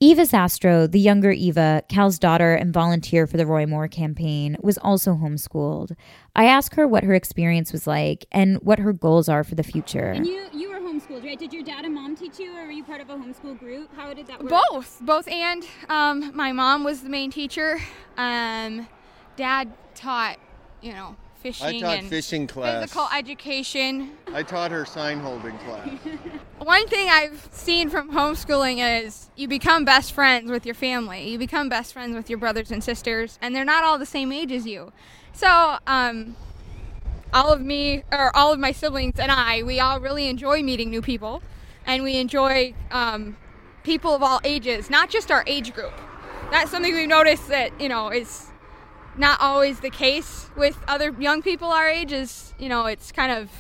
Eva 0.01 0.23
Zastrow, 0.23 0.91
the 0.91 0.99
younger 0.99 1.31
Eva, 1.31 1.85
Cal's 1.89 2.19
daughter 2.19 2.55
and 2.55 2.75
volunteer 2.75 3.25
for 3.25 3.37
the 3.37 3.47
Roy 3.47 3.67
Moore 3.67 3.87
campaign, 3.87 4.57
was 4.61 4.77
also 4.79 5.15
homeschooled. 5.15 5.95
I 6.35 6.47
asked 6.47 6.75
her 6.75 6.89
what 6.89 7.05
her 7.05 7.15
experience 7.15 7.73
was 7.73 7.87
like 7.87 8.27
and 8.33 8.57
what 8.63 8.81
her 8.81 8.93
goals 8.93 9.29
are 9.29 9.45
for 9.45 9.55
the 9.55 9.63
future. 9.63 10.11
And 10.11 10.27
you, 10.27 10.45
you 10.53 10.71
were 10.71 10.72
homeschooled, 10.93 11.25
right? 11.25 11.39
Did 11.39 11.53
your 11.53 11.63
dad 11.63 11.85
and 11.85 11.95
mom 11.95 12.17
teach 12.17 12.39
you, 12.39 12.57
or 12.57 12.65
were 12.65 12.71
you 12.71 12.85
part 12.85 13.01
of 13.01 13.11
a 13.11 13.15
homeschool 13.15 13.59
group? 13.59 13.95
How 13.97 14.13
did 14.13 14.27
that 14.27 14.43
work? 14.43 14.51
Both, 14.71 14.99
both, 15.01 15.29
and 15.29 15.67
um, 15.89 16.35
my 16.35 16.53
mom 16.53 16.85
was 16.85 17.03
the 17.03 17.09
main 17.09 17.31
teacher. 17.31 17.79
Um, 18.17 18.87
dad 19.37 19.73
taught, 19.95 20.39
you 20.81 20.93
know, 20.93 21.17
fishing. 21.43 21.67
I 21.67 21.81
taught 21.81 21.99
and 21.99 22.09
fishing 22.09 22.47
class. 22.47 22.83
Physical 22.83 23.09
education. 23.15 24.13
I 24.33 24.43
taught 24.43 24.71
her 24.71 24.85
sign 24.85 25.21
holding 25.21 25.57
class. 25.59 25.89
One 26.59 26.87
thing 26.89 27.09
I've 27.11 27.49
seen 27.53 27.89
from 27.91 28.11
homeschooling 28.13 29.05
is 29.05 29.31
you 29.37 29.49
become 29.49 29.85
best 29.85 30.13
friends 30.13 30.51
with 30.51 30.67
your 30.67 30.75
family. 30.75 31.29
You 31.31 31.39
become 31.39 31.69
best 31.69 31.93
friends 31.93 32.15
with 32.15 32.29
your 32.29 32.39
brothers 32.39 32.71
and 32.71 32.83
sisters, 32.85 33.39
and 33.41 33.55
they're 33.55 33.65
not 33.65 33.85
all 33.85 33.99
the 33.99 34.07
same 34.07 34.33
age 34.33 34.53
as 34.53 34.67
you. 34.67 34.93
So, 35.33 35.79
um, 35.87 36.37
all 37.33 37.53
of 37.53 37.61
me, 37.61 38.05
or 38.13 38.35
all 38.37 38.53
of 38.53 38.59
my 38.59 38.73
siblings 38.73 39.19
and 39.19 39.31
I, 39.33 39.63
we 39.63 39.81
all 39.81 40.01
really 40.01 40.29
enjoy 40.29 40.63
meeting 40.63 40.91
new 40.91 41.03
people, 41.03 41.43
and 41.87 42.03
we 42.03 42.19
enjoy 42.19 42.75
um, 42.91 43.37
people 43.83 44.15
of 44.15 44.23
all 44.23 44.41
ages, 44.45 44.91
not 44.91 45.11
just 45.11 45.31
our 45.31 45.45
age 45.47 45.73
group. 45.75 45.93
That's 46.51 46.71
something 46.71 46.95
we've 46.95 47.09
noticed 47.09 47.49
that, 47.49 47.81
you 47.81 47.89
know, 47.89 48.11
is 48.11 48.53
not 49.17 49.41
always 49.41 49.81
the 49.81 49.91
case 49.91 50.49
with 50.57 50.79
other 50.89 51.15
young 51.19 51.43
people 51.43 51.69
our 51.69 51.89
age 51.89 52.13
is 52.13 52.55
you 52.59 52.69
know 52.69 52.87
it's 52.87 53.13
kind 53.13 53.31
of 53.31 53.51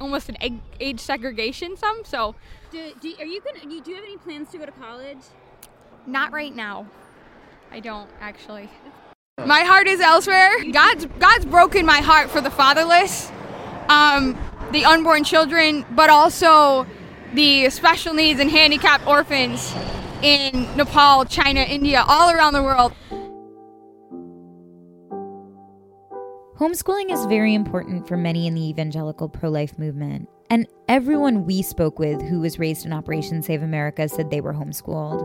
almost 0.00 0.28
an 0.28 0.60
age, 0.80 1.00
segregation 1.00 1.76
some 1.76 2.02
so 2.04 2.34
Do, 2.70 2.92
do, 3.00 3.14
are 3.18 3.26
you 3.26 3.40
gonna? 3.40 3.72
You, 3.72 3.82
do 3.82 3.90
you 3.90 3.96
have 3.96 4.04
any 4.04 4.16
plans 4.16 4.50
to 4.50 4.58
go 4.58 4.66
to 4.66 4.72
college? 4.72 5.18
not 6.06 6.32
right 6.32 6.54
now 6.54 6.86
i 7.70 7.78
don't 7.80 8.08
actually 8.20 8.70
my 9.46 9.60
heart 9.62 9.86
is 9.86 10.00
elsewhere 10.00 10.50
god's 10.72 11.06
god's 11.18 11.44
broken 11.44 11.86
my 11.86 11.98
heart 11.98 12.30
for 12.30 12.40
the 12.40 12.50
fatherless 12.50 13.30
um, 13.88 14.38
the 14.72 14.84
unborn 14.84 15.24
children 15.24 15.84
but 15.92 16.10
also 16.10 16.86
the 17.34 17.68
special 17.70 18.14
needs 18.14 18.40
and 18.40 18.50
handicapped 18.50 19.06
orphans 19.06 19.74
in 20.22 20.68
nepal 20.76 21.24
china 21.24 21.60
india 21.60 22.04
all 22.06 22.30
around 22.30 22.52
the 22.52 22.62
world 22.62 22.92
Homeschooling 26.60 27.10
is 27.10 27.24
very 27.24 27.54
important 27.54 28.06
for 28.06 28.18
many 28.18 28.46
in 28.46 28.54
the 28.54 28.68
evangelical 28.68 29.30
pro 29.30 29.48
life 29.48 29.78
movement. 29.78 30.28
And 30.50 30.66
everyone 30.88 31.46
we 31.46 31.62
spoke 31.62 31.98
with 31.98 32.20
who 32.20 32.40
was 32.40 32.58
raised 32.58 32.84
in 32.84 32.92
Operation 32.92 33.40
Save 33.40 33.62
America 33.62 34.06
said 34.10 34.28
they 34.28 34.42
were 34.42 34.52
homeschooled. 34.52 35.22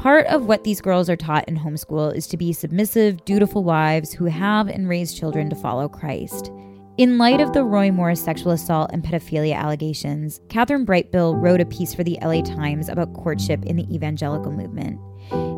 Part 0.00 0.28
of 0.28 0.46
what 0.46 0.64
these 0.64 0.80
girls 0.80 1.10
are 1.10 1.16
taught 1.16 1.46
in 1.46 1.58
homeschool 1.58 2.16
is 2.16 2.26
to 2.28 2.38
be 2.38 2.54
submissive, 2.54 3.22
dutiful 3.26 3.64
wives 3.64 4.14
who 4.14 4.24
have 4.24 4.66
and 4.66 4.88
raise 4.88 5.12
children 5.12 5.50
to 5.50 5.56
follow 5.56 5.90
Christ. 5.90 6.50
In 6.96 7.18
light 7.18 7.38
of 7.38 7.52
the 7.52 7.64
Roy 7.64 7.90
Moore 7.90 8.14
sexual 8.14 8.52
assault 8.52 8.92
and 8.94 9.04
pedophilia 9.04 9.54
allegations, 9.54 10.40
Kathryn 10.48 10.86
Brightbill 10.86 11.38
wrote 11.38 11.60
a 11.60 11.66
piece 11.66 11.92
for 11.92 12.02
the 12.02 12.16
LA 12.22 12.40
Times 12.40 12.88
about 12.88 13.12
courtship 13.12 13.62
in 13.66 13.76
the 13.76 13.94
evangelical 13.94 14.52
movement. 14.52 14.98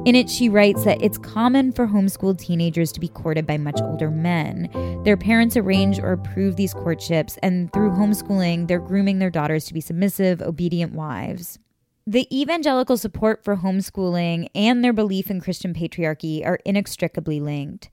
In 0.08 0.16
it, 0.16 0.28
she 0.28 0.48
writes 0.48 0.82
that 0.82 1.00
it's 1.00 1.18
common 1.18 1.70
for 1.70 1.86
homeschooled 1.86 2.40
teenagers 2.40 2.90
to 2.90 3.00
be 3.00 3.06
courted 3.06 3.46
by 3.46 3.58
much 3.58 3.80
older 3.80 4.10
men. 4.10 4.68
Their 5.04 5.16
parents 5.16 5.56
arrange 5.56 6.00
or 6.00 6.10
approve 6.10 6.56
these 6.56 6.74
courtships, 6.74 7.38
and 7.44 7.72
through 7.72 7.90
homeschooling, 7.90 8.66
they're 8.66 8.80
grooming 8.80 9.20
their 9.20 9.30
daughters 9.30 9.66
to 9.66 9.74
be 9.74 9.80
submissive, 9.80 10.42
obedient 10.42 10.94
wives. 10.94 11.60
The 12.06 12.26
evangelical 12.36 12.96
support 12.96 13.44
for 13.44 13.56
homeschooling 13.56 14.48
and 14.54 14.82
their 14.82 14.92
belief 14.92 15.30
in 15.30 15.40
Christian 15.40 15.72
patriarchy 15.72 16.44
are 16.44 16.58
inextricably 16.64 17.38
linked. 17.38 17.90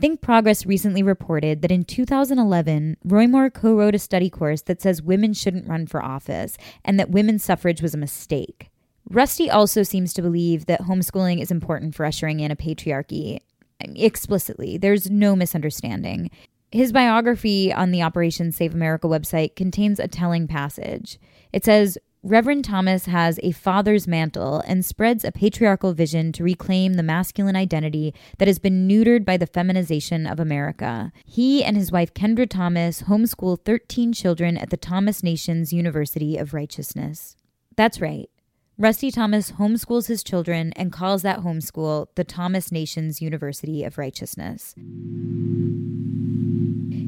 Think 0.00 0.20
Progress 0.20 0.66
recently 0.66 1.02
reported 1.02 1.62
that 1.62 1.70
in 1.70 1.84
2011, 1.84 2.96
Roy 3.04 3.28
Moore 3.28 3.50
co 3.50 3.76
wrote 3.76 3.94
a 3.94 4.00
study 4.00 4.28
course 4.28 4.62
that 4.62 4.82
says 4.82 5.00
women 5.00 5.32
shouldn't 5.32 5.68
run 5.68 5.86
for 5.86 6.04
office 6.04 6.58
and 6.84 6.98
that 6.98 7.10
women's 7.10 7.44
suffrage 7.44 7.80
was 7.80 7.94
a 7.94 7.98
mistake. 7.98 8.68
Rusty 9.08 9.48
also 9.48 9.84
seems 9.84 10.12
to 10.14 10.22
believe 10.22 10.66
that 10.66 10.80
homeschooling 10.80 11.40
is 11.40 11.52
important 11.52 11.94
for 11.94 12.04
ushering 12.04 12.40
in 12.40 12.50
a 12.50 12.56
patriarchy. 12.56 13.38
Explicitly, 13.78 14.76
there's 14.76 15.08
no 15.08 15.36
misunderstanding. 15.36 16.30
His 16.72 16.92
biography 16.92 17.72
on 17.72 17.92
the 17.92 18.02
Operation 18.02 18.50
Save 18.50 18.74
America 18.74 19.06
website 19.06 19.54
contains 19.54 20.00
a 20.00 20.08
telling 20.08 20.48
passage. 20.48 21.20
It 21.52 21.64
says, 21.64 21.98
Reverend 22.24 22.64
Thomas 22.64 23.06
has 23.06 23.40
a 23.42 23.50
father's 23.50 24.06
mantle 24.06 24.62
and 24.64 24.84
spreads 24.84 25.24
a 25.24 25.32
patriarchal 25.32 25.92
vision 25.92 26.30
to 26.32 26.44
reclaim 26.44 26.94
the 26.94 27.02
masculine 27.02 27.56
identity 27.56 28.14
that 28.38 28.46
has 28.46 28.60
been 28.60 28.86
neutered 28.86 29.24
by 29.24 29.36
the 29.36 29.46
feminization 29.46 30.24
of 30.24 30.38
America. 30.38 31.10
He 31.26 31.64
and 31.64 31.76
his 31.76 31.90
wife 31.90 32.14
Kendra 32.14 32.48
Thomas 32.48 33.02
homeschool 33.02 33.64
13 33.64 34.12
children 34.12 34.56
at 34.56 34.70
the 34.70 34.76
Thomas 34.76 35.24
Nations 35.24 35.72
University 35.72 36.36
of 36.36 36.54
Righteousness. 36.54 37.34
That's 37.74 38.00
right. 38.00 38.30
Rusty 38.78 39.10
Thomas 39.10 39.52
homeschools 39.52 40.06
his 40.06 40.22
children 40.22 40.72
and 40.76 40.92
calls 40.92 41.22
that 41.22 41.40
homeschool 41.40 42.06
the 42.14 42.22
Thomas 42.22 42.70
Nations 42.70 43.20
University 43.20 43.82
of 43.82 43.98
Righteousness. 43.98 44.76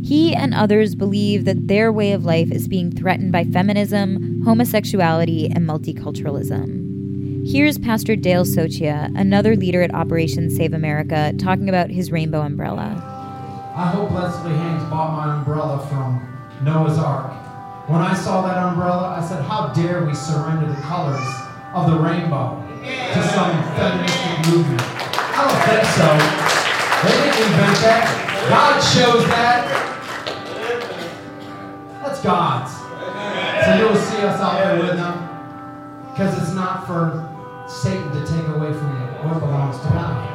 He 0.04 0.34
and 0.34 0.52
others 0.52 0.94
believe 0.94 1.46
that 1.46 1.66
their 1.66 1.90
way 1.90 2.12
of 2.12 2.26
life 2.26 2.52
is 2.52 2.68
being 2.68 2.90
threatened 2.90 3.32
by 3.32 3.44
feminism, 3.44 4.42
homosexuality, 4.44 5.46
and 5.46 5.66
multiculturalism. 5.66 7.48
Here's 7.50 7.78
Pastor 7.78 8.14
Dale 8.14 8.44
Sochia, 8.44 9.10
another 9.18 9.56
leader 9.56 9.80
at 9.80 9.94
Operation 9.94 10.50
Save 10.50 10.74
America, 10.74 11.32
talking 11.38 11.70
about 11.70 11.88
his 11.88 12.12
rainbow 12.12 12.42
umbrella. 12.42 13.00
I 13.74 13.86
hope 13.86 14.10
Leslie 14.10 14.52
Haynes 14.52 14.84
bought 14.90 15.16
my 15.16 15.38
umbrella 15.38 15.78
from 15.88 16.20
Noah's 16.62 16.98
Ark. 16.98 17.32
When 17.88 18.02
I 18.02 18.12
saw 18.12 18.46
that 18.46 18.58
umbrella, 18.58 19.16
I 19.18 19.26
said, 19.26 19.42
How 19.42 19.68
dare 19.68 20.04
we 20.04 20.14
surrender 20.14 20.66
the 20.66 20.82
colors 20.82 21.24
of 21.72 21.90
the 21.90 21.96
rainbow 21.96 22.60
to 22.84 23.28
some 23.32 23.56
feministic 23.72 24.52
movement? 24.52 24.82
I 24.84 25.48
don't 25.48 25.62
think 25.64 25.84
so. 25.96 26.08
They 27.08 27.24
didn't 27.24 27.52
invent 27.52 27.78
that. 27.80 28.46
God 28.50 28.74
chose 28.92 29.24
that. 29.28 29.93
That's 32.14 32.22
God's. 32.24 32.72
So 33.66 33.74
you'll 33.76 33.96
see 33.96 34.22
us 34.22 34.40
out 34.40 34.62
there 34.62 34.78
with 34.78 34.96
them 34.96 35.28
because 36.10 36.40
it's 36.40 36.54
not 36.54 36.86
for 36.86 37.28
Satan 37.68 38.12
to 38.12 38.24
take 38.24 38.46
away 38.46 38.72
from 38.72 38.88
you. 38.94 39.28
what 39.28 39.40
belongs 39.40 39.80
to 39.80 39.88
God. 39.88 40.30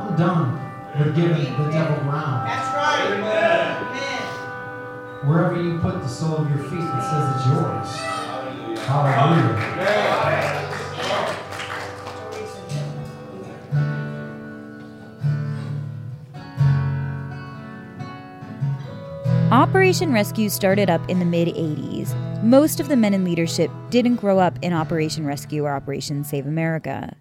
I'm 0.00 0.16
done 0.16 0.60
with 0.98 1.16
giving 1.16 1.44
the 1.44 1.70
devil 1.70 1.96
ground. 2.04 2.46
That's 2.46 2.74
right. 2.76 3.10
Amen. 3.12 3.84
Wherever 5.26 5.60
you 5.60 5.78
put 5.78 6.02
the 6.02 6.08
sole 6.08 6.36
of 6.36 6.50
your 6.50 6.58
feet, 6.64 6.78
it 6.78 7.02
says 7.02 7.36
it's 7.36 7.46
yours. 7.46 7.96
Hallelujah. 8.86 10.55
Operation 19.86 20.12
Rescue 20.12 20.48
started 20.48 20.90
up 20.90 21.08
in 21.08 21.20
the 21.20 21.24
mid 21.24 21.46
80s. 21.46 22.12
Most 22.42 22.80
of 22.80 22.88
the 22.88 22.96
men 22.96 23.14
in 23.14 23.22
leadership 23.22 23.70
didn't 23.88 24.16
grow 24.16 24.40
up 24.40 24.58
in 24.60 24.72
Operation 24.72 25.24
Rescue 25.24 25.64
or 25.64 25.70
Operation 25.70 26.24
Save 26.24 26.44
America. 26.44 27.14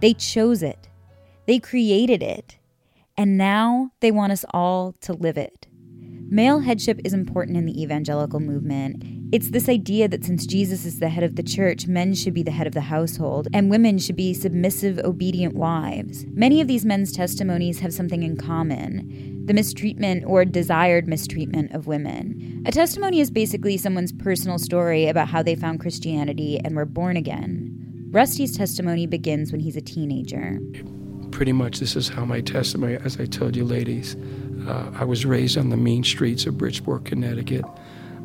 They 0.00 0.14
chose 0.14 0.62
it, 0.62 0.88
they 1.46 1.58
created 1.58 2.22
it, 2.22 2.56
and 3.18 3.36
now 3.36 3.90
they 4.00 4.10
want 4.10 4.32
us 4.32 4.46
all 4.54 4.94
to 5.02 5.12
live 5.12 5.36
it. 5.36 5.66
Male 6.30 6.60
headship 6.60 7.02
is 7.04 7.12
important 7.12 7.58
in 7.58 7.66
the 7.66 7.82
evangelical 7.82 8.40
movement. 8.40 9.04
It's 9.30 9.50
this 9.50 9.68
idea 9.68 10.08
that 10.08 10.24
since 10.24 10.46
Jesus 10.46 10.86
is 10.86 11.00
the 11.00 11.10
head 11.10 11.22
of 11.22 11.36
the 11.36 11.42
church, 11.42 11.86
men 11.86 12.14
should 12.14 12.32
be 12.32 12.42
the 12.42 12.50
head 12.50 12.66
of 12.66 12.72
the 12.72 12.80
household, 12.80 13.46
and 13.52 13.68
women 13.68 13.98
should 13.98 14.16
be 14.16 14.32
submissive, 14.32 14.98
obedient 15.00 15.54
wives. 15.54 16.24
Many 16.30 16.62
of 16.62 16.66
these 16.66 16.86
men's 16.86 17.12
testimonies 17.12 17.80
have 17.80 17.92
something 17.92 18.22
in 18.22 18.38
common 18.38 19.35
the 19.46 19.54
mistreatment 19.54 20.24
or 20.26 20.44
desired 20.44 21.06
mistreatment 21.06 21.72
of 21.72 21.86
women. 21.86 22.62
A 22.66 22.72
testimony 22.72 23.20
is 23.20 23.30
basically 23.30 23.76
someone's 23.76 24.12
personal 24.12 24.58
story 24.58 25.06
about 25.06 25.28
how 25.28 25.42
they 25.42 25.54
found 25.54 25.80
Christianity 25.80 26.60
and 26.64 26.74
were 26.74 26.84
born 26.84 27.16
again. 27.16 27.72
Rusty's 28.10 28.56
testimony 28.56 29.06
begins 29.06 29.52
when 29.52 29.60
he's 29.60 29.76
a 29.76 29.80
teenager. 29.80 30.58
pretty 31.30 31.52
much 31.52 31.80
this 31.80 31.96
is 31.96 32.08
how 32.08 32.24
my 32.24 32.40
testimony, 32.40 32.96
as 33.04 33.20
I 33.20 33.26
told 33.26 33.56
you, 33.56 33.64
ladies, 33.64 34.16
uh, 34.66 34.90
I 34.94 35.04
was 35.04 35.26
raised 35.26 35.58
on 35.58 35.68
the 35.68 35.76
mean 35.76 36.02
streets 36.02 36.46
of 36.46 36.56
Bridgeport, 36.56 37.04
Connecticut. 37.04 37.64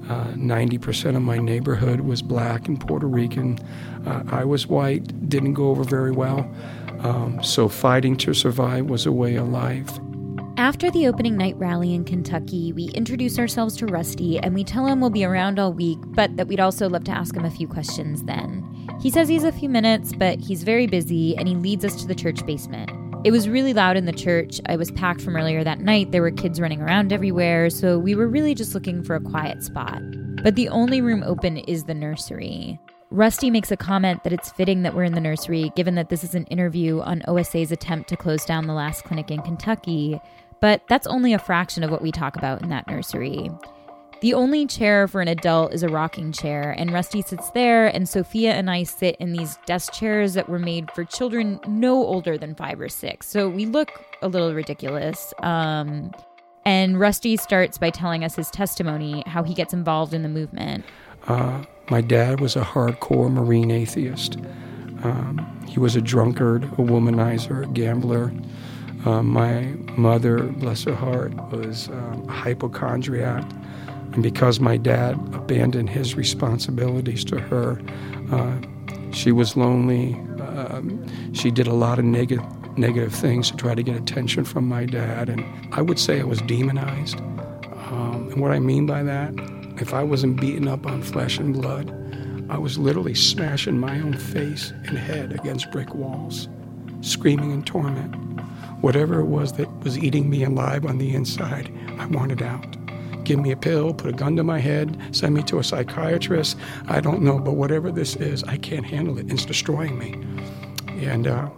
Uh, 0.10 0.28
90% 0.34 1.16
of 1.16 1.22
my 1.22 1.38
neighborhood 1.38 2.02
was 2.02 2.22
black 2.22 2.68
and 2.68 2.80
Puerto 2.80 3.08
Rican. 3.08 3.60
Uh, 4.06 4.24
I 4.28 4.46
was 4.46 4.66
white, 4.66 5.30
didn't 5.30 5.54
go 5.54 5.70
over 5.70 5.84
very 5.84 6.12
well. 6.12 6.50
Um, 7.00 7.44
so 7.44 7.68
fighting 7.68 8.16
to 8.18 8.34
survive 8.34 8.86
was 8.86 9.06
a 9.06 9.12
way 9.12 9.36
of 9.36 9.50
life. 9.50 10.00
After 10.62 10.92
the 10.92 11.08
opening 11.08 11.38
night 11.38 11.58
rally 11.58 11.96
in 11.96 12.04
Kentucky, 12.04 12.72
we 12.72 12.90
introduce 12.90 13.40
ourselves 13.40 13.76
to 13.78 13.88
Rusty 13.88 14.38
and 14.38 14.54
we 14.54 14.64
tell 14.64 14.86
him 14.86 15.02
we'll 15.02 15.10
be 15.10 15.26
around 15.26 15.58
all 15.58 15.74
week, 15.74 15.98
but 16.10 16.38
that 16.38 16.48
we'd 16.48 16.60
also 16.60 16.88
love 16.88 17.04
to 17.06 17.12
ask 17.12 17.36
him 17.36 17.46
a 17.46 17.50
few 17.50 17.68
questions 17.68 18.22
then. 18.26 18.64
He 19.02 19.10
says 19.10 19.28
he's 19.28 19.44
a 19.44 19.52
few 19.52 19.70
minutes, 19.70 20.14
but 20.14 20.40
he's 20.40 20.62
very 20.62 20.86
busy 20.86 21.36
and 21.36 21.48
he 21.48 21.56
leads 21.56 21.84
us 21.84 22.00
to 22.02 22.08
the 22.08 22.14
church 22.14 22.46
basement. 22.46 22.92
It 23.26 23.32
was 23.32 23.50
really 23.50 23.74
loud 23.74 23.98
in 23.98 24.06
the 24.06 24.12
church. 24.12 24.62
I 24.68 24.76
was 24.76 24.92
packed 24.92 25.22
from 25.22 25.36
earlier 25.36 25.64
that 25.64 25.80
night. 25.80 26.12
There 26.12 26.22
were 26.22 26.30
kids 26.30 26.62
running 26.62 26.84
around 26.84 27.12
everywhere, 27.12 27.72
so 27.72 27.98
we 27.98 28.14
were 28.14 28.28
really 28.28 28.54
just 28.54 28.76
looking 28.76 29.04
for 29.04 29.16
a 29.16 29.20
quiet 29.20 29.64
spot. 29.64 30.00
But 30.44 30.54
the 30.54 30.70
only 30.70 31.02
room 31.02 31.24
open 31.26 31.58
is 31.58 31.86
the 31.86 31.96
nursery. 31.96 32.80
Rusty 33.14 33.52
makes 33.52 33.72
a 33.72 33.78
comment 33.78 34.24
that 34.24 34.32
it's 34.32 34.54
fitting 34.54 34.84
that 34.84 34.94
we're 34.94 35.04
in 35.04 35.16
the 35.16 35.20
nursery, 35.20 35.70
given 35.76 35.96
that 35.96 36.08
this 36.08 36.24
is 36.24 36.34
an 36.34 36.46
interview 36.46 37.02
on 37.02 37.22
OSA's 37.28 37.70
attempt 37.70 38.08
to 38.08 38.16
close 38.16 38.46
down 38.46 38.68
the 38.68 38.74
last 38.74 39.04
clinic 39.04 39.30
in 39.30 39.42
Kentucky. 39.42 40.18
But 40.62 40.84
that's 40.88 41.08
only 41.08 41.34
a 41.34 41.40
fraction 41.40 41.84
of 41.84 41.92
what 41.92 42.02
we 42.02 42.12
talk 42.12 42.36
about 42.38 42.62
in 42.62 42.70
that 42.70 42.88
nursery. 42.88 43.50
The 44.22 44.36
only 44.36 44.68
chair 44.68 45.08
for 45.08 45.20
an 45.20 45.28
adult 45.28 45.74
is 45.74 45.82
a 45.82 45.90
rocking 45.90 46.32
chair, 46.32 46.76
and 46.78 46.94
Rusty 46.94 47.24
sits 47.24 47.50
there, 47.50 47.88
and 47.88 48.08
Sofia 48.08 48.54
and 48.54 48.70
I 48.70 48.84
sit 48.84 49.16
in 49.20 49.34
these 49.34 49.58
desk 49.66 49.94
chairs 49.94 50.36
that 50.36 50.48
were 50.48 50.60
made 50.60 50.92
for 50.92 51.04
children 51.04 51.60
no 51.68 51.96
older 51.96 52.38
than 52.38 52.54
five 52.54 52.80
or 52.80 52.88
six. 52.88 53.26
So 53.26 53.50
we 53.50 53.66
look 53.66 53.90
a 54.22 54.28
little 54.28 54.54
ridiculous. 54.54 55.34
Um, 55.40 56.12
and 56.64 57.00
Rusty 57.00 57.36
starts 57.36 57.80
by 57.80 57.90
telling 57.90 58.24
us 58.24 58.36
his 58.36 58.52
testimony, 58.52 59.24
how 59.26 59.42
he 59.42 59.56
gets 59.56 59.74
involved 59.74 60.14
in 60.14 60.22
the 60.22 60.30
movement. 60.30 60.86
Uh, 61.28 61.64
my 61.90 62.02
dad 62.02 62.40
was 62.40 62.56
a 62.56 62.62
hardcore 62.62 63.32
Marine 63.32 63.72
atheist. 63.72 64.38
Um, 65.04 65.66
he 65.68 65.80
was 65.80 65.96
a 65.96 66.02
drunkard, 66.02 66.66
a 66.66 66.68
womanizer, 66.78 67.64
a 67.64 67.68
gambler. 67.68 68.32
Uh, 69.06 69.24
my 69.24 69.64
mother, 69.98 70.44
bless 70.44 70.84
her 70.84 70.96
heart, 70.96 71.34
was 71.52 71.90
uh, 71.90 72.18
a 72.28 72.32
hypochondriac. 72.32 73.44
And 74.14 74.22
because 74.22 74.60
my 74.60 74.78
dad 74.78 75.16
abandoned 75.34 75.90
his 75.90 76.16
responsibilities 76.16 77.24
to 77.26 77.40
her, 77.40 77.82
uh, 78.32 78.58
she 79.12 79.32
was 79.32 79.58
lonely. 79.58 80.14
Um, 80.42 81.34
she 81.34 81.50
did 81.52 81.68
a 81.68 81.74
lot 81.74 82.00
of 82.00 82.06
negative 82.06 82.46
negative 82.78 83.14
things 83.14 83.52
to 83.52 83.58
try 83.58 83.76
to 83.76 83.84
get 83.84 83.96
attention 83.96 84.46
from 84.46 84.68
my 84.68 84.86
dad. 84.86 85.30
And 85.30 85.46
I 85.74 85.82
would 85.82 86.00
say 86.00 86.20
I 86.20 86.24
was 86.24 86.42
demonized. 86.44 87.18
Um, 87.20 88.30
and 88.32 88.42
what 88.42 88.52
I 88.52 88.60
mean 88.60 88.86
by 88.86 89.04
that, 89.04 89.34
if 89.78 89.94
I 89.94 90.04
wasn't 90.04 90.40
beaten 90.40 90.68
up 90.68 90.86
on 90.86 91.02
flesh 91.02 91.38
and 91.38 91.54
blood, 91.54 91.92
I 92.50 92.58
was 92.58 92.78
literally 92.78 93.16
smashing 93.16 93.80
my 93.80 94.00
own 94.00 94.14
face 94.18 94.72
and 94.88 94.98
head 94.98 95.34
against 95.34 95.72
brick 95.72 95.94
walls, 95.94 96.50
screaming 97.02 97.52
in 97.52 97.64
torment. 97.64 98.41
Whatever 98.82 99.20
it 99.20 99.26
was 99.26 99.54
that 99.54 99.70
was 99.84 99.98
eating 99.98 100.30
me 100.30 100.44
alive 100.44 100.86
on 100.86 100.98
the 100.98 101.14
inside, 101.14 101.72
I 101.98 102.06
wanted 102.08 102.42
out 102.42 102.78
give 103.24 103.40
me 103.40 103.52
a 103.52 103.58
pill, 103.58 103.94
put 103.94 104.10
a 104.10 104.14
gun 104.14 104.36
to 104.36 104.44
my 104.44 104.60
head, 104.60 105.00
send 105.12 105.34
me 105.34 105.44
to 105.44 105.60
a 105.60 105.64
psychiatrist. 105.64 106.58
I 106.88 107.00
don't 107.00 107.22
know, 107.22 107.40
but 107.40 107.54
whatever 107.54 107.92
this 107.92 108.16
is, 108.16 108.44
I 108.44 108.58
can't 108.58 108.86
handle 108.86 109.18
it. 109.18 109.32
It's 109.32 109.46
destroying 109.46 109.98
me. 109.98 110.14
And 111.06 111.28
uh, 111.28 111.50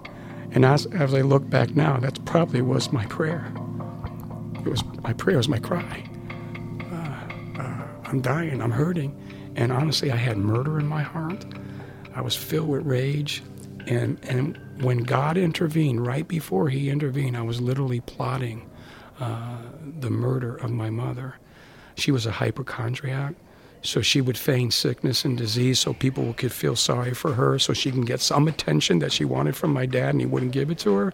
and 0.52 0.66
as 0.66 0.86
as 0.88 1.14
I 1.14 1.22
look 1.22 1.50
back 1.50 1.76
now, 1.76 1.98
that 1.98 2.24
probably 2.26 2.62
was 2.62 2.92
my 2.92 3.06
prayer. 3.08 3.52
It 4.66 4.70
was 4.70 4.84
my 5.02 5.14
prayer, 5.14 5.36
it 5.36 5.38
was 5.38 5.50
my 5.50 5.60
cry. 5.60 6.04
Uh, 6.92 7.62
uh, 7.62 7.88
I'm 8.06 8.22
dying. 8.22 8.62
I'm 8.62 8.72
hurting. 8.72 9.20
And 9.56 9.72
honestly, 9.72 10.12
I 10.12 10.16
had 10.16 10.38
murder 10.38 10.80
in 10.80 10.88
my 10.88 11.02
heart. 11.02 11.46
I 12.16 12.22
was 12.22 12.36
filled 12.36 12.70
with 12.70 12.86
rage. 12.86 13.44
And 13.88 14.18
and 14.24 14.58
when 14.82 15.00
God 15.00 15.38
intervened, 15.38 16.06
right 16.06 16.28
before 16.28 16.70
He 16.70 16.90
intervened, 16.90 17.38
I 17.38 17.42
was 17.42 17.62
literally 17.62 18.02
plotting 18.02 18.70
uh, 19.20 19.58
the 20.00 20.10
murder 20.10 20.56
of 20.56 20.72
my 20.72 20.90
mother. 20.90 21.36
She 21.96 22.12
was 22.12 22.26
a 22.26 22.32
hypochondriac. 22.32 23.36
So 23.86 24.02
she 24.02 24.22
would 24.22 24.38
feign 24.38 24.72
sickness 24.72 25.26
and 25.26 25.38
disease 25.38 25.78
so 25.78 25.94
people 25.94 26.34
could 26.36 26.54
feel 26.54 26.78
sorry 26.78 27.14
for 27.14 27.34
her, 27.34 27.60
so 27.60 27.74
she 27.74 27.92
can 27.92 28.06
get 28.06 28.22
some 28.22 28.48
attention 28.48 29.00
that 29.00 29.12
she 29.12 29.26
wanted 29.26 29.58
from 29.58 29.74
my 29.74 29.86
dad 29.86 30.12
and 30.12 30.22
he 30.22 30.26
wouldn't 30.26 30.54
give 30.54 30.72
it 30.72 30.80
to 30.80 30.94
her. 30.96 31.14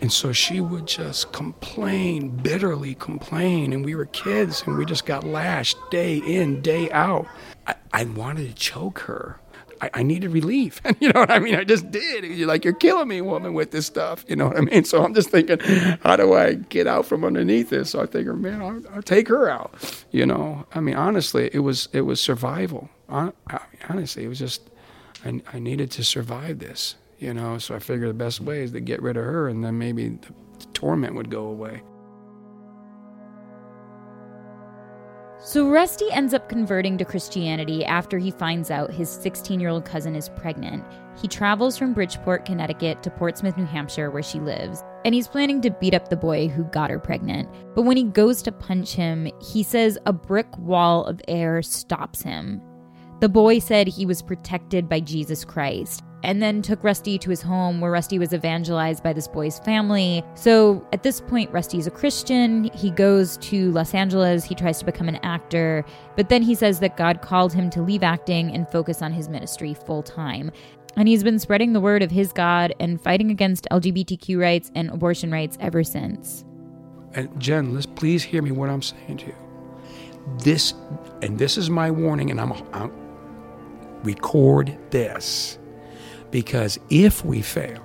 And 0.00 0.12
so 0.12 0.32
she 0.32 0.60
would 0.60 0.86
just 0.86 1.32
complain, 1.32 2.28
bitterly 2.28 2.94
complain. 2.94 3.72
And 3.72 3.84
we 3.84 3.94
were 3.94 4.04
kids 4.04 4.62
and 4.66 4.76
we 4.76 4.84
just 4.84 5.06
got 5.06 5.24
lashed 5.24 5.78
day 5.90 6.18
in, 6.18 6.60
day 6.60 6.90
out. 6.90 7.26
I, 7.66 7.74
I 7.92 8.04
wanted 8.04 8.48
to 8.48 8.54
choke 8.54 9.00
her. 9.00 9.40
I, 9.80 9.90
I 9.94 10.02
needed 10.02 10.30
relief. 10.30 10.80
And 10.84 10.96
you 11.00 11.12
know 11.12 11.20
what 11.20 11.30
I 11.30 11.38
mean? 11.38 11.54
I 11.54 11.64
just 11.64 11.90
did. 11.90 12.24
You're 12.24 12.48
like, 12.48 12.64
you're 12.64 12.74
killing 12.74 13.08
me, 13.08 13.20
woman, 13.20 13.54
with 13.54 13.70
this 13.70 13.86
stuff. 13.86 14.24
You 14.28 14.36
know 14.36 14.48
what 14.48 14.56
I 14.56 14.60
mean? 14.60 14.84
So 14.84 15.02
I'm 15.02 15.14
just 15.14 15.30
thinking, 15.30 15.58
how 16.02 16.16
do 16.16 16.34
I 16.34 16.54
get 16.54 16.86
out 16.86 17.06
from 17.06 17.24
underneath 17.24 17.70
this? 17.70 17.90
So 17.90 18.02
I 18.02 18.06
think, 18.06 18.28
man, 18.28 18.62
I'll, 18.62 18.82
I'll 18.94 19.02
take 19.02 19.28
her 19.28 19.48
out. 19.48 19.74
You 20.10 20.26
know, 20.26 20.66
I 20.74 20.80
mean, 20.80 20.96
honestly, 20.96 21.50
it 21.52 21.60
was 21.60 21.88
it 21.92 22.02
was 22.02 22.20
survival. 22.20 22.88
Honestly, 23.08 24.24
it 24.24 24.28
was 24.28 24.38
just 24.38 24.70
I, 25.24 25.40
I 25.52 25.58
needed 25.58 25.90
to 25.92 26.04
survive 26.04 26.58
this. 26.58 26.96
You 27.18 27.34
know, 27.34 27.58
so 27.58 27.74
I 27.74 27.80
figured 27.80 28.08
the 28.10 28.14
best 28.14 28.40
way 28.40 28.62
is 28.62 28.70
to 28.72 28.80
get 28.80 29.02
rid 29.02 29.16
of 29.16 29.24
her, 29.24 29.48
and 29.48 29.64
then 29.64 29.76
maybe 29.76 30.08
the 30.08 30.66
torment 30.72 31.16
would 31.16 31.30
go 31.30 31.46
away. 31.46 31.82
So 35.40 35.70
Rusty 35.70 36.10
ends 36.10 36.34
up 36.34 36.48
converting 36.48 36.98
to 36.98 37.04
Christianity 37.04 37.84
after 37.84 38.18
he 38.18 38.32
finds 38.32 38.72
out 38.72 38.92
his 38.92 39.08
16 39.08 39.60
year 39.60 39.68
old 39.68 39.84
cousin 39.84 40.16
is 40.16 40.28
pregnant. 40.30 40.84
He 41.20 41.28
travels 41.28 41.78
from 41.78 41.94
Bridgeport, 41.94 42.44
Connecticut 42.44 43.04
to 43.04 43.10
Portsmouth, 43.10 43.56
New 43.56 43.64
Hampshire, 43.64 44.10
where 44.10 44.22
she 44.22 44.40
lives, 44.40 44.82
and 45.04 45.14
he's 45.14 45.28
planning 45.28 45.60
to 45.60 45.70
beat 45.70 45.94
up 45.94 46.08
the 46.08 46.16
boy 46.16 46.48
who 46.48 46.64
got 46.64 46.90
her 46.90 46.98
pregnant. 46.98 47.48
But 47.76 47.82
when 47.82 47.96
he 47.96 48.02
goes 48.02 48.42
to 48.42 48.52
punch 48.52 48.94
him, 48.94 49.30
he 49.40 49.62
says 49.62 49.96
a 50.06 50.12
brick 50.12 50.48
wall 50.58 51.04
of 51.04 51.20
air 51.28 51.62
stops 51.62 52.20
him. 52.20 52.60
The 53.20 53.28
boy 53.28 53.60
said 53.60 53.86
he 53.86 54.06
was 54.06 54.22
protected 54.22 54.88
by 54.88 55.00
Jesus 55.00 55.44
Christ 55.44 56.02
and 56.22 56.42
then 56.42 56.62
took 56.62 56.82
Rusty 56.82 57.18
to 57.18 57.30
his 57.30 57.42
home 57.42 57.80
where 57.80 57.90
Rusty 57.90 58.18
was 58.18 58.32
evangelized 58.32 59.02
by 59.02 59.12
this 59.12 59.28
boy's 59.28 59.58
family. 59.60 60.24
So 60.34 60.86
at 60.92 61.02
this 61.02 61.20
point, 61.20 61.50
Rusty 61.52 61.78
is 61.78 61.86
a 61.86 61.90
Christian. 61.90 62.64
He 62.74 62.90
goes 62.90 63.36
to 63.38 63.70
Los 63.72 63.94
Angeles. 63.94 64.44
He 64.44 64.54
tries 64.54 64.78
to 64.80 64.84
become 64.84 65.08
an 65.08 65.16
actor. 65.22 65.84
But 66.16 66.28
then 66.28 66.42
he 66.42 66.54
says 66.54 66.80
that 66.80 66.96
God 66.96 67.22
called 67.22 67.52
him 67.52 67.70
to 67.70 67.82
leave 67.82 68.02
acting 68.02 68.54
and 68.54 68.68
focus 68.68 69.02
on 69.02 69.12
his 69.12 69.28
ministry 69.28 69.74
full 69.74 70.02
time. 70.02 70.50
And 70.96 71.06
he's 71.06 71.22
been 71.22 71.38
spreading 71.38 71.72
the 71.72 71.80
word 71.80 72.02
of 72.02 72.10
his 72.10 72.32
God 72.32 72.74
and 72.80 73.00
fighting 73.00 73.30
against 73.30 73.68
LGBTQ 73.70 74.40
rights 74.40 74.72
and 74.74 74.90
abortion 74.90 75.30
rights 75.30 75.56
ever 75.60 75.84
since. 75.84 76.44
And 77.14 77.40
Jen, 77.40 77.72
let's 77.72 77.86
please 77.86 78.24
hear 78.24 78.42
me 78.42 78.50
what 78.50 78.68
I'm 78.68 78.82
saying 78.82 79.18
to 79.18 79.26
you. 79.26 79.36
This, 80.40 80.74
and 81.22 81.38
this 81.38 81.56
is 81.56 81.70
my 81.70 81.90
warning, 81.90 82.30
and 82.30 82.40
I'm, 82.40 82.52
I'm 82.72 82.92
record 84.02 84.76
this 84.90 85.58
because 86.30 86.78
if 86.90 87.24
we 87.24 87.42
fail 87.42 87.82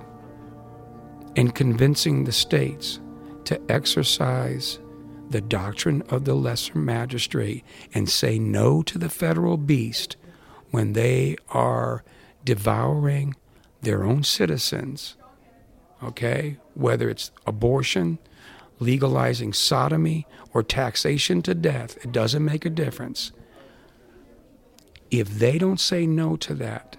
in 1.34 1.50
convincing 1.50 2.24
the 2.24 2.32
states 2.32 3.00
to 3.44 3.60
exercise 3.70 4.78
the 5.30 5.40
doctrine 5.40 6.02
of 6.02 6.24
the 6.24 6.34
lesser 6.34 6.78
magistrate 6.78 7.64
and 7.94 8.08
say 8.08 8.38
no 8.38 8.82
to 8.82 8.98
the 8.98 9.08
federal 9.08 9.56
beast 9.56 10.16
when 10.70 10.92
they 10.92 11.36
are 11.48 12.04
devouring 12.44 13.34
their 13.82 14.04
own 14.04 14.22
citizens, 14.22 15.16
okay, 16.02 16.58
whether 16.74 17.08
it's 17.08 17.30
abortion, 17.46 18.18
legalizing 18.78 19.52
sodomy, 19.52 20.26
or 20.52 20.62
taxation 20.62 21.42
to 21.42 21.54
death, 21.54 21.96
it 22.04 22.12
doesn't 22.12 22.44
make 22.44 22.64
a 22.64 22.70
difference. 22.70 23.32
If 25.10 25.28
they 25.30 25.58
don't 25.58 25.80
say 25.80 26.06
no 26.06 26.36
to 26.36 26.54
that, 26.54 26.96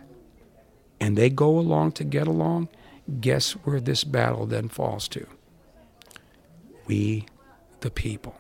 and 0.99 1.17
they 1.17 1.29
go 1.29 1.57
along 1.57 1.93
to 1.93 2.03
get 2.03 2.27
along, 2.27 2.69
guess 3.19 3.51
where 3.51 3.79
this 3.79 4.03
battle 4.03 4.45
then 4.45 4.69
falls 4.69 5.07
to? 5.09 5.27
We, 6.87 7.25
the 7.81 7.91
people. 7.91 8.35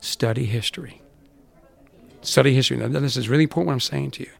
Study 0.00 0.46
history. 0.46 1.02
Study 2.22 2.54
history. 2.54 2.76
Now, 2.76 2.88
this 2.88 3.16
is 3.16 3.28
really 3.28 3.44
important 3.44 3.68
what 3.68 3.72
I'm 3.74 3.80
saying 3.80 4.12
to 4.12 4.24
you. 4.24 4.30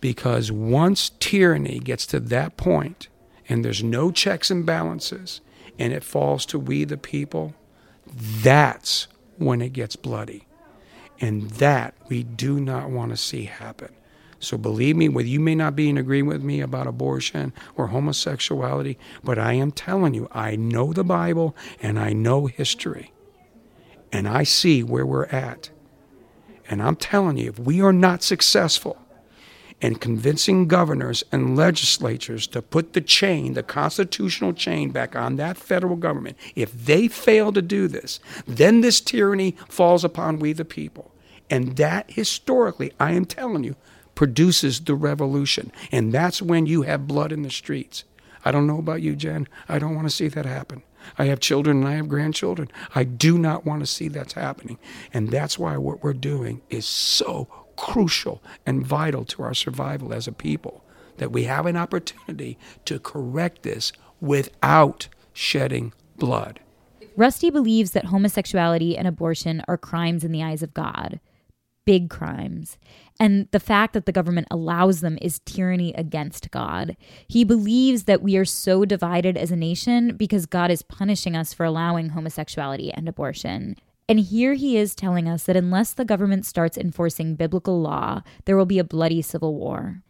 Because 0.00 0.52
once 0.52 1.10
tyranny 1.20 1.78
gets 1.78 2.06
to 2.06 2.20
that 2.20 2.56
point 2.56 3.08
and 3.48 3.64
there's 3.64 3.82
no 3.82 4.10
checks 4.10 4.50
and 4.50 4.66
balances 4.66 5.40
and 5.78 5.92
it 5.92 6.04
falls 6.04 6.46
to 6.46 6.58
we, 6.58 6.84
the 6.84 6.96
people, 6.96 7.54
that's 8.06 9.08
when 9.38 9.60
it 9.60 9.72
gets 9.72 9.96
bloody. 9.96 10.46
And 11.20 11.50
that 11.52 11.94
we 12.08 12.22
do 12.22 12.60
not 12.60 12.90
want 12.90 13.10
to 13.10 13.16
see 13.16 13.44
happen. 13.44 13.94
So 14.38 14.58
believe 14.58 14.96
me, 14.96 15.08
whether 15.08 15.28
you 15.28 15.40
may 15.40 15.54
not 15.54 15.76
be 15.76 15.88
in 15.88 15.96
agreement 15.96 16.38
with 16.38 16.44
me 16.44 16.60
about 16.60 16.86
abortion 16.86 17.52
or 17.74 17.88
homosexuality, 17.88 18.98
but 19.24 19.38
I 19.38 19.54
am 19.54 19.72
telling 19.72 20.14
you, 20.14 20.28
I 20.32 20.56
know 20.56 20.92
the 20.92 21.04
Bible 21.04 21.56
and 21.80 21.98
I 21.98 22.12
know 22.12 22.46
history. 22.46 23.12
And 24.12 24.28
I 24.28 24.44
see 24.44 24.82
where 24.82 25.06
we're 25.06 25.26
at. 25.26 25.70
And 26.68 26.82
I'm 26.82 26.96
telling 26.96 27.38
you, 27.38 27.50
if 27.50 27.58
we 27.58 27.80
are 27.80 27.92
not 27.92 28.22
successful 28.22 28.98
in 29.80 29.94
convincing 29.96 30.68
governors 30.68 31.22
and 31.30 31.56
legislatures 31.56 32.46
to 32.48 32.62
put 32.62 32.92
the 32.92 33.00
chain, 33.00 33.54
the 33.54 33.62
constitutional 33.62 34.52
chain, 34.52 34.90
back 34.90 35.14
on 35.14 35.36
that 35.36 35.56
federal 35.56 35.96
government, 35.96 36.36
if 36.54 36.72
they 36.72 37.08
fail 37.08 37.52
to 37.52 37.62
do 37.62 37.88
this, 37.88 38.20
then 38.46 38.80
this 38.80 39.00
tyranny 39.00 39.56
falls 39.68 40.04
upon 40.04 40.38
we 40.38 40.52
the 40.52 40.64
people. 40.64 41.12
And 41.50 41.76
that 41.76 42.10
historically, 42.10 42.92
I 42.98 43.12
am 43.12 43.24
telling 43.24 43.64
you, 43.64 43.76
produces 44.16 44.80
the 44.80 44.96
revolution. 44.96 45.70
And 45.92 46.12
that's 46.12 46.42
when 46.42 46.66
you 46.66 46.82
have 46.82 47.06
blood 47.06 47.30
in 47.30 47.42
the 47.42 47.50
streets. 47.50 48.02
I 48.44 48.50
don't 48.50 48.66
know 48.66 48.78
about 48.78 49.02
you, 49.02 49.14
Jen. 49.14 49.46
I 49.68 49.78
don't 49.78 49.94
want 49.94 50.08
to 50.08 50.14
see 50.14 50.26
that 50.28 50.46
happen. 50.46 50.82
I 51.18 51.26
have 51.26 51.38
children 51.38 51.78
and 51.78 51.88
I 51.88 51.92
have 51.92 52.08
grandchildren. 52.08 52.68
I 52.96 53.04
do 53.04 53.38
not 53.38 53.64
want 53.64 53.80
to 53.80 53.86
see 53.86 54.08
that's 54.08 54.32
happening. 54.32 54.78
And 55.12 55.30
that's 55.30 55.58
why 55.58 55.76
what 55.76 56.02
we're 56.02 56.14
doing 56.14 56.62
is 56.68 56.86
so 56.86 57.46
crucial 57.76 58.42
and 58.64 58.84
vital 58.84 59.24
to 59.26 59.42
our 59.42 59.54
survival 59.54 60.12
as 60.12 60.26
a 60.26 60.32
people 60.32 60.82
that 61.18 61.30
we 61.30 61.44
have 61.44 61.66
an 61.66 61.76
opportunity 61.76 62.58
to 62.86 62.98
correct 62.98 63.62
this 63.62 63.92
without 64.20 65.08
shedding 65.32 65.92
blood. 66.16 66.60
Rusty 67.16 67.50
believes 67.50 67.92
that 67.92 68.06
homosexuality 68.06 68.96
and 68.96 69.06
abortion 69.06 69.62
are 69.68 69.78
crimes 69.78 70.24
in 70.24 70.32
the 70.32 70.42
eyes 70.42 70.62
of 70.62 70.74
God 70.74 71.20
big 71.86 72.10
crimes. 72.10 72.78
And 73.18 73.48
the 73.50 73.60
fact 73.60 73.94
that 73.94 74.04
the 74.04 74.12
government 74.12 74.46
allows 74.50 75.00
them 75.00 75.18
is 75.22 75.40
tyranny 75.40 75.94
against 75.94 76.50
God. 76.50 76.96
He 77.26 77.44
believes 77.44 78.04
that 78.04 78.22
we 78.22 78.36
are 78.36 78.44
so 78.44 78.84
divided 78.84 79.36
as 79.36 79.50
a 79.50 79.56
nation 79.56 80.16
because 80.16 80.44
God 80.44 80.70
is 80.70 80.82
punishing 80.82 81.34
us 81.34 81.54
for 81.54 81.64
allowing 81.64 82.10
homosexuality 82.10 82.92
and 82.92 83.08
abortion. 83.08 83.76
And 84.08 84.20
here 84.20 84.54
he 84.54 84.76
is 84.76 84.94
telling 84.94 85.28
us 85.28 85.44
that 85.44 85.56
unless 85.56 85.92
the 85.92 86.04
government 86.04 86.46
starts 86.46 86.78
enforcing 86.78 87.34
biblical 87.34 87.80
law, 87.80 88.22
there 88.44 88.56
will 88.56 88.66
be 88.66 88.78
a 88.78 88.84
bloody 88.84 89.22
civil 89.22 89.54
war. 89.54 90.02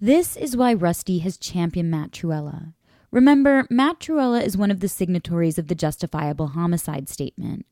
This 0.00 0.36
is 0.36 0.56
why 0.56 0.74
Rusty 0.74 1.18
has 1.20 1.36
championed 1.36 1.90
Matt 1.90 2.12
Trewhella. 2.12 2.74
Remember, 3.10 3.66
Matt 3.68 3.98
Trewhella 3.98 4.42
is 4.42 4.56
one 4.56 4.70
of 4.70 4.80
the 4.80 4.88
signatories 4.88 5.58
of 5.58 5.66
the 5.66 5.74
justifiable 5.74 6.48
homicide 6.48 7.08
statement. 7.08 7.66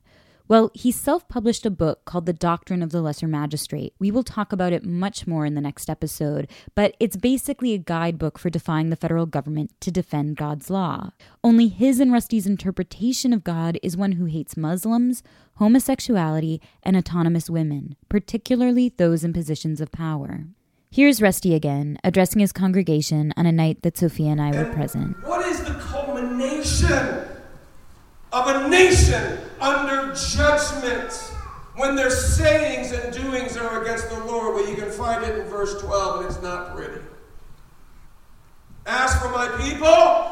Well, 0.48 0.70
he 0.72 0.90
self 0.90 1.28
published 1.28 1.66
a 1.66 1.70
book 1.70 2.06
called 2.06 2.24
The 2.24 2.32
Doctrine 2.32 2.82
of 2.82 2.90
the 2.90 3.02
Lesser 3.02 3.28
Magistrate. 3.28 3.92
We 3.98 4.10
will 4.10 4.24
talk 4.24 4.50
about 4.50 4.72
it 4.72 4.82
much 4.82 5.26
more 5.26 5.44
in 5.44 5.54
the 5.54 5.60
next 5.60 5.90
episode, 5.90 6.48
but 6.74 6.96
it's 6.98 7.18
basically 7.18 7.74
a 7.74 7.78
guidebook 7.78 8.38
for 8.38 8.48
defying 8.48 8.88
the 8.88 8.96
federal 8.96 9.26
government 9.26 9.78
to 9.82 9.90
defend 9.90 10.38
God's 10.38 10.70
law. 10.70 11.10
Only 11.44 11.68
his 11.68 12.00
and 12.00 12.10
Rusty's 12.10 12.46
interpretation 12.46 13.34
of 13.34 13.44
God 13.44 13.78
is 13.82 13.94
one 13.94 14.12
who 14.12 14.24
hates 14.24 14.56
Muslims, 14.56 15.22
homosexuality, 15.56 16.62
and 16.82 16.96
autonomous 16.96 17.50
women, 17.50 17.96
particularly 18.08 18.88
those 18.96 19.24
in 19.24 19.34
positions 19.34 19.82
of 19.82 19.92
power. 19.92 20.46
Here's 20.90 21.20
Rusty 21.20 21.54
again, 21.54 21.98
addressing 22.02 22.40
his 22.40 22.52
congregation 22.52 23.34
on 23.36 23.44
a 23.44 23.52
night 23.52 23.82
that 23.82 23.98
Sofia 23.98 24.30
and 24.30 24.40
I 24.40 24.52
were 24.52 24.72
present. 24.72 25.22
What 25.26 25.46
is 25.46 25.62
the 25.62 25.74
culmination 25.74 27.28
of 28.32 28.46
a 28.46 28.66
nation 28.70 29.40
under 29.60 30.14
judgment 30.14 31.12
when 31.76 31.94
their 31.94 32.10
sayings 32.10 32.92
and 32.92 33.12
doings 33.12 33.56
are 33.56 33.82
against 33.82 34.10
the 34.10 34.24
Lord. 34.24 34.54
Well, 34.54 34.68
you 34.68 34.76
can 34.76 34.90
find 34.90 35.24
it 35.24 35.38
in 35.38 35.46
verse 35.46 35.80
12, 35.80 36.20
and 36.20 36.26
it's 36.30 36.42
not 36.42 36.74
pretty. 36.74 37.00
As 38.86 39.14
for 39.20 39.28
my 39.28 39.48
people, 39.60 39.86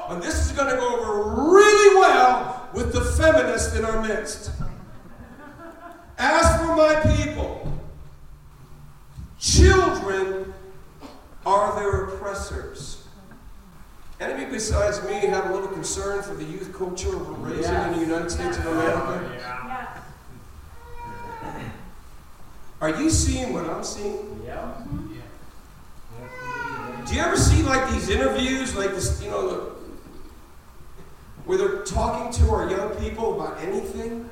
and 0.08 0.22
this 0.22 0.46
is 0.46 0.52
going 0.52 0.70
to 0.70 0.76
go 0.76 0.96
over 0.96 1.52
really 1.52 1.96
well 1.96 2.68
with 2.72 2.92
the 2.92 3.00
feminists 3.00 3.76
in 3.76 3.84
our 3.84 4.02
midst. 4.02 4.50
As 6.18 6.60
for 6.60 6.74
my 6.74 7.14
people, 7.16 7.70
children 9.38 10.54
are 11.44 11.78
their 11.78 12.04
oppressors. 12.06 12.95
Anybody 14.18 14.46
besides 14.46 15.04
me 15.04 15.14
have 15.26 15.50
a 15.50 15.52
little 15.52 15.68
concern 15.68 16.22
for 16.22 16.34
the 16.34 16.44
youth 16.44 16.72
culture 16.74 17.16
we're 17.18 17.50
raising 17.50 17.74
in 17.74 17.92
the 17.92 18.00
United 18.00 18.30
States 18.30 18.56
of 18.56 18.66
America? 18.66 19.30
Yeah. 19.38 19.86
Are 22.80 22.90
you 22.90 23.10
seeing 23.10 23.52
what 23.52 23.66
I'm 23.66 23.84
seeing? 23.84 24.40
Yeah. 24.44 24.72
Do 27.06 27.14
you 27.14 27.20
ever 27.20 27.36
see 27.36 27.62
like 27.62 27.90
these 27.90 28.08
interviews, 28.08 28.74
like 28.74 28.90
this, 28.90 29.22
you 29.22 29.30
know, 29.30 29.48
the, 29.48 29.56
where 31.44 31.58
they're 31.58 31.82
talking 31.82 32.32
to 32.44 32.52
our 32.52 32.70
young 32.70 32.94
people 32.96 33.40
about 33.40 33.60
anything? 33.62 34.30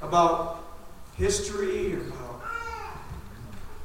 About 0.00 0.64
history, 1.16 1.94
about 1.94 2.42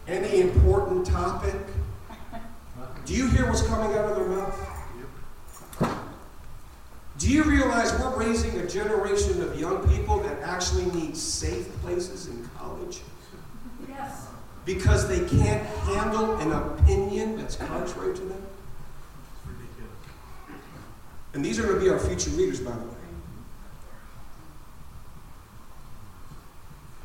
any 0.08 0.40
important 0.40 1.06
topic? 1.06 1.56
Do 3.08 3.14
you 3.14 3.30
hear 3.30 3.46
what's 3.46 3.62
coming 3.62 3.98
out 3.98 4.04
of 4.04 4.18
their 4.18 4.28
mouth? 4.28 4.68
Do 7.18 7.30
you 7.30 7.44
realize 7.44 7.98
we're 7.98 8.18
raising 8.18 8.60
a 8.60 8.68
generation 8.68 9.42
of 9.42 9.58
young 9.58 9.88
people 9.88 10.20
that 10.20 10.42
actually 10.42 10.86
need 10.92 11.16
safe 11.16 11.70
places 11.82 12.28
in 12.28 12.48
college? 12.58 13.00
Yes. 13.88 14.28
Because 14.66 15.08
they 15.08 15.26
can't 15.26 15.66
handle 15.66 16.36
an 16.40 16.52
opinion 16.52 17.38
that's 17.38 17.56
contrary 17.56 18.14
to 18.14 18.22
them? 18.22 18.46
And 21.34 21.46
these 21.46 21.60
are 21.60 21.64
going 21.64 21.76
to 21.76 21.82
be 21.82 21.90
our 21.90 22.00
future 22.00 22.32
leaders, 22.32 22.60
by 22.60 22.72
the 22.72 22.78
way. 22.78 22.94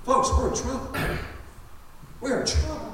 Folks, 0.03 0.30
we're 0.30 0.48
in 0.48 0.57
trouble. 0.57 0.96
We're 2.20 2.40
in 2.40 2.46
trouble 2.46 2.91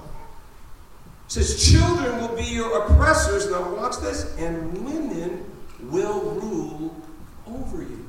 says, 1.29 1.71
Children 1.71 2.21
will 2.21 2.35
be 2.37 2.45
your 2.45 2.85
oppressors. 2.85 3.51
Now, 3.51 3.75
watch 3.75 3.99
this. 3.99 4.37
And 4.39 4.85
women 4.85 5.45
will 5.83 6.23
rule 6.33 6.97
over 7.47 7.83
you. 7.83 8.09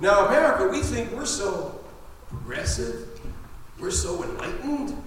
Now, 0.00 0.26
America, 0.26 0.68
we 0.68 0.80
think 0.80 1.12
we're 1.12 1.26
so 1.26 1.80
progressive, 2.28 3.20
we're 3.78 3.90
so 3.90 4.22
enlightened, 4.24 5.00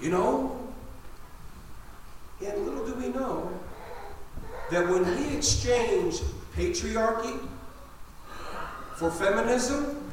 you 0.00 0.10
know? 0.10 0.60
And 2.44 2.66
little 2.66 2.86
do 2.86 2.94
we 2.94 3.08
know 3.08 3.50
that 4.70 4.86
when 4.86 5.04
we 5.06 5.36
exchange 5.36 6.20
patriarchy 6.54 7.38
for 8.96 9.10
feminism, 9.10 10.12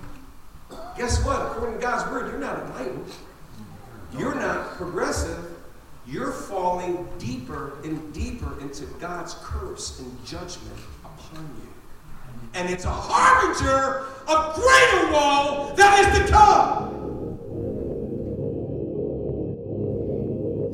guess 0.97 1.23
what? 1.25 1.41
According 1.41 1.75
to 1.75 1.81
God's 1.81 2.09
word, 2.11 2.31
you're 2.31 2.39
not 2.39 2.59
enlightened. 2.59 3.11
You're 4.17 4.35
not 4.35 4.75
progressive. 4.75 5.49
You're 6.05 6.31
falling 6.31 7.07
deeper 7.17 7.77
and 7.83 8.13
deeper 8.13 8.59
into 8.59 8.85
God's 8.99 9.35
curse 9.41 9.99
and 9.99 10.25
judgment 10.25 10.77
upon 11.03 11.49
you. 11.61 11.69
And 12.53 12.69
it's 12.69 12.85
a 12.85 12.91
harbinger 12.91 14.05
of 14.27 14.55
greater 14.55 15.11
woe 15.11 15.73
that 15.75 15.99
is 15.99 16.19
to 16.19 16.31
come. 16.31 16.93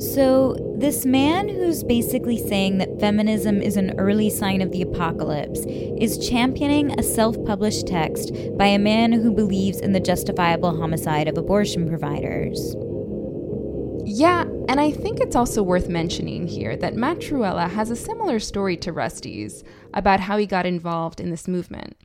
So, 0.00 0.56
this 0.78 1.04
man 1.04 1.48
who's 1.48 1.84
basically 1.84 2.38
saying 2.38 2.78
that 2.78 2.98
feminism 3.00 3.60
is 3.60 3.76
an 3.76 3.98
early 3.98 4.30
sign 4.30 4.62
of 4.62 4.72
the 4.72 4.82
apocalypse 4.82 5.60
is 5.66 6.26
championing 6.26 6.98
a 6.98 7.02
self 7.02 7.36
published 7.44 7.86
text 7.86 8.32
by 8.56 8.66
a 8.66 8.78
man 8.78 9.12
who 9.12 9.30
believes 9.30 9.80
in 9.80 9.92
the 9.92 10.00
justifiable 10.00 10.76
homicide 10.76 11.28
of 11.28 11.38
abortion 11.38 11.86
providers. 11.86 12.74
Yeah, 14.12 14.42
and 14.68 14.80
I 14.80 14.90
think 14.90 15.20
it's 15.20 15.36
also 15.36 15.62
worth 15.62 15.88
mentioning 15.88 16.48
here 16.48 16.76
that 16.76 16.96
Matt 16.96 17.22
has 17.22 17.90
a 17.90 17.96
similar 17.96 18.40
story 18.40 18.76
to 18.78 18.92
Rusty's 18.92 19.62
about 19.94 20.18
how 20.18 20.36
he 20.36 20.46
got 20.46 20.66
involved 20.66 21.20
in 21.20 21.30
this 21.30 21.46
movement. 21.46 21.96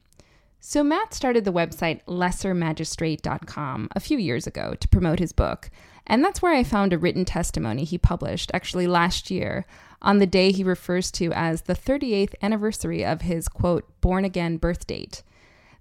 So, 0.60 0.84
Matt 0.84 1.16
started 1.16 1.46
the 1.46 1.52
website 1.52 2.06
lessermagistrate.com 2.06 3.90
a 3.96 4.00
few 4.00 4.20
years 4.20 4.46
ago 4.46 4.76
to 4.76 4.88
promote 4.88 5.18
his 5.18 5.34
book, 5.34 5.72
and 6.06 6.24
that's 6.24 6.44
where 6.44 6.54
I 6.54 6.64
found 6.64 6.94
a 6.94 7.00
written 7.00 7.26
testimony 7.26 7.84
he 7.84 7.98
published 7.98 8.52
actually 8.54 8.86
last 8.86 9.32
year 9.32 9.66
on 10.00 10.20
the 10.20 10.28
day 10.28 10.52
he 10.52 10.64
refers 10.64 11.10
to 11.14 11.34
as 11.34 11.64
the 11.64 11.74
38th 11.74 12.36
anniversary 12.40 13.04
of 13.04 13.22
his 13.22 13.48
quote, 13.48 14.00
born 14.02 14.24
again 14.24 14.58
birth 14.58 14.86
date, 14.86 15.24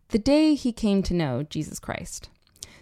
the 0.08 0.18
day 0.18 0.54
he 0.54 0.72
came 0.72 1.02
to 1.02 1.12
know 1.12 1.42
Jesus 1.42 1.78
Christ. 1.78 2.30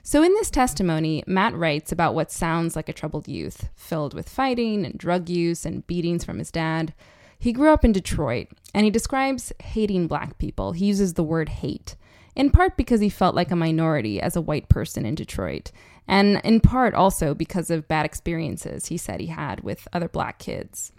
So, 0.02 0.22
in 0.22 0.32
this 0.34 0.50
testimony, 0.50 1.22
Matt 1.26 1.54
writes 1.54 1.92
about 1.92 2.14
what 2.14 2.32
sounds 2.32 2.74
like 2.74 2.88
a 2.88 2.92
troubled 2.92 3.28
youth, 3.28 3.68
filled 3.76 4.14
with 4.14 4.28
fighting 4.28 4.84
and 4.84 4.98
drug 4.98 5.28
use 5.28 5.64
and 5.64 5.86
beatings 5.86 6.24
from 6.24 6.38
his 6.38 6.50
dad. 6.50 6.92
He 7.38 7.52
grew 7.52 7.72
up 7.72 7.84
in 7.84 7.92
Detroit, 7.92 8.48
and 8.74 8.84
he 8.84 8.90
describes 8.90 9.52
hating 9.60 10.08
black 10.08 10.38
people. 10.38 10.72
He 10.72 10.86
uses 10.86 11.14
the 11.14 11.22
word 11.22 11.48
hate 11.48 11.96
in 12.34 12.50
part 12.50 12.76
because 12.76 13.00
he 13.00 13.08
felt 13.08 13.34
like 13.34 13.50
a 13.50 13.56
minority 13.56 14.20
as 14.20 14.36
a 14.36 14.40
white 14.40 14.68
person 14.68 15.04
in 15.04 15.14
Detroit, 15.14 15.70
and 16.08 16.40
in 16.44 16.60
part 16.60 16.94
also 16.94 17.34
because 17.34 17.70
of 17.70 17.88
bad 17.88 18.06
experiences 18.06 18.86
he 18.86 18.96
said 18.96 19.20
he 19.20 19.26
had 19.26 19.60
with 19.60 19.86
other 19.92 20.08
black 20.08 20.38
kids. 20.38 20.92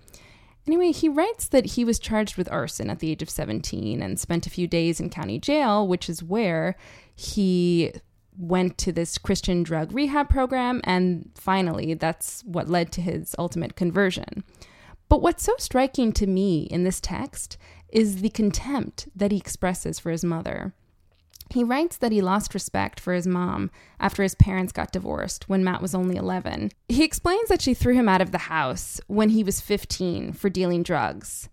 Anyway, 0.65 0.91
he 0.91 1.09
writes 1.09 1.47
that 1.49 1.65
he 1.65 1.83
was 1.83 1.99
charged 1.99 2.37
with 2.37 2.49
arson 2.51 2.89
at 2.89 2.99
the 2.99 3.11
age 3.11 3.21
of 3.21 3.29
17 3.29 4.01
and 4.01 4.19
spent 4.19 4.47
a 4.47 4.51
few 4.51 4.65
days 4.65 4.99
in 4.99 5.09
county 5.09 5.37
jail, 5.37 5.85
which 5.85 6.07
is 6.07 6.23
where 6.23 6.77
he 7.13 7.91
went 8.38 8.77
to 8.79 8.91
this 8.91 9.17
Christian 9.17 9.63
drug 9.63 9.91
rehab 9.91 10.29
program, 10.29 10.81
and 10.84 11.29
finally, 11.36 11.93
that's 11.93 12.43
what 12.45 12.69
led 12.69 12.91
to 12.93 13.01
his 13.01 13.36
ultimate 13.38 13.75
conversion. 13.75 14.43
But 15.09 15.21
what's 15.21 15.43
so 15.43 15.53
striking 15.59 16.11
to 16.13 16.27
me 16.27 16.63
in 16.63 16.84
this 16.84 16.99
text 16.99 17.57
is 17.89 18.21
the 18.21 18.29
contempt 18.29 19.07
that 19.15 19.31
he 19.31 19.38
expresses 19.38 19.99
for 19.99 20.11
his 20.11 20.23
mother. 20.23 20.73
He 21.51 21.63
writes 21.63 21.97
that 21.97 22.11
he 22.11 22.21
lost 22.21 22.55
respect 22.55 22.99
for 22.99 23.13
his 23.13 23.27
mom 23.27 23.69
after 23.99 24.23
his 24.23 24.34
parents 24.34 24.71
got 24.71 24.91
divorced 24.91 25.47
when 25.47 25.63
Matt 25.63 25.84
was 25.84 25.93
only 25.93 26.15
11. 26.15 26.71
He 26.89 27.03
explains 27.03 27.49
that 27.49 27.61
she 27.61 27.75
threw 27.75 27.93
him 27.93 28.09
out 28.09 28.21
of 28.21 28.31
the 28.31 28.39
house 28.39 28.99
when 29.07 29.29
he 29.29 29.43
was 29.43 29.61
15 29.61 30.34
for 30.34 30.49
dealing 30.49 30.81
drugs. 30.81 31.49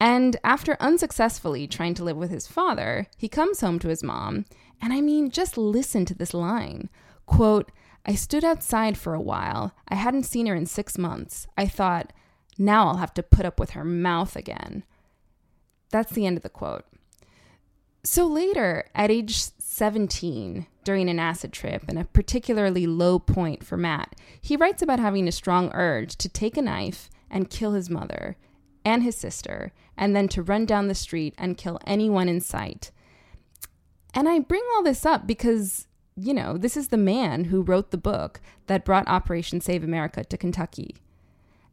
And 0.00 0.36
after 0.44 0.76
unsuccessfully 0.80 1.66
trying 1.66 1.94
to 1.94 2.04
live 2.04 2.16
with 2.16 2.30
his 2.30 2.46
father, 2.46 3.08
he 3.16 3.28
comes 3.28 3.60
home 3.60 3.78
to 3.80 3.88
his 3.88 4.02
mom. 4.02 4.44
And 4.80 4.92
I 4.92 5.00
mean, 5.00 5.30
just 5.30 5.56
listen 5.56 6.04
to 6.06 6.14
this 6.14 6.34
line. 6.34 6.88
Quote, 7.26 7.72
I 8.04 8.14
stood 8.14 8.44
outside 8.44 8.96
for 8.96 9.14
a 9.14 9.20
while. 9.20 9.74
I 9.88 9.96
hadn't 9.96 10.24
seen 10.24 10.46
her 10.46 10.54
in 10.54 10.66
six 10.66 10.96
months. 10.96 11.46
I 11.56 11.66
thought, 11.66 12.12
now 12.58 12.88
I'll 12.88 12.98
have 12.98 13.14
to 13.14 13.22
put 13.22 13.44
up 13.44 13.58
with 13.58 13.70
her 13.70 13.84
mouth 13.84 14.36
again. 14.36 14.84
That's 15.90 16.12
the 16.12 16.26
end 16.26 16.36
of 16.36 16.42
the 16.42 16.48
quote. 16.48 16.84
So 18.04 18.26
later, 18.26 18.84
at 18.94 19.10
age 19.10 19.36
17, 19.58 20.66
during 20.84 21.08
an 21.10 21.18
acid 21.18 21.52
trip 21.52 21.82
and 21.88 21.98
a 21.98 22.04
particularly 22.04 22.86
low 22.86 23.18
point 23.18 23.64
for 23.64 23.76
Matt, 23.76 24.14
he 24.40 24.56
writes 24.56 24.80
about 24.80 25.00
having 25.00 25.26
a 25.26 25.32
strong 25.32 25.72
urge 25.74 26.14
to 26.16 26.28
take 26.28 26.56
a 26.56 26.62
knife 26.62 27.10
and 27.28 27.50
kill 27.50 27.72
his 27.72 27.90
mother 27.90 28.36
and 28.84 29.02
his 29.02 29.16
sister, 29.16 29.72
and 29.96 30.14
then 30.14 30.28
to 30.28 30.42
run 30.44 30.64
down 30.64 30.86
the 30.86 30.94
street 30.94 31.34
and 31.36 31.58
kill 31.58 31.80
anyone 31.84 32.28
in 32.28 32.40
sight. 32.40 32.92
And 34.16 34.30
I 34.30 34.38
bring 34.38 34.62
all 34.74 34.82
this 34.82 35.04
up 35.04 35.26
because, 35.26 35.86
you 36.16 36.32
know, 36.32 36.56
this 36.56 36.74
is 36.74 36.88
the 36.88 36.96
man 36.96 37.44
who 37.44 37.60
wrote 37.60 37.90
the 37.90 37.98
book 37.98 38.40
that 38.66 38.82
brought 38.82 39.06
Operation 39.06 39.60
Save 39.60 39.84
America 39.84 40.24
to 40.24 40.38
Kentucky. 40.38 40.96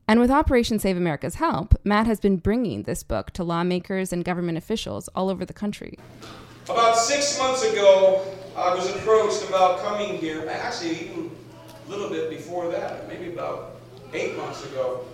And 0.10 0.20
with 0.20 0.30
Operation 0.30 0.78
Save 0.78 0.98
America's 0.98 1.36
help, 1.36 1.74
Matt 1.86 2.06
has 2.06 2.20
been 2.20 2.36
bringing 2.36 2.84
this 2.84 3.02
book 3.02 3.32
to 3.32 3.46
lawmakers 3.46 4.12
and 4.12 4.26
government 4.26 4.58
officials 4.58 5.08
all 5.16 5.30
over 5.30 5.46
the 5.46 5.54
country. 5.54 5.98
About 6.66 6.98
six 6.98 7.40
months 7.40 7.64
ago, 7.64 8.28
I 8.58 8.76
was 8.76 8.94
approached 8.94 9.48
about 9.48 9.80
coming 9.80 10.18
here, 10.18 10.46
actually, 10.50 11.00
even 11.00 11.32
a 11.88 11.90
little 11.90 12.10
bit 12.10 12.30
before 12.30 12.70
that, 12.72 13.08
maybe 13.08 13.32
about 13.32 13.78
eight 14.12 14.36
months 14.36 14.66
ago. 14.66 15.06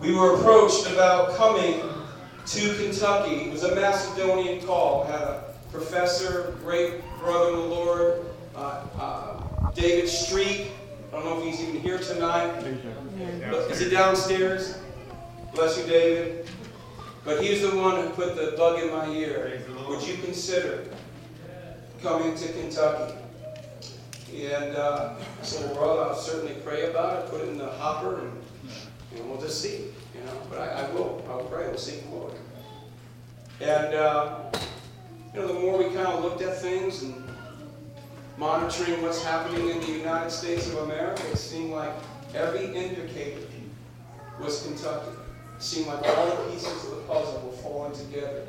We 0.00 0.14
were 0.14 0.36
approached 0.36 0.90
about 0.90 1.36
coming 1.36 1.82
to 2.50 2.74
Kentucky. 2.76 3.34
It 3.36 3.52
was 3.52 3.64
a 3.64 3.74
Macedonian 3.74 4.64
call. 4.64 5.04
I 5.04 5.10
had 5.10 5.20
a 5.20 5.54
professor, 5.70 6.56
great 6.62 7.02
brother 7.20 7.50
in 7.50 7.56
the 7.56 7.66
Lord, 7.66 8.24
uh, 8.56 8.84
uh, 8.98 9.70
David 9.72 10.08
Street, 10.08 10.68
I 11.08 11.16
don't 11.16 11.24
know 11.24 11.38
if 11.38 11.44
he's 11.44 11.66
even 11.66 11.80
here 11.80 11.98
tonight. 11.98 12.60
But 13.50 13.70
is 13.70 13.80
he 13.80 13.88
downstairs? 13.88 14.78
Bless 15.54 15.78
you, 15.78 15.86
David. 15.86 16.48
But 17.24 17.42
he's 17.42 17.62
the 17.62 17.76
one 17.76 17.96
who 17.96 18.10
put 18.10 18.36
the 18.36 18.54
bug 18.56 18.82
in 18.82 18.90
my 18.90 19.08
ear. 19.08 19.62
Would 19.88 20.06
you 20.06 20.16
consider 20.18 20.84
coming 22.02 22.34
to 22.34 22.52
Kentucky? 22.52 23.14
And 24.34 24.76
uh, 24.76 25.14
I 25.40 25.44
said, 25.44 25.74
well, 25.76 26.00
I'll 26.00 26.14
certainly 26.14 26.54
pray 26.62 26.90
about 26.90 27.24
it, 27.24 27.30
put 27.30 27.40
it 27.40 27.48
in 27.48 27.58
the 27.58 27.66
hopper, 27.66 28.20
and, 28.20 28.42
and 29.16 29.30
we'll 29.30 29.40
just 29.40 29.62
see. 29.62 29.86
But 30.50 30.60
I, 30.60 30.82
I 30.82 30.90
will. 30.90 31.24
I'll 31.28 31.44
pray. 31.44 31.66
We'll 31.68 31.78
see 31.78 32.00
the 32.00 32.14
Lord. 32.14 32.32
And 33.60 33.94
uh, 33.94 34.40
you 35.34 35.40
know, 35.40 35.48
the 35.48 35.54
more 35.54 35.78
we 35.78 35.84
kind 35.86 36.06
of 36.06 36.22
looked 36.22 36.42
at 36.42 36.60
things 36.60 37.02
and 37.02 37.24
monitoring 38.36 39.02
what's 39.02 39.22
happening 39.22 39.68
in 39.68 39.80
the 39.80 39.90
United 39.90 40.30
States 40.30 40.68
of 40.68 40.78
America, 40.78 41.22
it 41.30 41.36
seemed 41.36 41.72
like 41.72 41.92
every 42.34 42.66
indicator 42.74 43.40
was 44.40 44.62
Kentucky. 44.62 45.10
Seemed 45.58 45.88
like 45.88 46.04
all 46.06 46.26
the 46.26 46.52
pieces 46.52 46.84
of 46.84 46.90
the 46.90 47.02
puzzle 47.02 47.40
were 47.40 47.56
falling 47.56 47.92
together 47.92 48.46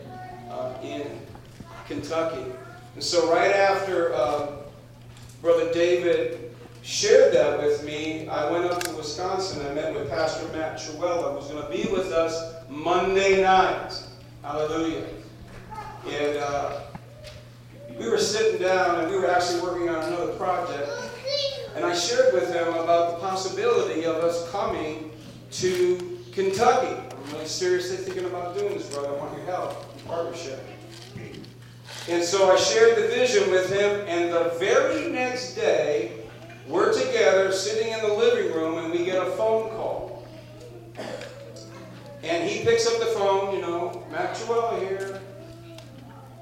uh, 0.51 0.73
in 0.83 1.07
Kentucky. 1.87 2.45
And 2.93 3.03
so 3.03 3.33
right 3.33 3.51
after 3.51 4.13
uh, 4.13 4.51
Brother 5.41 5.73
David 5.73 6.48
shared 6.81 7.33
that 7.33 7.59
with 7.59 7.83
me, 7.83 8.27
I 8.27 8.49
went 8.51 8.65
up 8.65 8.83
to 8.83 8.95
Wisconsin. 8.95 9.65
I 9.65 9.73
met 9.73 9.93
with 9.93 10.09
Pastor 10.09 10.47
Matt 10.53 10.77
Trewhella, 10.77 11.35
who's 11.35 11.49
going 11.49 11.63
to 11.63 11.69
be 11.69 11.91
with 11.91 12.11
us 12.11 12.55
Monday 12.69 13.41
night. 13.43 13.91
Hallelujah. 14.41 15.05
And 16.07 16.37
uh, 16.37 16.81
we 17.97 18.09
were 18.09 18.17
sitting 18.17 18.61
down 18.61 19.01
and 19.01 19.11
we 19.11 19.17
were 19.17 19.29
actually 19.29 19.61
working 19.61 19.89
on 19.89 20.03
another 20.03 20.33
project. 20.33 20.89
And 21.75 21.85
I 21.85 21.93
shared 21.93 22.33
with 22.33 22.53
him 22.53 22.67
about 22.67 23.15
the 23.15 23.27
possibility 23.27 24.05
of 24.05 24.15
us 24.17 24.49
coming 24.51 25.11
to 25.51 26.19
Kentucky. 26.31 26.95
I'm 27.11 27.33
really 27.33 27.47
seriously 27.47 27.97
thinking 27.97 28.25
about 28.25 28.57
doing 28.57 28.73
this, 28.73 28.89
brother. 28.93 29.09
I 29.09 29.11
want 29.17 29.37
your 29.37 29.45
help, 29.45 30.05
partnership. 30.07 30.65
And 32.07 32.23
so 32.23 32.51
I 32.51 32.55
shared 32.55 32.97
the 32.97 33.07
vision 33.07 33.51
with 33.51 33.71
him, 33.71 34.03
and 34.07 34.33
the 34.33 34.55
very 34.57 35.09
next 35.11 35.53
day, 35.53 36.18
we're 36.69 36.93
together 36.93 37.51
sitting 37.51 37.91
in 37.91 37.99
the 38.01 38.13
living 38.13 38.53
room, 38.53 38.77
and 38.77 38.91
we 38.91 39.03
get 39.03 39.17
a 39.17 39.31
phone 39.31 39.71
call. 39.71 40.27
And 42.23 42.47
he 42.47 42.63
picks 42.63 42.85
up 42.85 42.99
the 42.99 43.07
phone, 43.07 43.55
you 43.55 43.61
know, 43.61 44.05
Trewhella 44.11 44.79
here. 44.79 45.19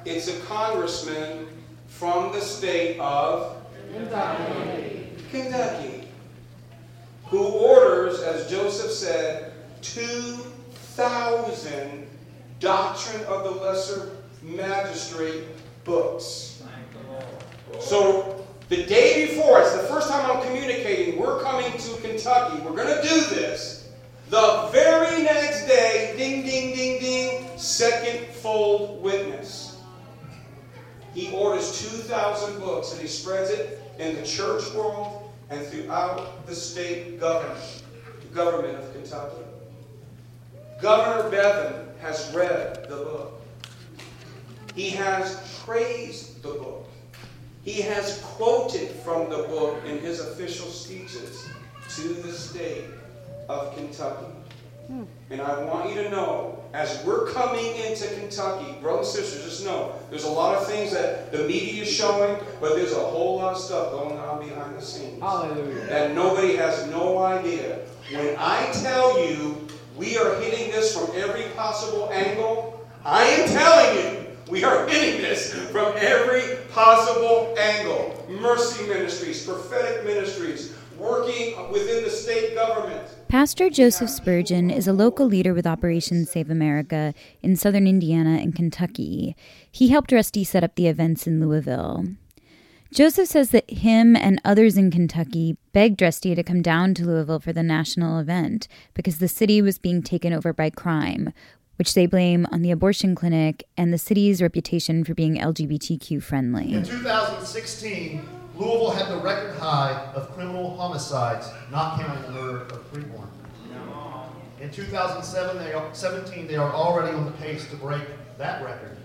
It's 0.03 0.27
a 0.27 0.37
congressman 0.41 1.47
from 1.87 2.33
the 2.33 2.41
state 2.41 2.99
of 2.99 3.55
Kentucky. 3.93 5.13
Kentucky. 5.31 6.09
Who 7.27 7.43
orders, 7.43 8.19
as 8.21 8.49
Joseph 8.49 8.91
said, 8.91 9.53
2,000 9.81 12.05
Doctrine 12.59 13.23
of 13.25 13.43
the 13.43 13.51
Lesser 13.51 14.17
Magistrate 14.41 15.43
books. 15.83 16.63
So 17.79 18.46
the 18.69 18.85
day 18.85 19.27
before, 19.27 19.61
it's 19.61 19.73
the 19.73 19.83
first 19.83 20.09
time 20.09 20.29
I'm 20.29 20.45
communicating, 20.45 21.17
we're 21.17 21.41
coming 21.41 21.71
to 21.71 22.01
Kentucky. 22.01 22.61
We're 22.61 22.75
going 22.75 23.01
to 23.01 23.01
do 23.01 23.21
this. 23.35 23.89
The 24.29 24.69
very 24.73 25.23
next 25.23 25.67
day, 25.67 26.13
ding, 26.17 26.45
ding, 26.45 26.75
ding, 26.75 26.99
ding, 26.99 27.57
second 27.57 28.27
fold 28.27 29.01
witness. 29.01 29.77
He 31.13 31.31
orders 31.31 31.81
2,000 31.81 32.59
books 32.59 32.91
and 32.91 33.01
he 33.01 33.07
spreads 33.07 33.49
it 33.49 33.81
in 33.99 34.15
the 34.15 34.23
church 34.23 34.69
world 34.73 35.31
and 35.49 35.65
throughout 35.65 36.45
the 36.45 36.53
state 36.53 37.19
government, 37.19 37.83
the 38.19 38.35
government 38.35 38.77
of 38.77 38.93
Kentucky. 38.93 39.43
Governor 40.81 41.29
Bevin 41.29 41.97
has 42.01 42.31
read 42.35 42.83
the 42.89 42.97
book. 42.97 43.41
He 44.75 44.89
has 44.91 45.59
praised 45.65 46.43
the 46.43 46.49
book. 46.49 46.76
He 47.67 47.81
has 47.81 48.21
quoted 48.21 48.91
from 49.03 49.29
the 49.29 49.39
book 49.39 49.83
in 49.85 49.99
his 49.99 50.21
official 50.21 50.67
speeches 50.67 51.49
to 51.97 52.13
the 52.13 52.31
state 52.31 52.85
of 53.49 53.75
Kentucky. 53.75 54.31
Hmm. 54.87 55.03
And 55.29 55.41
I 55.41 55.65
want 55.65 55.89
you 55.89 56.01
to 56.01 56.09
know, 56.09 56.63
as 56.71 57.03
we're 57.03 57.29
coming 57.31 57.75
into 57.75 58.07
Kentucky, 58.15 58.77
brothers 58.79 59.13
and 59.15 59.25
sisters, 59.25 59.43
just 59.43 59.65
know 59.65 59.91
there's 60.09 60.23
a 60.23 60.29
lot 60.29 60.55
of 60.55 60.65
things 60.65 60.93
that 60.93 61.33
the 61.33 61.39
media 61.39 61.83
is 61.83 61.91
showing, 61.91 62.41
but 62.61 62.77
there's 62.77 62.93
a 62.93 63.01
whole 63.01 63.35
lot 63.35 63.55
of 63.55 63.61
stuff 63.61 63.91
going 63.91 64.17
on 64.17 64.47
behind 64.47 64.77
the 64.77 64.81
scenes. 64.81 65.21
Hallelujah. 65.21 65.87
That 65.87 66.15
nobody 66.15 66.55
has 66.55 66.87
no 66.87 67.17
idea. 67.17 67.79
When 68.13 68.33
I 68.39 68.71
tell 68.81 69.19
you 69.27 69.67
we 69.97 70.17
are 70.17 70.39
hitting 70.39 70.71
this 70.71 70.97
from 70.97 71.13
every 71.17 71.49
possible 71.49 72.09
angle, 72.13 72.87
I 73.03 73.23
am 73.25 73.49
telling 73.49 73.97
you 73.97 74.27
we 74.49 74.63
are 74.63 74.87
hitting 74.87 75.21
this 75.21 75.53
from 75.69 75.91
every 75.97 76.56
possible 76.77 77.55
angle. 77.57 78.23
Mercy 78.29 78.85
ministries, 78.87 79.43
prophetic 79.43 80.05
ministries, 80.05 80.75
working 80.99 81.71
within 81.71 82.03
the 82.03 82.09
state 82.09 82.53
government. 82.53 83.01
Pastor 83.27 83.71
Joseph 83.71 84.11
Spurgeon 84.11 84.69
is 84.69 84.87
a 84.87 84.93
local 84.93 85.25
leader 85.25 85.55
with 85.55 85.65
Operation 85.65 86.23
Save 86.27 86.51
America 86.51 87.15
in 87.41 87.55
southern 87.55 87.87
Indiana 87.87 88.37
and 88.37 88.55
Kentucky. 88.55 89.35
He 89.71 89.87
helped 89.87 90.11
Rusty 90.11 90.43
set 90.43 90.63
up 90.63 90.75
the 90.75 90.85
events 90.85 91.25
in 91.25 91.39
Louisville. 91.39 92.05
Joseph 92.93 93.27
says 93.27 93.49
that 93.49 93.69
him 93.69 94.15
and 94.15 94.39
others 94.45 94.77
in 94.77 94.91
Kentucky 94.91 95.57
begged 95.73 96.01
Rusty 96.01 96.35
to 96.35 96.43
come 96.43 96.61
down 96.61 96.93
to 96.93 97.05
Louisville 97.05 97.39
for 97.39 97.51
the 97.51 97.63
national 97.63 98.19
event 98.19 98.67
because 98.93 99.17
the 99.17 99.27
city 99.27 99.63
was 99.63 99.79
being 99.79 100.03
taken 100.03 100.31
over 100.31 100.53
by 100.53 100.69
crime, 100.69 101.33
which 101.77 101.93
they 101.93 102.05
blame 102.05 102.45
on 102.51 102.61
the 102.61 102.71
abortion 102.71 103.15
clinic 103.15 103.67
and 103.77 103.93
the 103.93 103.97
city's 103.97 104.41
reputation 104.41 105.03
for 105.03 105.13
being 105.13 105.37
LGBTQ 105.37 106.21
friendly. 106.21 106.73
In 106.73 106.83
2016, 106.83 108.27
Louisville 108.55 108.91
had 108.91 109.09
the 109.09 109.17
record 109.17 109.55
high 109.57 110.11
of 110.15 110.31
criminal 110.33 110.75
homicides, 110.75 111.49
not 111.71 111.99
counting 111.99 112.23
the 112.23 112.41
murder 112.41 112.61
of 112.63 112.91
preborn. 112.91 113.27
In 114.59 114.71
2017, 114.71 116.47
they 116.47 116.55
are 116.55 116.73
already 116.73 117.15
on 117.15 117.25
the 117.25 117.31
pace 117.33 117.69
to 117.69 117.75
break 117.75 118.01
that 118.39 118.63
record. 118.63 118.97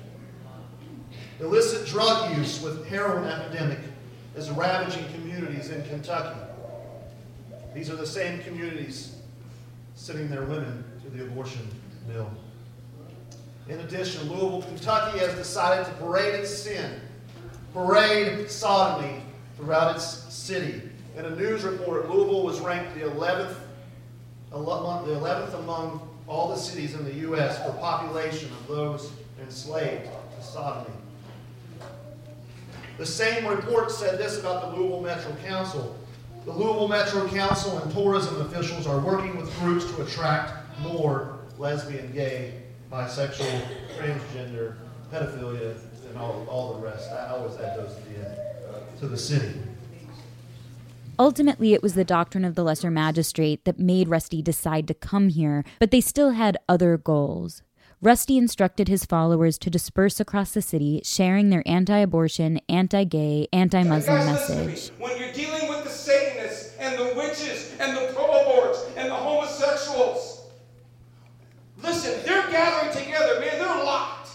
Illicit 1.40 1.86
drug 1.86 2.36
use 2.38 2.62
with 2.62 2.86
heroin 2.86 3.28
epidemic 3.28 3.78
is 4.34 4.50
ravaging 4.50 5.04
communities 5.12 5.68
in 5.70 5.82
Kentucky. 5.84 6.38
These 7.74 7.90
are 7.90 7.96
the 7.96 8.06
same 8.06 8.40
communities 8.40 9.16
sending 9.94 10.30
their 10.30 10.44
women 10.44 10.84
to 11.04 11.10
the 11.10 11.24
abortion 11.24 11.68
mill. 12.08 12.30
In 13.68 13.78
addition, 13.80 14.28
Louisville, 14.28 14.62
Kentucky 14.62 15.18
has 15.18 15.34
decided 15.34 15.86
to 15.86 15.92
parade 15.92 16.34
its 16.34 16.50
sin, 16.54 17.00
parade 17.72 18.50
sodomy 18.50 19.22
throughout 19.56 19.94
its 19.94 20.04
city. 20.32 20.82
In 21.16 21.24
a 21.24 21.30
news 21.30 21.62
report, 21.62 22.10
Louisville 22.10 22.42
was 22.42 22.60
ranked 22.60 22.94
the 22.94 23.02
11th, 23.02 23.54
the 24.50 24.56
11th 24.56 25.54
among 25.60 26.08
all 26.26 26.48
the 26.48 26.56
cities 26.56 26.94
in 26.94 27.04
the 27.04 27.14
U.S. 27.14 27.62
for 27.64 27.72
population 27.78 28.50
of 28.50 28.68
those 28.68 29.12
enslaved 29.40 30.04
to 30.04 30.42
sodomy. 30.44 30.94
The 32.98 33.06
same 33.06 33.46
report 33.46 33.90
said 33.90 34.18
this 34.18 34.38
about 34.38 34.70
the 34.70 34.76
Louisville 34.76 35.02
Metro 35.02 35.34
Council. 35.44 35.96
The 36.44 36.52
Louisville 36.52 36.88
Metro 36.88 37.28
Council 37.28 37.78
and 37.78 37.92
tourism 37.92 38.40
officials 38.40 38.86
are 38.86 38.98
working 38.98 39.36
with 39.36 39.54
groups 39.60 39.84
to 39.92 40.02
attract 40.02 40.52
more 40.80 41.38
lesbian, 41.58 42.12
gay, 42.12 42.61
bisexual, 42.92 43.62
transgender, 43.96 44.76
pedophilia, 45.10 45.74
and 46.10 46.18
all, 46.18 46.46
all 46.48 46.74
the 46.74 46.80
rest. 46.80 47.10
I 47.10 47.28
always 47.28 47.58
add 47.58 47.78
those 47.78 47.96
to 47.96 48.02
the 48.02 48.16
end, 48.16 48.38
uh, 48.68 49.00
to 49.00 49.08
the 49.08 49.16
city. 49.16 49.54
Ultimately, 51.18 51.72
it 51.72 51.82
was 51.82 51.94
the 51.94 52.04
doctrine 52.04 52.44
of 52.44 52.54
the 52.54 52.62
lesser 52.62 52.90
magistrate 52.90 53.64
that 53.64 53.78
made 53.78 54.08
Rusty 54.08 54.42
decide 54.42 54.86
to 54.88 54.94
come 54.94 55.28
here, 55.28 55.64
but 55.78 55.90
they 55.90 56.00
still 56.00 56.30
had 56.32 56.58
other 56.68 56.98
goals. 56.98 57.62
Rusty 58.02 58.36
instructed 58.36 58.88
his 58.88 59.06
followers 59.06 59.56
to 59.58 59.70
disperse 59.70 60.20
across 60.20 60.52
the 60.52 60.60
city, 60.60 61.00
sharing 61.04 61.50
their 61.50 61.62
anti 61.64 61.98
abortion, 61.98 62.60
anti 62.68 63.04
gay, 63.04 63.46
anti 63.52 63.84
Muslim 63.84 64.26
message. 64.26 64.90
When 64.98 65.16
you're 65.18 65.32
dealing 65.32 65.68
with 65.68 65.84
the 65.84 65.90
Satanists 65.90 66.76
and 66.78 66.98
the 66.98 67.14
witches 67.14 67.74
and 67.78 67.96
the 67.96 68.12
pro 68.12 68.24
aborts 68.24 68.84
and 68.96 69.08
the 69.08 69.14
homosexuals, 69.14 70.32
listen, 72.02 72.24
they're 72.26 72.50
gathering 72.50 72.92
together, 72.92 73.40
man, 73.40 73.58
they're 73.58 73.84
locked. 73.84 74.30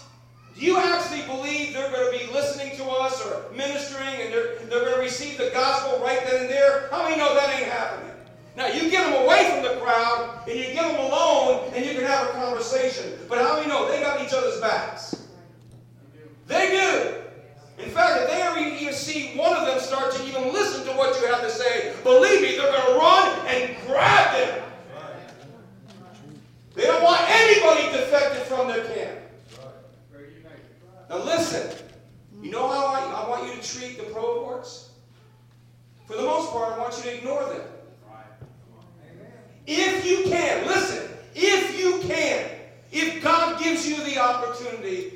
Do 0.56 0.64
you 0.64 0.78
actually 0.78 1.22
believe 1.22 1.72
they're 1.72 1.90
going 1.90 2.18
to 2.18 2.26
be 2.26 2.32
listening 2.32 2.76
to 2.76 2.84
us 2.84 3.24
or 3.24 3.44
ministering 3.54 4.22
and 4.22 4.32
they're, 4.32 4.56
they're 4.66 4.80
going 4.80 4.94
to 4.94 5.00
receive 5.00 5.38
the 5.38 5.50
gospel 5.50 6.00
right 6.00 6.20
then 6.24 6.42
and 6.42 6.50
there? 6.50 6.88
How 6.90 7.04
many 7.04 7.16
know 7.16 7.34
that 7.34 7.60
ain't 7.60 7.70
happening? 7.70 8.12
Now, 8.56 8.66
you 8.66 8.90
get 8.90 9.04
them 9.04 9.22
away 9.22 9.50
from 9.52 9.62
the 9.62 9.80
crowd 9.80 10.42
and 10.48 10.58
you 10.58 10.66
get 10.72 10.90
them 10.90 10.98
alone 10.98 11.70
and 11.74 11.84
you 11.84 11.92
can 11.92 12.04
have 12.04 12.28
a 12.28 12.32
conversation. 12.32 13.12
But 13.28 13.38
how 13.38 13.56
many 13.56 13.68
know 13.68 13.88
they 13.88 14.02
got 14.02 14.24
each 14.24 14.32
other's 14.32 14.60
backs? 14.60 15.28
They 16.48 16.70
do. 16.70 17.84
In 17.84 17.90
fact, 17.90 18.22
if 18.22 18.28
they 18.28 18.42
ever 18.42 18.58
even 18.58 18.92
see 18.92 19.36
one 19.36 19.54
of 19.54 19.66
them 19.66 19.78
start 19.78 20.12
to 20.14 20.26
even 20.26 20.52
listen 20.52 20.84
to 20.86 20.92
what 20.94 21.20
you 21.20 21.28
have 21.28 21.42
to 21.42 21.50
say, 21.50 21.94
believe 22.02 22.42
me, 22.42 22.56
they're 22.56 22.72
going 22.72 22.94
to 22.94 22.98
run 22.98 23.46
and 23.46 23.76
grab 23.86 24.32
them. 24.32 24.67
They 26.78 26.84
don't 26.84 27.02
want 27.02 27.20
anybody 27.26 27.90
defected 27.90 28.42
from 28.42 28.68
their 28.68 28.84
camp. 28.84 29.18
Now 31.10 31.24
listen, 31.24 31.76
you 32.40 32.52
know 32.52 32.68
how 32.68 32.86
I, 32.86 33.24
I 33.24 33.28
want 33.28 33.48
you 33.48 33.60
to 33.60 33.68
treat 33.68 33.98
the 33.98 34.04
pro 34.12 34.22
aborts? 34.22 34.90
For 36.06 36.16
the 36.16 36.22
most 36.22 36.52
part, 36.52 36.74
I 36.74 36.78
want 36.78 36.96
you 36.98 37.02
to 37.02 37.16
ignore 37.16 37.44
them. 37.46 37.62
If 39.66 40.06
you 40.06 40.30
can, 40.30 40.68
listen, 40.68 41.10
if 41.34 41.80
you 41.80 41.98
can, 42.06 42.48
if 42.92 43.24
God 43.24 43.60
gives 43.60 43.84
you 43.84 43.96
the 44.04 44.18
opportunity, 44.20 45.14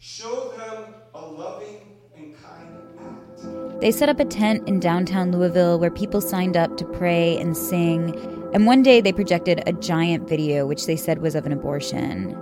show 0.00 0.52
them 0.56 0.94
a 1.14 1.20
loving 1.20 1.78
and 2.16 2.34
kind 2.42 2.76
act. 2.98 3.80
They 3.80 3.92
set 3.92 4.08
up 4.08 4.18
a 4.18 4.24
tent 4.24 4.66
in 4.66 4.80
downtown 4.80 5.30
Louisville 5.30 5.78
where 5.78 5.92
people 5.92 6.20
signed 6.20 6.56
up 6.56 6.76
to 6.78 6.84
pray 6.84 7.38
and 7.38 7.56
sing, 7.56 8.41
and 8.52 8.66
one 8.66 8.82
day 8.82 9.00
they 9.00 9.12
projected 9.12 9.62
a 9.66 9.72
giant 9.72 10.28
video 10.28 10.66
which 10.66 10.86
they 10.86 10.96
said 10.96 11.22
was 11.22 11.34
of 11.34 11.46
an 11.46 11.52
abortion. 11.52 12.36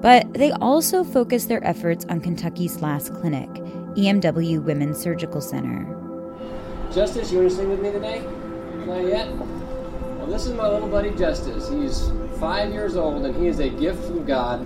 But 0.00 0.32
they 0.34 0.52
also 0.52 1.02
focused 1.02 1.48
their 1.48 1.64
efforts 1.66 2.04
on 2.08 2.20
Kentucky's 2.20 2.80
last 2.80 3.12
clinic, 3.14 3.48
EMW 3.94 4.62
Women's 4.62 4.98
Surgical 4.98 5.40
Center. 5.40 5.84
Justice, 6.92 7.32
you 7.32 7.38
want 7.38 7.50
to 7.50 7.56
sing 7.56 7.68
with 7.68 7.82
me 7.82 7.90
today? 7.90 8.20
Not 8.86 9.04
yet? 9.04 9.28
Well, 9.34 10.28
this 10.28 10.46
is 10.46 10.52
my 10.52 10.68
little 10.68 10.88
buddy 10.88 11.10
Justice. 11.10 11.68
He's 11.68 12.08
five 12.38 12.72
years 12.72 12.96
old 12.96 13.26
and 13.26 13.34
he 13.34 13.48
is 13.48 13.58
a 13.58 13.68
gift 13.68 14.04
from 14.04 14.24
God. 14.24 14.64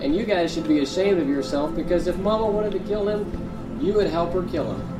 And 0.00 0.14
you 0.14 0.24
guys 0.24 0.52
should 0.52 0.68
be 0.68 0.80
ashamed 0.80 1.20
of 1.20 1.28
yourself 1.28 1.74
because 1.74 2.06
if 2.06 2.18
Mama 2.18 2.46
wanted 2.46 2.72
to 2.72 2.80
kill 2.80 3.08
him, 3.08 3.78
you 3.80 3.94
would 3.94 4.08
help 4.08 4.34
her 4.34 4.42
kill 4.42 4.70
him. 4.74 4.99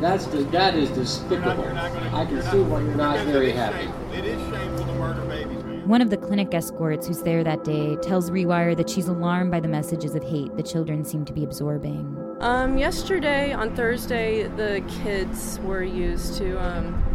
That's 0.00 0.26
the, 0.26 0.44
that 0.44 0.74
is 0.74 0.90
despicable. 0.90 1.64
I 1.76 2.26
can 2.26 2.42
see 2.42 2.60
why 2.60 2.80
you're 2.80 2.94
not 2.94 3.24
very 3.26 3.52
happy. 3.52 3.88
It 4.16 4.24
is 4.24 4.40
shameful 4.50 4.86
to 4.86 4.92
murder 4.94 5.24
babies. 5.24 5.84
One 5.86 6.00
of 6.00 6.10
the 6.10 6.16
clinic 6.16 6.54
escorts 6.54 7.06
who's 7.06 7.22
there 7.22 7.44
that 7.44 7.64
day 7.64 7.96
tells 7.96 8.30
Rewire 8.30 8.76
that 8.76 8.88
she's 8.88 9.08
alarmed 9.08 9.50
by 9.50 9.60
the 9.60 9.68
messages 9.68 10.14
of 10.14 10.22
hate 10.22 10.56
the 10.56 10.62
children 10.62 11.04
seem 11.04 11.24
to 11.26 11.32
be 11.32 11.44
absorbing. 11.44 12.36
Um, 12.40 12.78
yesterday, 12.78 13.52
on 13.52 13.74
Thursday, 13.76 14.48
the 14.48 14.82
kids 15.02 15.58
were 15.60 15.82
used 15.82 16.36
to, 16.38 16.58
um, 16.62 17.13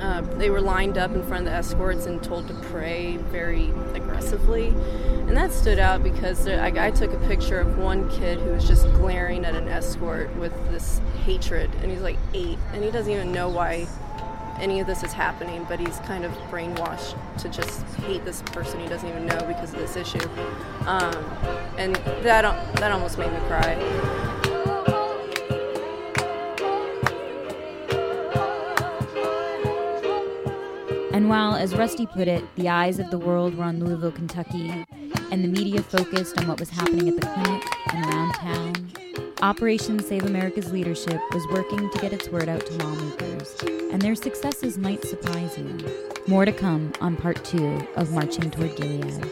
uh, 0.00 0.20
they 0.36 0.50
were 0.50 0.60
lined 0.60 0.96
up 0.96 1.12
in 1.12 1.22
front 1.22 1.46
of 1.46 1.52
the 1.52 1.56
escorts 1.56 2.06
and 2.06 2.22
told 2.22 2.48
to 2.48 2.54
pray 2.54 3.16
very 3.16 3.70
aggressively. 3.94 4.68
And 4.68 5.36
that 5.36 5.52
stood 5.52 5.78
out 5.78 6.02
because 6.02 6.44
there, 6.44 6.62
I, 6.62 6.88
I 6.88 6.90
took 6.90 7.12
a 7.12 7.18
picture 7.28 7.60
of 7.60 7.78
one 7.78 8.08
kid 8.10 8.38
who 8.38 8.50
was 8.50 8.66
just 8.66 8.84
glaring 8.94 9.44
at 9.44 9.54
an 9.54 9.68
escort 9.68 10.34
with 10.36 10.52
this 10.70 11.00
hatred. 11.24 11.70
And 11.82 11.90
he's 11.90 12.00
like 12.00 12.18
eight, 12.32 12.58
and 12.72 12.82
he 12.82 12.90
doesn't 12.90 13.12
even 13.12 13.32
know 13.32 13.48
why 13.48 13.86
any 14.60 14.80
of 14.80 14.86
this 14.86 15.02
is 15.02 15.12
happening, 15.12 15.64
but 15.68 15.78
he's 15.78 15.98
kind 16.00 16.24
of 16.24 16.32
brainwashed 16.50 17.16
to 17.38 17.48
just 17.48 17.82
hate 18.00 18.24
this 18.24 18.42
person 18.42 18.80
he 18.80 18.88
doesn't 18.88 19.08
even 19.08 19.26
know 19.26 19.38
because 19.46 19.72
of 19.72 19.78
this 19.78 19.96
issue. 19.96 20.28
Um, 20.86 21.14
and 21.76 21.94
that, 22.22 22.74
that 22.76 22.92
almost 22.92 23.18
made 23.18 23.32
me 23.32 23.38
cry. 23.46 24.27
And 31.28 31.36
while, 31.36 31.56
as 31.56 31.76
Rusty 31.76 32.06
put 32.06 32.26
it, 32.26 32.42
the 32.56 32.70
eyes 32.70 32.98
of 32.98 33.10
the 33.10 33.18
world 33.18 33.54
were 33.54 33.64
on 33.64 33.84
Louisville, 33.84 34.12
Kentucky, 34.12 34.86
and 35.30 35.44
the 35.44 35.48
media 35.48 35.82
focused 35.82 36.38
on 36.38 36.48
what 36.48 36.58
was 36.58 36.70
happening 36.70 37.06
at 37.06 37.16
the 37.16 37.26
clinic 37.26 37.62
and 37.92 38.06
around 38.06 38.32
town, 38.32 38.92
Operation 39.42 39.98
Save 39.98 40.24
America's 40.24 40.72
leadership 40.72 41.20
was 41.34 41.46
working 41.48 41.90
to 41.90 41.98
get 41.98 42.14
its 42.14 42.30
word 42.30 42.48
out 42.48 42.64
to 42.64 42.72
lawmakers, 42.78 43.54
and 43.92 44.00
their 44.00 44.14
successes 44.14 44.78
might 44.78 45.04
surprise 45.04 45.58
you. 45.58 45.78
More 46.28 46.46
to 46.46 46.52
come 46.52 46.94
on 47.02 47.14
part 47.14 47.44
two 47.44 47.86
of 47.96 48.10
Marching 48.10 48.50
Toward 48.50 48.74
Gilead. 48.76 49.22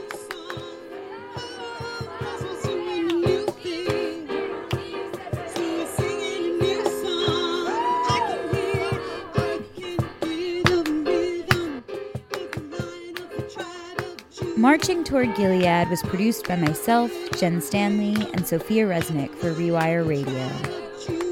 Marching 14.67 15.05
Toward 15.05 15.33
Gilead 15.37 15.89
was 15.91 16.03
produced 16.03 16.49
by 16.49 16.57
myself, 16.57 17.13
Jen 17.39 17.61
Stanley, 17.61 18.17
and 18.33 18.45
Sofia 18.45 18.85
Resnick 18.85 19.33
for 19.37 19.53
Rewire 19.53 20.05
Radio. 20.05 20.86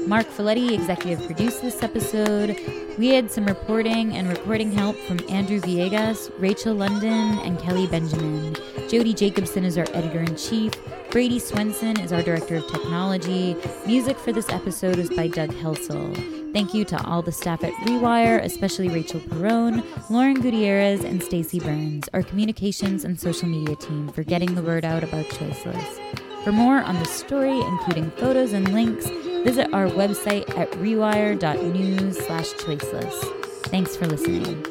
Mark 0.07 0.27
Folletti 0.27 0.71
executive 0.71 1.25
produced 1.25 1.63
this 1.63 1.81
episode. 1.81 2.55
We 2.99 3.07
had 3.07 3.31
some 3.31 3.45
reporting 3.45 4.15
and 4.15 4.29
recording 4.29 4.71
help 4.71 4.95
from 4.97 5.19
Andrew 5.29 5.59
Villegas, 5.59 6.31
Rachel 6.37 6.75
London, 6.75 7.39
and 7.39 7.59
Kelly 7.59 7.87
Benjamin. 7.87 8.55
Jodi 8.87 9.15
Jacobson 9.15 9.65
is 9.65 9.79
our 9.79 9.87
editor 9.93 10.19
in 10.19 10.35
chief. 10.35 10.73
Brady 11.09 11.39
Swenson 11.39 11.99
is 11.99 12.13
our 12.13 12.21
director 12.21 12.57
of 12.57 12.67
technology. 12.67 13.55
Music 13.87 14.15
for 14.17 14.31
this 14.31 14.47
episode 14.49 14.99
is 14.99 15.09
by 15.09 15.27
Doug 15.27 15.51
Helsel. 15.55 16.13
Thank 16.53 16.75
you 16.75 16.85
to 16.85 17.03
all 17.03 17.23
the 17.23 17.31
staff 17.31 17.63
at 17.63 17.73
Rewire, 17.87 18.43
especially 18.43 18.89
Rachel 18.89 19.19
Perone, 19.21 19.83
Lauren 20.11 20.39
Gutierrez, 20.39 21.03
and 21.03 21.21
Stacy 21.23 21.59
Burns, 21.59 22.07
our 22.13 22.21
communications 22.21 23.03
and 23.03 23.19
social 23.19 23.49
media 23.49 23.75
team, 23.75 24.09
for 24.09 24.23
getting 24.23 24.53
the 24.53 24.61
word 24.61 24.85
out 24.85 25.03
about 25.03 25.25
Choiceless. 25.25 26.43
For 26.43 26.51
more 26.51 26.77
on 26.77 26.93
the 26.99 27.05
story, 27.05 27.59
including 27.59 28.11
photos 28.11 28.53
and 28.53 28.71
links, 28.71 29.09
visit 29.45 29.71
our 29.73 29.85
website 29.85 30.49
at 30.57 30.71
rewire.news 30.71 32.17
slash 32.17 32.51
choiceless. 32.53 33.13
Thanks 33.67 33.95
for 33.95 34.07
listening. 34.07 34.65